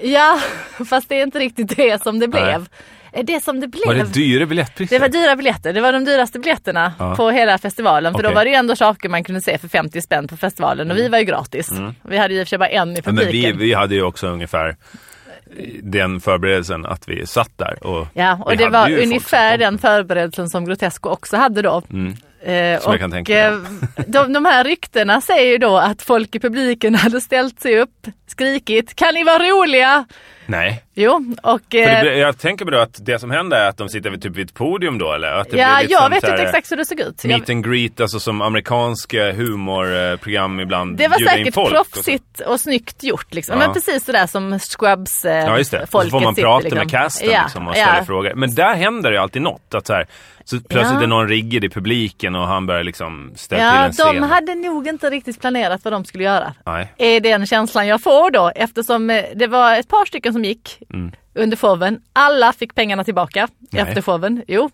Ja, 0.00 0.40
fast 0.90 1.08
det 1.08 1.14
är 1.14 1.22
inte 1.22 1.38
riktigt 1.38 1.76
det 1.76 2.02
som 2.02 2.18
det 2.18 2.26
Nej. 2.26 2.42
blev. 2.42 2.54
Eh, 2.54 2.66
Det 3.22 3.44
som 3.44 3.60
det 3.60 3.68
blev. 3.68 3.86
Var 3.86 3.94
det 3.94 4.04
dyra 4.12 4.46
biljettpriser? 4.46 4.96
Det 4.96 5.00
var 5.00 5.08
dyra 5.08 5.36
biljetter. 5.36 5.72
Det 5.72 5.80
var 5.80 5.92
de 5.92 6.04
dyraste 6.04 6.38
biljetterna 6.38 6.92
Ja. 6.98 7.16
på 7.16 7.30
hela 7.30 7.58
festivalen. 7.58 8.12
För 8.12 8.18
Okej. 8.20 8.30
då 8.30 8.34
var 8.34 8.44
det 8.44 8.50
ju 8.50 8.56
ändå 8.56 8.76
saker 8.76 9.08
man 9.08 9.24
kunde 9.24 9.40
se 9.40 9.58
för 9.58 9.68
50 9.68 10.00
spänn 10.02 10.28
på 10.28 10.36
festivalen 10.36 10.90
och 10.90 10.96
vi 10.96 11.08
var 11.08 11.18
ju 11.18 11.24
gratis. 11.24 11.70
Vi 12.02 12.16
hade 12.18 12.34
ju 12.34 12.40
i 12.40 12.42
och 12.42 12.46
för 12.46 12.48
sig 12.48 12.58
bara 12.58 12.68
en 12.68 12.88
i 12.88 12.92
Mm. 12.92 13.02
Ja, 13.04 13.12
men 13.12 13.16
vi, 13.16 13.24
publiken. 13.24 13.58
vi 13.58 13.74
hade 13.74 13.94
ju 13.94 14.02
också 14.02 14.26
ungefär 14.26 14.76
den 15.82 16.20
förberedelsen 16.20 16.86
att 16.86 17.08
vi 17.08 17.26
satt 17.26 17.50
där 17.58 17.86
och 17.86 18.06
Ja, 18.12 18.38
och 18.44 18.56
det 18.56 18.68
var 18.68 18.90
ungefär 19.02 19.58
den 19.58 19.78
förberedelsen 19.78 20.48
som 20.48 20.64
Grotesco 20.66 21.08
också 21.08 21.36
hade 21.36 21.62
då. 21.62 21.82
Mm. 21.90 22.12
Eh, 22.42 22.80
Som 22.80 22.92
jag 22.92 23.00
kan 23.00 23.10
tänka 23.10 23.32
mig. 23.32 23.42
eh, 23.44 24.04
de, 24.06 24.32
de 24.32 24.44
här 24.44 24.64
ryktena 24.64 25.20
säger 25.20 25.50
ju 25.52 25.58
då 25.58 25.76
att 25.78 26.02
folk 26.02 26.34
i 26.34 26.38
publiken 26.40 26.94
hade 27.04 27.20
ställt 27.20 27.60
sig 27.60 27.80
upp, 27.80 28.06
skrikit 28.26 28.96
kan 28.96 29.14
ni 29.14 29.24
vara 29.24 29.38
roliga? 29.38 30.04
Nej. 30.48 30.84
Jo, 30.94 31.34
och... 31.42 31.74
Eh, 31.74 32.00
blir- 32.00 32.12
jag 32.12 32.38
tänker 32.38 32.64
mig 32.64 32.72
då 32.72 32.78
att 32.78 33.06
det 33.06 33.18
som 33.18 33.30
händer 33.30 33.56
är 33.56 33.68
att 33.68 33.76
de 33.76 33.88
sitter 33.88 34.10
vid, 34.10 34.22
typ 34.22 34.36
vid 34.36 34.46
ett 34.46 34.54
podium 34.54 34.98
då 34.98 35.12
eller? 35.12 35.32
Att 35.32 35.50
det 35.50 35.56
ja, 35.56 35.78
blir 35.78 35.90
jag 35.90 36.10
vet 36.10 36.24
inte 36.24 36.42
exakt 36.42 36.72
hur 36.72 36.76
det 36.76 36.84
såg 36.84 37.00
ut. 37.00 37.24
Meet 37.24 37.50
and 37.50 37.64
greet, 37.70 38.00
alltså 38.00 38.20
som 38.20 38.42
amerikanska 38.42 39.32
humorprogram 39.32 40.60
ibland 40.60 40.96
det 40.96 41.08
var 41.08 41.18
säkert 41.18 41.54
folk 41.54 41.66
och 41.80 41.86
så. 41.86 41.92
proffsigt 41.92 42.40
och, 42.40 42.60
snyggt 42.60 43.02
gjort 43.02 43.34
liksom. 43.34 43.60
Ja. 43.60 43.66
Men 43.66 43.74
precis 43.74 44.04
sådär 44.04 44.26
som 44.26 44.58
Scrubs 44.58 45.24
eh, 45.24 45.32
Ja 45.32 45.58
just 45.58 45.70
det, 45.70 45.82
och 45.82 46.02
så 46.02 46.10
får 46.10 46.20
man 46.20 46.34
prata 46.34 46.62
liksom. 46.62 46.78
med 46.78 46.90
casten 46.90 47.28
liksom, 47.28 47.68
och 47.68 47.74
ställa 47.74 47.98
ja. 47.98 48.04
frågor. 48.04 48.34
Men 48.34 48.54
där 48.54 48.74
händer 48.74 49.10
det 49.10 49.16
ju 49.16 49.22
alltid 49.22 49.42
något. 49.42 49.74
Att 49.74 49.86
så, 49.86 49.92
här, 49.92 50.06
så 50.50 50.60
plötsligt 50.60 50.96
Ja. 50.98 51.02
är 51.02 51.06
någon 51.06 51.28
riggad 51.28 51.64
i 51.64 51.68
publiken 51.68 52.34
och 52.34 52.46
han 52.46 52.66
börjar 52.66 52.84
liksom 52.84 53.32
ställa 53.36 53.70
till 53.70 53.78
Ja, 53.78 53.84
en 53.84 53.92
scen. 53.92 54.14
de 54.14 54.22
hade 54.28 54.54
nog 54.54 54.88
inte 54.88 55.10
riktigt 55.10 55.40
planerat 55.40 55.84
vad 55.84 55.92
de 55.92 56.04
skulle 56.04 56.24
göra. 56.24 56.54
Nej. 56.66 56.92
Är 56.98 57.20
den 57.20 57.46
känslan 57.46 57.86
jag 57.86 58.02
får 58.02 58.30
då 58.30 58.52
eftersom 58.54 59.10
eh, 59.10 59.24
det 59.36 59.46
var 59.46 59.74
ett 59.78 59.88
par 59.88 60.04
stycken 60.06 60.32
som 60.32 60.44
gick 60.44 60.78
Mm. 60.94 61.12
under 61.34 61.56
showen. 61.56 62.00
Alla 62.12 62.52
fick 62.52 62.74
pengarna 62.74 63.04
tillbaka 63.04 63.48
Nej. 63.70 63.82
efter 63.82 64.02
showen. 64.02 64.42
Jo. 64.48 64.70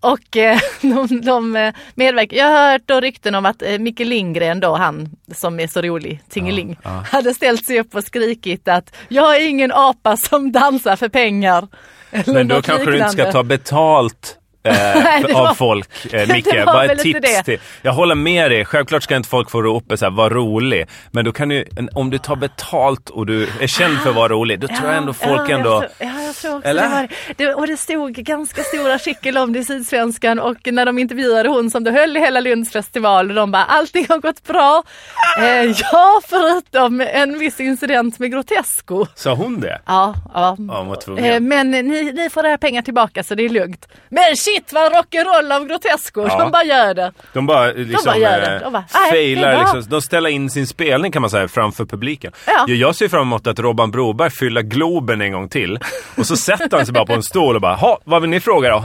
Och 0.00 0.36
eh, 0.36 0.58
de, 0.80 1.20
de 1.20 1.56
eh, 1.56 1.74
medverkar. 1.94 2.36
Jag 2.36 2.46
har 2.46 2.72
hört 2.72 2.82
då 2.86 3.00
rykten 3.00 3.34
om 3.34 3.46
att 3.46 3.62
eh, 3.62 3.78
Micke 3.78 4.00
Lindgren 4.00 4.60
då, 4.60 4.74
han 4.74 5.08
som 5.34 5.60
är 5.60 5.66
så 5.66 5.82
rolig, 5.82 6.22
Tingeling, 6.28 6.78
Ja, 6.82 6.90
ja. 6.90 7.04
hade 7.18 7.34
ställt 7.34 7.64
sig 7.66 7.80
upp 7.80 7.94
och 7.94 8.04
skrikit 8.04 8.68
att 8.68 8.96
jag 9.08 9.36
är 9.36 9.48
ingen 9.48 9.72
apa 9.72 10.16
som 10.16 10.52
dansar 10.52 10.96
för 10.96 11.08
pengar. 11.08 11.68
Eller 12.10 12.34
Men 12.34 12.48
då 12.48 12.62
kanske 12.62 12.90
du 12.90 12.96
inte 12.96 13.08
ska 13.08 13.16
liknande. 13.16 13.32
ta 13.32 13.42
betalt 13.42 14.38
eh, 14.66 15.34
var- 15.34 15.48
av 15.50 15.54
folk, 15.54 15.88
eh, 16.14 16.28
Micke. 16.34 16.64
Bara 16.66 16.84
ett 16.84 16.98
tips 16.98 17.42
till. 17.44 17.58
Jag 17.82 17.92
håller 17.92 18.14
med 18.14 18.50
dig. 18.50 18.64
Självklart 18.64 19.02
ska 19.02 19.16
inte 19.16 19.28
folk 19.28 19.50
få 19.50 19.62
ropa 19.62 19.96
så 19.96 20.04
här, 20.04 20.12
var 20.12 20.30
rolig. 20.30 20.86
Men 21.10 21.24
då 21.24 21.32
kan 21.32 21.48
du, 21.48 21.64
om 21.94 22.10
du 22.10 22.18
tar 22.18 22.36
betalt 22.36 23.10
och 23.10 23.26
du 23.26 23.48
är 23.60 23.66
känd 23.66 23.98
för 23.98 24.10
att 24.10 24.16
vara 24.16 24.28
rolig, 24.28 24.60
då 24.60 24.68
tror 24.68 24.88
jag 24.88 24.96
ändå 24.96 25.12
folk 25.12 25.50
ja, 25.50 25.54
ändå... 25.54 25.70
Jag 25.70 25.80
tror, 25.80 26.08
ja, 26.08 26.22
jag 26.22 26.34
tror 26.36 26.56
också 26.56 26.68
Eller? 26.68 26.82
det 26.82 26.88
var 26.88 27.08
det. 27.36 27.54
Och 27.54 27.66
det 27.66 27.76
stod 27.76 28.12
ganska 28.12 28.62
stor 28.62 28.90
artikel 28.90 29.38
om 29.38 29.52
det 29.52 29.58
i 29.58 29.64
Sydsvenskan 29.64 30.38
och 30.38 30.56
när 30.64 30.86
de 30.86 30.98
intervjuade 30.98 31.48
hon 31.48 31.70
som 31.70 31.84
det 31.84 31.90
höll 31.90 32.16
i 32.16 32.20
hela 32.20 32.40
Lunds 32.40 32.72
festival 32.72 33.28
och 33.30 33.34
de 33.36 33.50
bara 33.50 33.64
allting 33.64 34.06
har 34.08 34.18
gått 34.18 34.42
bra. 34.46 34.82
Eh, 35.38 35.64
ja, 35.92 36.20
förutom 36.28 37.00
en 37.00 37.38
viss 37.38 37.60
incident 37.60 38.18
med 38.18 38.30
Grotesco. 38.32 39.06
Sa 39.14 39.34
hon 39.34 39.60
det? 39.60 39.80
Ja, 39.86 40.14
ja. 40.34 40.56
Ja. 40.68 40.96
Eh, 41.18 41.40
Men 41.40 41.70
ni, 41.70 42.12
ni 42.12 42.30
får 42.30 42.46
era 42.46 42.58
pengar 42.58 42.82
tillbaka 42.82 43.22
så 43.22 43.34
det 43.34 43.44
är 43.44 43.48
lugnt. 43.48 43.88
Men 44.08 44.36
shit 44.36 44.55
vad 44.72 44.92
rock'n'roll 44.92 45.52
av 45.56 45.66
Grotesco, 45.66 46.26
Ja. 46.28 46.38
de 46.38 46.50
bara 46.50 46.64
gör 46.64 46.94
det. 46.94 47.12
De 47.32 47.46
bara 47.46 47.66
liksom 47.66 48.02
bara 48.04 48.16
gör 48.18 48.40
det. 48.40 48.54
eh, 48.56 48.60
De 48.62 48.72
bara, 48.72 48.84
"Nej, 48.94 49.02
det 49.02 49.06
är 49.08 49.10
failar, 49.10 49.52
bra." 49.52 49.60
liksom. 49.74 49.90
de 49.90 50.02
ställer 50.02 50.30
in 50.30 50.50
sin 50.50 50.66
spelning 50.66 51.12
kan 51.12 51.22
man 51.22 51.30
säga 51.30 51.48
framför 51.48 51.84
publiken. 51.84 52.32
Ja. 52.46 52.64
Jag 52.68 52.94
ser 52.94 53.08
fram 53.08 53.22
emot 53.22 53.46
att 53.46 53.58
Robban 53.58 53.90
Broberg 53.90 54.30
fyller 54.30 54.62
Globen 54.62 55.20
en 55.20 55.32
gång 55.32 55.48
till 55.48 55.78
och 56.16 56.26
så 56.26 56.36
sätter 56.36 56.76
han 56.76 56.86
sig 56.86 56.92
bara 56.92 57.06
på 57.06 57.12
en 57.12 57.22
stol 57.22 57.54
och 57.54 57.60
bara, 57.60 57.74
ha, 57.74 57.98
vad 58.04 58.20
vill 58.22 58.30
ni 58.30 58.40
fråga 58.40 58.70
då? 58.70 58.84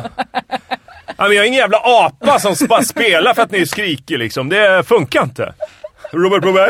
Ja, 1.18 1.28
men 1.28 1.36
jag 1.36 1.44
är 1.44 1.48
ingen 1.48 1.60
jävla 1.60 1.78
apa 1.84 2.40
som 2.40 2.68
bara 2.68 2.84
spelar 2.84 3.34
för 3.34 3.42
att 3.42 3.52
ni 3.52 3.66
skriker 3.68 4.18
liksom. 4.18 4.50
Det 4.50 4.84
funkar 4.88 5.24
inte. 5.24 5.54
Robert 6.13 6.41
Broberg. 6.41 6.69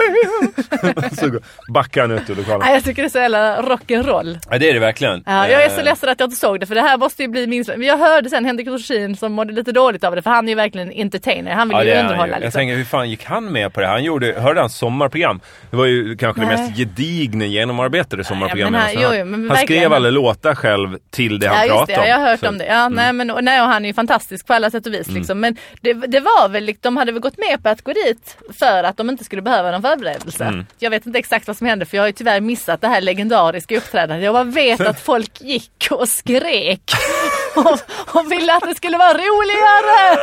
så 1.16 1.40
backar 1.74 2.02
han 2.02 2.12
ut 2.12 2.30
ur 2.30 2.36
lokalen. 2.36 2.60
Nej, 2.60 2.74
jag 2.74 2.84
tycker 2.84 3.02
det 3.02 3.08
är 3.08 3.10
så 3.10 3.18
jävla 3.18 3.62
rock'n'roll. 3.62 4.38
Ja, 4.50 4.58
det 4.58 4.70
är 4.70 4.74
det 4.74 4.80
verkligen. 4.80 5.24
Ja, 5.26 5.48
jag 5.48 5.64
är 5.64 5.70
så 5.70 5.80
Eh, 5.80 5.84
ledsen 5.86 6.10
att 6.10 6.20
jag 6.20 6.28
inte 6.28 6.36
såg 6.40 6.60
det 6.60 6.66
för 6.66 6.76
det 6.76 6.82
här 6.82 6.98
måste 6.98 7.22
ju 7.24 7.28
bli 7.28 7.48
minst... 7.48 7.70
Men 7.70 7.82
jag 7.88 7.98
hörde 7.98 8.30
sen 8.30 8.46
Henrik 8.46 8.68
Dorsin 8.68 9.16
som 9.18 9.32
mådde 9.34 9.54
lite 9.54 9.72
dåligt 9.72 10.04
av 10.04 10.16
det 10.16 10.22
för 10.22 10.30
han 10.30 10.46
är 10.46 10.50
ju 10.52 10.56
verkligen 10.56 10.92
entertainer. 10.92 11.52
Han 11.52 11.68
vill 11.70 11.78
Ja, 11.78 11.84
ju 11.84 11.90
det 11.90 12.00
underhålla 12.00 12.28
ju. 12.28 12.32
Jag 12.34 12.40
liksom. 12.42 12.60
tänker, 12.60 12.76
hur 12.76 12.84
fan 12.84 13.10
gick 13.10 13.26
han 13.26 13.52
med 13.52 13.74
på 13.74 13.80
det 13.80 13.86
här? 13.88 13.94
Han 13.94 14.04
gjorde, 14.04 14.34
hörde 14.40 14.60
han 14.60 14.70
sommarprogram? 14.70 15.40
Det 15.70 15.78
var 15.78 15.86
ju 15.86 16.18
kanske 16.18 16.42
det 16.42 16.48
Nej. 16.48 16.58
mest 16.58 16.78
gedigna 16.78 17.46
genomarbetade 17.46 18.24
sommarprogrammet. 18.24 18.72
men 18.96 19.04
han- 19.04 19.16
jo, 19.16 19.20
jo, 19.20 19.26
men 19.26 19.50
han 19.50 19.58
skrev 19.58 19.94
alla 19.94 20.10
låtar 20.10 20.56
själv 20.56 20.98
till 21.12 21.40
det 21.40 21.48
han 21.48 21.68
Ja 21.68 21.74
pratade 21.74 21.94
det, 21.94 22.00
om. 22.02 22.08
jag 22.08 22.18
har 22.20 22.28
hört 22.30 22.40
Så- 22.40 22.48
om 22.48 22.58
det. 22.58 22.66
Ja, 22.66 22.90
nej, 22.90 23.14
men, 23.14 23.32
och, 23.32 23.44
nej, 23.44 23.62
och 23.62 23.68
han 23.68 23.84
är 23.86 23.90
ju 23.90 23.94
fantastisk 23.94 24.48
på 24.48 24.54
alla 24.54 24.72
sätt 24.72 24.86
och 24.86 24.94
vis. 24.94 25.08
Mm. 25.08 25.18
Liksom. 25.20 25.40
Men 25.40 25.58
det, 25.82 25.94
det 25.94 26.20
var 26.20 26.50
väl, 26.50 26.64
liksom- 26.64 26.82
de 26.82 26.98
hade 26.98 27.12
väl 27.12 27.22
gått 27.22 27.38
med 27.38 27.64
på 27.64 27.70
att 27.70 27.82
gå 27.82 27.94
dit 27.94 28.38
för 28.60 28.84
att 28.84 28.98
de 28.98 29.10
inte 29.10 29.24
skulle 29.32 29.42
behöva 29.42 29.72
någon 29.72 29.82
förberedelse. 29.82 30.44
Mm. 30.44 30.66
Jag 30.80 30.90
vet 30.90 31.06
inte 31.06 31.20
exakt 31.20 31.48
vad 31.48 31.58
som 31.58 31.68
hände 31.68 31.86
för 31.86 31.98
jag 31.98 32.02
har 32.02 32.08
ju 32.08 32.14
tyvärr 32.14 32.42
missat 32.42 32.82
det 32.82 32.88
här 32.88 33.02
legendariska 33.02 33.78
uppträdandet. 33.78 34.26
Jag 34.26 34.34
bara 34.34 34.44
vet 34.44 34.82
att 34.82 35.00
folk 35.00 35.42
gick 35.42 35.88
och 35.92 36.08
skrek 36.10 36.82
och, 37.56 37.80
och 38.16 38.32
ville 38.32 38.54
att 38.56 38.64
det 38.64 38.76
skulle 38.76 38.98
vara 38.98 39.14
roligare! 39.14 40.18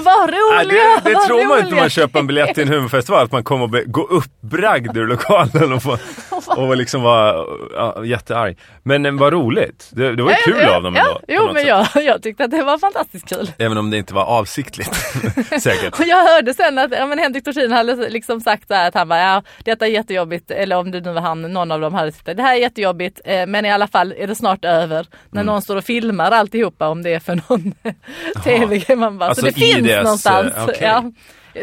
Var 0.00 0.26
Nej, 0.30 0.64
roliga! 0.64 0.82
det 1.04 1.10
det 1.10 1.14
var 1.14 1.26
tror 1.26 1.44
man 1.44 1.58
inte 1.58 1.68
roliga. 1.70 1.80
man 1.82 1.90
köper 1.90 2.18
en 2.18 2.26
biljett 2.26 2.54
till 2.54 2.62
en 2.62 2.68
humorfestival, 2.68 3.24
att 3.24 3.32
man 3.32 3.44
kommer 3.44 3.64
att 3.64 3.70
bli- 3.70 3.84
gå 3.86 4.02
uppbragd 4.02 4.96
ur 4.96 5.06
lokalen 5.06 5.72
och, 5.72 5.82
få, 5.82 5.98
och 6.46 6.76
liksom 6.76 7.02
vara 7.02 7.44
ja, 7.74 8.04
jättearg. 8.04 8.58
Men 8.82 9.06
eh, 9.06 9.12
vad 9.12 9.32
roligt. 9.32 9.88
Det, 9.90 10.16
det 10.16 10.22
var 10.22 10.30
ju 10.30 10.36
Ja, 10.36 10.42
kul 10.52 10.62
ja, 10.62 10.76
av 10.76 10.82
dem 10.82 10.94
ja, 10.96 11.02
ändå. 11.08 11.20
Jo 11.28 11.52
men 11.52 11.66
jag, 11.66 11.86
jag 11.94 12.22
tyckte 12.22 12.44
att 12.44 12.50
det 12.50 12.62
var 12.62 12.78
fantastiskt 12.78 13.28
kul. 13.28 13.50
Även 13.58 13.78
om 13.78 13.90
det 13.90 13.96
inte 13.98 14.14
var 14.14 14.24
avsiktligt. 14.24 14.94
Säkert. 15.62 15.98
Och 16.00 16.06
jag 16.06 16.26
hörde 16.28 16.54
sen 16.54 16.78
att 16.78 16.90
ja, 16.92 17.06
men 17.06 17.18
Henrik 17.18 17.44
Dorsin 17.44 17.72
hade 17.72 18.08
liksom 18.08 18.33
sagt 18.40 18.68
så 18.68 18.74
här 18.74 18.88
att 18.88 18.94
han 18.94 19.08
bara, 19.08 19.20
ja 19.20 19.42
detta 19.64 19.86
är 19.86 19.90
jättejobbigt, 19.90 20.50
eller 20.50 20.76
om 20.76 20.90
det 20.90 21.00
nu 21.00 21.12
var 21.12 21.20
han, 21.20 21.42
någon 21.42 21.70
av 21.72 21.80
dem 21.80 21.94
hade 21.94 22.12
det 22.24 22.42
här 22.42 22.54
är 22.54 22.58
jättejobbigt, 22.60 23.20
eh, 23.24 23.46
men 23.46 23.64
i 23.64 23.70
alla 23.72 23.86
fall 23.88 24.14
är 24.18 24.26
det 24.26 24.34
snart 24.34 24.64
över. 24.64 25.06
När 25.30 25.40
Mm. 25.40 25.52
någon 25.52 25.62
står 25.62 25.76
och 25.76 25.84
filmar 25.84 26.30
alltihopa 26.30 26.88
om 26.88 27.02
det 27.02 27.14
är 27.14 27.20
för 27.20 27.34
någon 27.48 27.74
tv 28.44 28.96
man 28.96 29.18
bara, 29.18 29.28
Alltså 29.28 29.40
så 29.40 29.46
det 29.46 29.52
finns 29.54 29.88
deras, 29.88 30.04
någonstans. 30.04 30.54
eh, 30.56 30.64
okej. 30.64 30.78
Ja. 30.80 31.04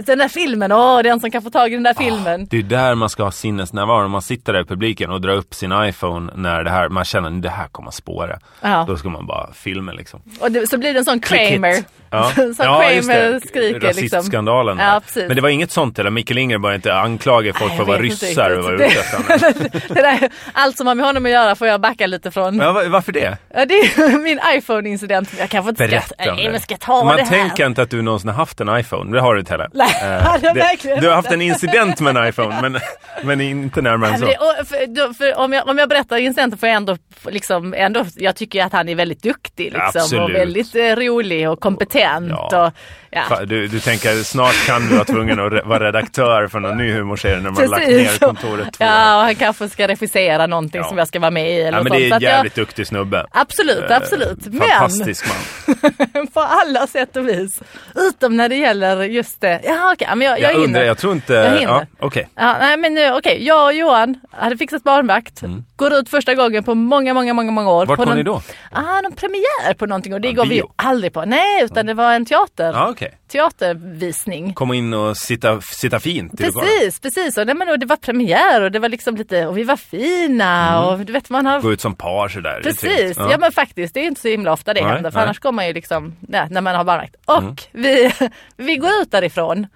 Den 0.05 0.17
där 0.17 0.27
filmen, 0.27 0.71
åh 0.71 1.01
den 1.03 1.19
som 1.19 1.31
kan 1.31 1.41
få 1.41 1.49
tag 1.49 1.71
i 1.71 1.73
den 1.73 1.83
där 1.83 1.93
filmen. 1.93 2.47
Det 2.49 2.57
är 2.57 2.63
där 2.63 2.95
man 2.95 3.09
ska 3.09 3.23
ha 3.23 3.31
sinnesnärvaro. 3.31 4.07
Man 4.07 4.21
sitter 4.21 4.53
där 4.53 4.61
i 4.61 4.65
publiken 4.65 5.09
och 5.11 5.21
drar 5.21 5.33
upp 5.33 5.53
sin 5.53 5.71
iPhone 5.83 6.31
när 6.35 6.63
det 6.63 6.69
här, 6.69 6.89
man 6.89 7.05
känner 7.05 7.29
att 7.29 7.41
det 7.41 7.49
här 7.49 7.67
kommer 7.67 7.87
att 7.87 7.93
spåra. 7.95 8.39
Ja. 8.61 8.85
Då 8.87 8.97
ska 8.97 9.09
man 9.09 9.27
bara 9.27 9.53
filma 9.53 9.91
liksom. 9.91 10.21
Och 10.39 10.51
det, 10.51 10.67
så 10.69 10.77
blir 10.77 10.93
det 10.93 10.99
en 10.99 11.05
sån 11.05 11.19
Kramer. 11.19 11.75
Ja, 12.13 12.31
som 12.35 12.53
ja 12.57 12.81
Kramer 12.81 13.39
skriker 13.47 13.79
liksom. 13.93 14.17
Rasistskandalen. 14.19 14.77
Ja, 14.77 14.85
där. 14.93 14.99
precis. 14.99 15.27
Men 15.27 15.35
det 15.35 15.41
var 15.41 15.49
inget 15.49 15.71
sånt 15.71 15.99
eller? 15.99 16.09
Mikael 16.09 16.37
Inger 16.37 16.57
började 16.57 16.75
inte 16.75 16.93
anklaga 16.95 17.53
folk 17.53 17.73
för 17.75 17.81
att 17.81 17.87
vara 17.87 17.97
ryssar 17.99 18.57
och 18.57 18.63
vara 18.63 18.73
ute 18.75 18.85
efter 18.85 20.29
allt 20.53 20.77
som 20.77 20.87
har 20.87 20.95
med 20.95 21.05
honom 21.05 21.25
att 21.25 21.31
göra 21.31 21.55
får 21.55 21.67
jag 21.67 21.81
backa 21.81 22.07
lite 22.07 22.31
från. 22.31 22.57
Ja, 22.57 22.71
va- 22.71 22.87
varför 22.89 23.11
det? 23.11 23.37
Ja, 23.53 23.65
det 23.65 23.73
är 23.73 24.17
min 24.23 24.39
iPhone-incident. 24.55 25.29
Jag 25.39 25.49
kanske 25.49 25.69
inte 25.69 25.87
Berätta 25.87 26.35
ska, 26.59 26.59
ska 26.59 26.77
ta 26.77 27.03
Man 27.03 27.15
det 27.15 27.23
här. 27.23 27.29
tänker 27.29 27.65
inte 27.65 27.81
att 27.81 27.89
du 27.89 28.01
någonsin 28.01 28.29
har 28.29 28.35
haft 28.35 28.61
en 28.61 28.77
iPhone. 28.79 29.11
Det 29.15 29.21
har 29.21 29.33
du 29.33 29.39
inte 29.39 29.51
heller. 29.53 29.69
Nej, 29.85 30.15
Eh, 30.15 30.21
hade 30.31 30.47
jag 30.47 30.53
verkligen 30.55 31.01
Du 31.01 31.07
har 31.07 31.15
haft 31.15 31.31
en 31.31 31.41
incident 31.41 31.99
med 31.99 32.17
en 32.17 32.27
iPhone, 32.29 32.61
men, 32.61 32.79
men 33.23 33.41
inte 33.41 33.81
närmare 33.81 34.11
än 34.11 34.19
så. 34.19 34.25
men 34.25 34.33
och 34.35 34.67
för, 34.67 35.13
för 35.13 35.37
om, 35.39 35.53
jag, 35.53 35.67
om 35.67 35.77
jag 35.77 35.89
berättar 35.89 36.17
incidenten 36.17 36.59
får 36.59 36.69
jag 36.69 36.75
ändå, 36.75 36.97
liksom, 37.27 37.73
ändå, 37.77 38.05
jag 38.15 38.35
tycker 38.35 38.63
att 38.65 38.73
han 38.73 38.89
är 38.89 38.95
väldigt 38.95 39.23
duktig 39.23 39.63
liksom, 39.65 39.81
och 39.81 39.95
Absolut. 40.01 40.37
väldigt 40.37 40.75
eh, 40.75 40.81
rolig 40.95 41.49
och 41.49 41.59
kompetent. 41.59 42.29
Ja. 42.29 42.65
Och, 42.67 42.73
ja. 43.11 43.45
Du, 43.45 43.67
du 43.67 43.79
tänker 43.79 44.23
snart 44.23 44.65
kan 44.65 44.81
du 44.87 44.93
vara 44.95 45.05
tvungen 45.05 45.39
att 45.39 45.65
vara 45.67 45.87
redaktör 45.87 46.47
för 46.47 46.59
någon 46.59 46.77
ny 46.77 46.93
humorserie 46.93 47.35
när 47.35 47.49
man 47.49 47.55
har 47.55 47.67
lagt 47.67 47.85
Precis. 47.85 48.21
ner 48.21 48.27
kontoret 48.27 48.73
två. 48.73 48.83
Ja, 48.85 49.15
och 49.17 49.21
han 49.23 49.35
kanske 49.35 49.69
ska 49.69 49.87
regissera 49.87 50.47
någonting 50.47 50.81
Ja. 50.81 50.87
som 50.87 50.97
jag 50.97 51.07
ska 51.07 51.19
vara 51.19 51.31
med 51.31 51.51
i. 51.51 51.61
Eller 51.61 51.77
Ja, 51.77 51.83
men 51.83 51.87
sånt. 51.87 51.99
det 51.99 52.03
är 52.03 52.05
en 52.05 52.09
jag- 52.11 52.21
jävligt 52.21 52.55
duktig 52.55 52.87
snubbe. 52.87 53.25
Absolut, 53.31 53.89
Eh, 53.91 53.97
absolut. 53.97 54.45
Men 54.45 54.59
Fantastisk 54.61 55.25
man. 55.27 56.27
på 56.33 56.39
alla 56.39 56.87
sätt 56.87 57.15
och 57.15 57.27
vis. 57.27 57.59
Utom 57.95 58.37
när 58.37 58.49
det 58.49 58.55
gäller 58.55 59.03
just 59.03 59.41
det. 59.41 59.61
Ja, 59.75 59.93
okej, 59.93 60.07
men 60.15 60.27
jag, 60.27 60.39
jag, 60.39 60.49
Jag 60.49 60.53
hinner. 60.53 60.63
undrar, 60.65 60.83
jag 60.83 60.97
tror 60.97 61.13
inte... 61.13 61.33
Jag 61.33 61.43
hinner. 61.59 61.73
ja, 61.73 61.85
okej. 61.99 62.29
Ja, 62.35 62.55
nej 62.59 62.77
men 62.77 62.93
nu, 62.93 63.11
okej, 63.11 63.45
jag 63.45 63.65
och 63.65 63.73
Johan 63.73 64.19
hade 64.31 64.57
fixat 64.57 64.83
barnvakt. 64.83 65.41
Går 65.81 65.93
ut 65.93 66.09
första 66.09 66.35
gången 66.35 66.63
på 66.63 66.75
många, 66.75 67.13
många, 67.13 67.33
många, 67.33 67.51
många 67.51 67.69
år. 67.71 67.83
Mm. 67.83 67.87
Vart 67.87 67.97
på 67.97 68.03
går 68.03 68.09
någon, 68.09 68.17
ni 68.17 68.23
då? 68.23 68.41
Ah, 68.71 69.01
någon 69.01 69.11
premiär 69.15 69.73
på 69.73 69.85
någonting 69.85 70.13
och 70.13 70.21
det 70.21 70.27
Ja, 70.27 70.33
går 70.33 70.45
vi 70.45 70.55
ju 70.55 70.63
aldrig 70.75 71.13
på. 71.13 71.25
Nej, 71.25 71.63
utan 71.63 71.85
det 71.85 71.93
var 71.93 72.13
en 72.13 72.25
teater, 72.25 72.71
Ja, 72.73 72.89
okej. 72.89 73.17
teatervisning. 73.31 74.53
Komma 74.53 74.75
in 74.75 74.93
och 74.93 75.17
sitta, 75.17 75.61
sitta 75.61 75.99
fint. 75.99 76.37
Precis, 76.37 76.99
precis. 76.99 77.37
Och, 77.37 77.45
nej, 77.45 77.55
men, 77.55 77.69
och 77.69 77.79
det 77.79 77.85
var 77.85 77.95
premiär 77.95 78.61
och 78.61 78.71
det 78.71 78.79
var 78.79 78.89
liksom 78.89 79.15
lite, 79.15 79.45
och 79.47 79.57
vi 79.57 79.63
var 79.63 79.75
fina 79.77 80.85
och 80.85 80.99
du 80.99 81.13
vet 81.13 81.29
man 81.29 81.45
har 81.45 81.61
Gå 81.61 81.71
ut 81.71 81.81
som 81.81 81.95
par 81.95 82.27
sådär. 82.27 82.59
Precis, 82.63 82.81
trevligt. 82.81 83.17
ja. 83.17 83.37
men 83.39 83.51
faktiskt 83.51 83.93
det 83.93 83.99
är 83.99 84.05
inte 84.07 84.21
så 84.21 84.27
himla 84.27 84.53
ofta 84.53 84.73
det 84.73 84.81
Nej, 84.81 84.91
händer 84.93 85.11
för 85.11 85.17
nej. 85.19 85.23
annars 85.25 85.39
går 85.39 85.51
man 85.51 85.67
ju 85.67 85.73
liksom, 85.73 86.15
ja, 86.29 86.47
när 86.49 86.61
man 86.61 86.75
har 86.75 86.83
barnvakt. 86.83 87.15
Och 87.25 87.63
vi, 87.71 88.11
vi 88.57 88.75
går 88.75 88.89
ut 89.01 89.11
därifrån 89.11 89.67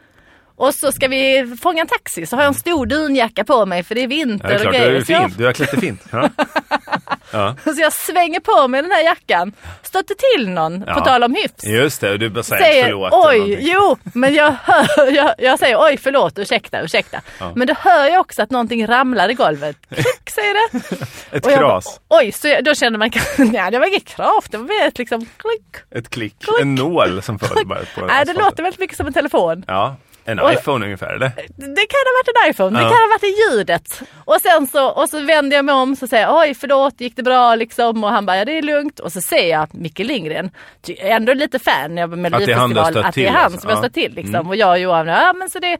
och 0.55 0.73
så 0.75 0.91
ska 0.91 1.07
vi 1.07 1.55
fånga 1.61 1.81
en 1.81 1.87
taxi 1.87 2.25
så 2.25 2.35
har 2.35 2.43
jag 2.43 2.47
en 2.47 2.53
stor 2.53 2.85
dunjacka 2.85 3.43
på 3.43 3.65
mig 3.65 3.83
för 3.83 3.95
det 3.95 4.03
är 4.03 4.07
vinter 4.07 4.51
Ja, 4.51 4.57
det 4.57 4.63
är 4.63 4.71
klart, 4.71 4.75
och 4.75 4.81
du 4.81 4.97
är 4.97 5.01
fin. 5.29 5.45
Har 5.45 5.53
klätt 5.53 5.71
dig 5.71 5.79
fint. 5.79 6.01
Ja. 6.11 6.29
Ja. 7.31 7.55
Så 7.63 7.81
jag 7.81 7.93
svänger 7.93 8.39
på 8.39 8.67
mig 8.67 8.81
den 8.81 8.91
här 8.91 9.03
jackan, 9.03 9.53
stöter 9.83 10.15
till 10.35 10.49
någon, 10.49 10.83
Ja. 10.87 10.93
på 10.93 10.99
tal 11.01 11.23
om 11.23 11.35
hyfs. 11.35 11.63
Just 11.63 12.01
det, 12.01 12.11
och 12.11 12.19
du 12.19 12.43
säger, 12.43 12.63
säger 12.63 12.83
förlåt. 12.83 13.09
oj, 13.13 13.57
jo, 13.61 13.97
men 14.13 14.33
jag 14.33 14.51
hör, 14.63 15.11
jag, 15.15 15.35
jag 15.37 15.59
säger 15.59 15.77
oj 15.79 15.97
förlåt, 15.97 16.39
ursäkta, 16.39 16.81
ursäkta. 16.81 17.21
Men 17.55 17.67
då 17.67 17.73
hör 17.79 18.05
jag 18.05 18.21
också 18.21 18.41
att 18.41 18.49
någonting 18.51 18.87
ramlar 18.87 19.29
i 19.29 19.33
golvet. 19.33 19.77
Klick 19.89 20.29
säger 20.35 20.53
det. 20.71 20.77
Ett 21.37 21.45
Och 21.45 21.51
bara, 21.51 21.57
kras, 21.57 21.99
oj, 22.09 22.31
så 22.31 22.47
jag, 22.47 22.63
då 22.63 22.75
kände 22.75 22.99
man, 22.99 23.11
nej 23.37 23.71
det 23.71 23.79
var 23.79 23.87
inget 23.87 24.05
kras, 24.05 24.45
det 24.49 24.57
var 24.57 24.65
mer 24.65 24.87
ett 24.87 24.97
liksom 24.97 25.19
klick. 25.37 25.75
ett 25.95 26.09
klick, 26.09 26.35
en 26.61 26.75
nål 26.75 27.21
som 27.21 27.39
föll 27.39 27.65
bara 27.67 27.79
på 27.95 28.05
Nej, 28.05 28.25
det 28.25 28.33
låter 28.33 28.63
väldigt 28.63 28.79
mycket 28.79 28.97
som 28.97 29.07
en 29.07 29.13
telefon. 29.13 29.63
Ja, 29.67 29.95
en 30.25 30.39
Och- 30.39 30.53
iPhone 30.53 30.85
ungefär 30.85 31.13
eller? 31.15 31.29
Det 31.57 31.85
kan 31.87 31.99
ha 32.05 32.13
varit 32.19 32.29
en 32.45 32.51
iPhone, 32.51 32.77
det 32.79 32.83
Ja. 32.83 32.89
kan 32.89 32.97
ha 32.97 33.07
varit 33.07 33.51
ljudet. 33.51 34.01
Och 34.25 34.37
sen 34.41 34.67
så, 34.67 34.87
och 34.89 35.09
så 35.09 35.19
vänder 35.19 35.55
jag 35.57 35.65
mig 35.65 35.75
om 35.75 35.91
och 36.01 36.09
säger 36.09 36.27
oj 36.31 36.53
förlåt, 36.59 37.01
gick 37.01 37.15
det 37.15 37.23
bra 37.23 37.55
liksom? 37.55 38.03
Och 38.03 38.09
han 38.09 38.25
bara 38.25 38.37
ja 38.37 38.45
det 38.45 38.57
är 38.57 38.61
lugnt. 38.61 38.99
Och 38.99 39.11
så 39.11 39.21
ser 39.21 39.49
jag 39.49 39.75
Micke 39.75 39.99
Lindgren, 39.99 40.51
Ty- 40.85 40.95
ändå 40.99 41.33
lite 41.33 41.59
fan 41.59 41.75
av 41.75 41.83
Att 41.83 41.97
det 41.97 42.01
är 42.01 42.07
han 42.07 42.21
Melodifestivalen, 42.21 42.77
att 42.87 42.93
det 42.93 42.99
är 43.07 43.11
till, 43.11 43.29
han 43.29 43.43
alltså. 43.45 43.59
som 43.59 43.69
jag 43.69 43.77
Ja. 43.77 43.81
stött 43.81 43.93
till 43.93 44.13
liksom. 44.15 44.47
Och 44.47 44.55
jag 44.55 44.69
och 44.69 44.79
Johan, 44.79 45.07
ja 45.07 45.33
men 45.33 45.49
så 45.49 45.59
det... 45.59 45.77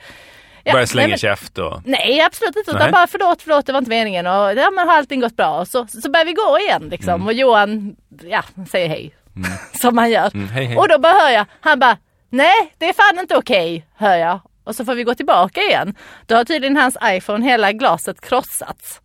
Ja, 0.68 0.72
Börjar 0.72 0.82
nej, 0.82 0.88
slänga 0.88 1.08
men- 1.08 1.18
käft 1.18 1.58
och... 1.58 1.82
Nej 1.86 2.22
absolut 2.22 2.56
inte, 2.56 2.72
utan 2.72 2.82
Nej. 2.82 2.92
bara 2.92 3.08
förlåt, 3.08 3.42
förlåt 3.42 3.66
det 3.66 3.72
var 3.72 3.80
inte 3.80 3.90
meningen 3.90 4.28
och 4.28 4.34
ja 4.54 4.72
men 4.72 4.88
har 4.88 4.98
allting 4.98 5.20
gått 5.22 5.36
bra? 5.38 5.60
Och 5.60 5.68
så, 5.68 5.88
så 5.88 6.10
börjar 6.12 6.26
vi 6.26 6.34
gå 6.34 6.60
igen 6.60 6.88
liksom 6.92 7.14
Mm. 7.14 7.28
och 7.28 7.34
Johan, 7.34 7.96
ja 8.24 8.44
säger 8.72 8.90
hej. 8.90 9.16
Som 9.82 9.98
han 9.98 10.12
gör. 10.12 10.32
Mm, 10.34 10.48
hej, 10.50 10.66
hej. 10.66 10.78
Och 10.78 10.88
då 10.90 10.98
bara 11.00 11.14
hör 11.14 11.30
jag, 11.30 11.46
han 11.62 11.80
bara 11.80 11.98
nej 12.36 12.74
det 12.78 12.89
är 12.89 12.93
fan 12.93 13.19
inte 13.19 13.36
okej, 13.38 13.86
hör 13.98 14.15
jag. 14.15 14.39
Och 14.63 14.76
så 14.76 14.86
får 14.86 14.95
vi 14.95 15.04
gå 15.04 15.15
tillbaka 15.15 15.62
igen. 15.62 15.95
Då 16.26 16.36
har 16.36 16.43
tydligen 16.43 16.78
hans 16.78 16.98
iPhone 17.04 17.45
hela 17.45 17.71
glaset 17.71 18.21
krossats. 18.21 19.02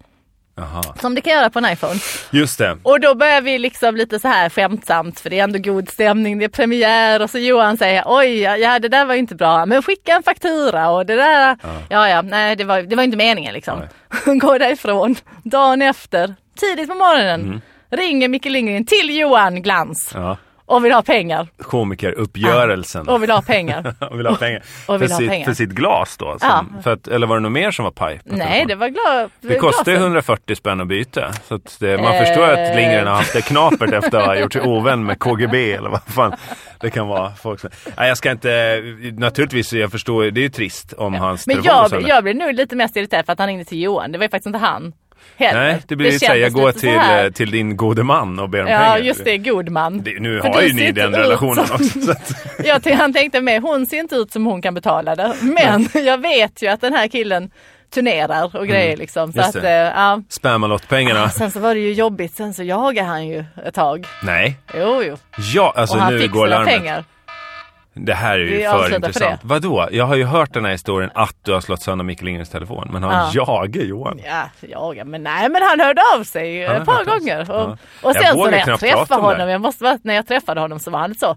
Jaha. 0.57 0.83
Som 1.01 1.15
det 1.15 1.21
kan 1.21 1.33
göra 1.33 1.51
på 1.51 1.59
en 1.59 1.65
iPhone. 1.73 2.01
Just 2.31 2.59
det. 2.59 2.79
Och 2.83 3.01
då 3.01 3.15
börjar 3.15 3.41
vi 3.41 3.59
liksom 3.59 3.97
lite 3.97 4.19
så 4.19 4.29
här 4.29 4.49
skämtsamt 4.49 5.21
för 5.21 5.31
det 5.31 5.39
är 5.39 5.45
ändå 5.45 5.59
god 5.59 5.89
stämning, 5.89 6.39
det 6.39 6.45
är 6.45 6.49
premiär 6.49 7.23
och 7.23 7.31
så 7.31 7.39
Johan 7.39 7.77
säger 7.79 8.03
oj 8.07 8.41
ja, 8.41 8.57
ja 8.57 8.79
det 8.79 8.89
där 8.89 9.05
var 9.05 9.15
inte 9.15 9.35
bra 9.35 9.67
men 9.67 9.83
skicka 9.83 10.13
en 10.17 10.23
faktura 10.23 10.91
och 10.91 11.07
det 11.07 11.17
där, 11.17 11.57
ja 11.89 12.09
ja, 12.09 12.23
nej 12.23 12.57
det 12.57 12.65
var, 12.65 12.83
det 12.83 12.97
var 12.97 13.03
inte 13.03 13.17
meningen 13.17 13.55
liksom. 13.55 13.81
Går 14.39 14.59
därifrån, 14.59 15.17
dagen 15.45 15.83
efter, 15.83 16.35
tidigt 16.61 16.89
på 16.89 16.95
morgonen, 16.95 17.41
Mm. 17.41 17.61
ringer 17.91 18.29
Micke 18.29 18.45
Lindgren 18.45 18.87
till 18.87 19.19
Johan 19.19 19.63
Glans 19.63 20.11
Ja. 20.15 20.37
Och 20.71 20.85
vill 20.85 20.93
ha 20.93 21.03
pengar. 21.03 21.49
Komikeruppgörelsen. 21.63 23.09
Och 23.09 23.23
vill 23.23 23.31
ha 23.31 23.43
pengar. 23.43 23.95
Och 24.11 24.19
vill 24.19 24.27
ha 24.27 24.37
pengar. 24.37 24.63
Och 24.87 25.03
vill 25.03 25.09
för, 25.09 25.15
ha 25.15 25.19
sitt, 25.19 25.29
pengar. 25.31 25.45
för 25.45 25.55
sitt 25.55 25.71
glas 25.71 26.17
då? 26.17 26.39
Som, 26.39 26.49
Ja. 26.49 26.83
för 26.83 26.93
att, 26.93 27.09
eller 27.09 27.27
var 27.27 27.37
det 27.37 27.43
något 27.43 27.53
mer 27.53 27.71
som 27.71 27.85
var 27.85 27.93
paj? 27.93 28.21
nej 28.25 28.65
det 28.69 28.75
var 28.75 28.89
glad. 28.89 29.31
Det 29.41 29.55
kostar 29.59 29.93
ju 29.93 29.99
140 29.99 30.57
spänn 30.57 30.81
att 30.81 30.87
byta. 30.87 31.33
Så 31.49 31.61
det, 31.79 32.03
man 32.03 32.19
förstår 32.27 32.45
att 32.49 32.59
Eh. 32.71 32.77
Lindgren 32.77 33.07
har 33.07 33.15
haft 33.15 33.33
det 33.33 33.43
knapert 33.43 33.93
efter 33.93 34.19
att 34.19 34.27
ha 34.27 34.37
gjort 34.37 34.53
sig 34.53 34.63
ovän 34.63 35.05
med 35.05 35.19
KGB 35.19 35.73
eller 35.73 35.91
vad 35.91 36.03
fan 36.03 36.33
det 36.81 36.91
kan 36.91 37.07
vara. 37.09 37.31
Folk 37.35 37.61
som, 37.61 37.71
nej, 37.97 38.09
jag 38.09 38.17
ska 38.17 38.31
inte, 38.31 38.83
naturligtvis, 39.17 39.73
jag 39.73 39.91
förstår, 39.91 40.23
det 40.31 40.41
är 40.41 40.43
ju 40.43 40.49
trist 40.49 40.93
om 40.93 41.15
hans 41.15 41.47
Men 41.47 41.63
jag, 41.63 42.03
jag 42.03 42.23
blev 42.23 42.37
nog 42.37 42.55
lite 42.55 42.77
mest 42.77 42.97
irriterad 42.97 43.27
för 43.27 43.33
att 43.33 43.39
han 43.39 43.49
ringde 43.49 43.65
till 43.65 43.83
Johan. 43.83 44.13
Det 44.13 44.19
var 44.19 44.25
ju 44.25 44.29
faktiskt 44.29 44.47
inte 44.47 44.59
han 44.59 44.93
heller. 45.37 45.61
Nej, 45.61 45.83
det 45.89 45.97
blir 45.97 46.51
går 46.51 46.67
lite 46.67 46.79
så 46.79 46.81
till, 46.81 46.97
eh, 46.97 47.31
till 47.35 47.51
din 47.51 47.77
gode 47.77 48.03
man 48.03 48.39
och 48.39 48.49
ber 48.49 48.63
om 48.63 48.69
Ja, 48.69 48.79
pengar. 48.79 48.99
just 48.99 49.25
det, 49.25 49.39
god 49.39 49.69
man. 49.69 50.03
Det, 50.03 50.21
nu 50.21 50.41
För 50.41 50.49
har 50.49 50.63
ju 50.63 50.73
ni 50.73 50.93
den 50.93 51.13
relationen 51.15 51.67
som- 51.67 51.75
också. 51.77 52.15
Jag 52.65 52.83
tänkte, 52.83 52.95
han 53.03 53.13
tänkte 53.13 53.41
med, 53.41 53.63
hon 53.63 53.87
ser 53.87 53.97
inte 53.99 54.15
ut 54.17 54.33
som 54.33 54.47
hon 54.47 54.63
kan 54.63 54.75
betala 54.75 55.17
det. 55.17 55.35
Men 55.41 55.89
jag 56.07 56.19
vet 56.19 56.63
ju 56.63 56.69
att 56.69 56.81
den 56.81 56.93
här 56.93 57.09
killen 57.09 57.51
turnerar 57.95 58.57
och 58.57 58.67
grejer 58.69 58.97
liksom. 58.97 59.33
Så 59.33 59.39
Mm. 59.39 59.47
Just 59.47 59.57
att, 59.57 59.63
det. 59.63 59.71
eh, 59.71 59.93
ja. 59.97 60.23
Spämmalott-pengarna. 60.29 61.29
Sen 61.31 61.51
så 61.51 61.61
var 61.61 61.75
det 61.75 61.81
ju 61.81 61.93
jobbigt, 61.93 62.35
sen 62.35 62.55
så 62.55 62.63
jagade 62.63 63.09
han 63.09 63.27
ju 63.29 63.45
ett 63.67 63.75
tag. 63.75 64.07
Nej. 64.23 64.57
Jo, 64.75 65.03
jo. 65.09 65.17
Ja, 65.55 65.73
alltså 65.77 65.97
och 65.97 66.03
han 66.03 66.17
nu 66.17 66.29
går 66.29 66.47
larmet. 66.47 66.69
pengar. 66.69 67.05
Det 67.95 68.15
här 68.15 68.35
är 68.35 68.39
ju 68.39 68.57
Vi 68.57 68.65
för 68.65 68.83
för 68.83 68.95
intressant. 68.97 69.41
det. 69.41 69.47
Vadå? 69.49 69.89
Jag 69.93 70.05
har 70.05 70.17
ju 70.17 70.25
hört 70.25 70.53
den 70.55 70.65
här 70.65 70.73
historien 70.73 71.11
att 71.15 71.37
du 71.43 71.53
har 71.53 71.61
slått 71.61 71.83
sönder 71.83 72.05
Micke 72.05 72.23
Lindgrens 72.23 72.51
telefon. 72.51 72.89
Men 72.93 73.03
har 73.03 73.11
han 73.11 73.31
Ja. 73.35 73.63
jagat 73.65 73.85
Johan? 73.89 74.21
Ja, 74.25 74.43
jaga, 74.61 75.05
men 75.05 75.23
nej 75.23 75.49
men 75.49 75.63
han 75.63 75.81
hörde 75.81 76.03
av 76.19 76.25
sig 76.25 76.63
ett 76.63 76.85
par 76.87 77.05
gånger. 77.05 77.41
Och, 77.51 77.57
Ja. 77.57 77.77
och 78.03 78.11
Jag 78.17 78.17
sen 78.25 78.35
så 78.35 78.51
när 78.51 78.59
jag 78.69 78.81
träffade 78.81 79.23
honom, 79.23 79.49
jag 79.49 79.61
måste 79.61 79.85
vara, 79.85 79.99
när 80.03 80.15
jag 80.15 80.27
träffade 80.27 80.61
honom 80.61 80.79
så 80.81 80.91
var 80.91 80.99
han 80.99 81.15
så 81.15 81.37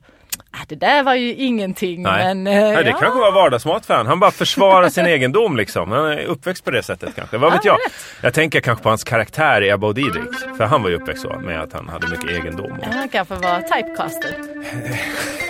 "Ah, 0.56 0.66
det 0.68 0.76
där 0.76 1.04
var 1.04 1.16
ju 1.16 1.34
ingenting 1.34 2.02
Nej. 2.04 2.36
men... 2.36 2.48
eh, 2.48 2.54
Nej, 2.74 2.84
det 2.84 2.90
ja. 2.90 2.98
kanske 2.98 3.20
var 3.20 3.32
vardagsmat 3.32 3.86
för 3.86 3.94
han. 3.94 4.08
Han 4.08 4.20
bara 4.20 4.32
försvarar 4.32 4.90
sin 4.90 5.06
egendom 5.16 5.58
liksom. 5.58 5.92
Han 5.92 6.06
är 6.06 6.24
uppväxt 6.26 6.66
på 6.66 6.72
det 6.72 6.84
sättet 6.84 7.10
kanske. 7.16 7.38
Vad 7.38 7.52
vet 7.54 7.66
Ja, 7.66 7.78
jag? 7.82 7.92
Jag 8.28 8.34
tänker 8.34 8.60
kanske 8.62 8.84
på 8.84 8.90
hans 8.90 9.04
karaktär 9.04 9.62
i 9.64 9.72
Abba 9.72 9.88
och 9.88 9.96
Didrik. 9.96 10.34
För 10.58 10.64
han 10.66 10.84
var 10.84 10.90
ju 10.90 10.96
uppväxt 10.96 11.22
så 11.22 11.40
med 11.40 11.62
att 11.62 11.74
han 11.74 11.90
hade 11.90 12.08
mycket 12.08 12.30
egendom. 12.30 12.78
Ja, 12.82 12.88
Han 12.94 13.10
kanske 13.10 13.34
var 13.36 13.62
typecasted. 13.62 14.34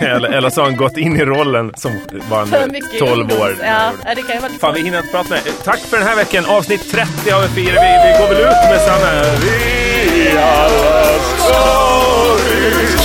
eller, 0.00 0.28
eller 0.28 0.50
så 0.50 0.60
har 0.60 0.68
han 0.68 0.76
gått 0.76 0.96
in 0.96 1.16
i 1.16 1.24
rollen 1.24 1.72
som 1.76 1.92
var 2.30 2.46
För 2.46 2.60
han 2.60 2.72
mycket 2.72 2.98
12 2.98 3.32
år. 3.40 3.56
Ja, 3.64 3.92
det 4.16 4.22
kan 4.22 4.34
ju 4.36 4.40
vara 4.40 4.52
Fan, 4.60 4.74
vi 4.74 4.80
hinner 4.82 4.98
inte 4.98 5.10
prata 5.10 5.28
med 5.30 5.40
Tack 5.64 5.78
för 5.80 5.96
den 5.98 6.06
här 6.06 6.16
veckan. 6.16 6.44
Avsnitt 6.46 6.90
30 6.92 7.30
har 7.30 7.42
vi 7.42 7.48
firat. 7.48 7.84
Vi, 7.84 8.12
vi 8.12 8.18
går 8.18 8.28
väl 8.34 8.38
ut 8.40 8.70
med 8.70 8.80
samma... 8.80 9.22
Vi 9.42 10.38
alla 10.38 11.18
stories. 11.38 13.04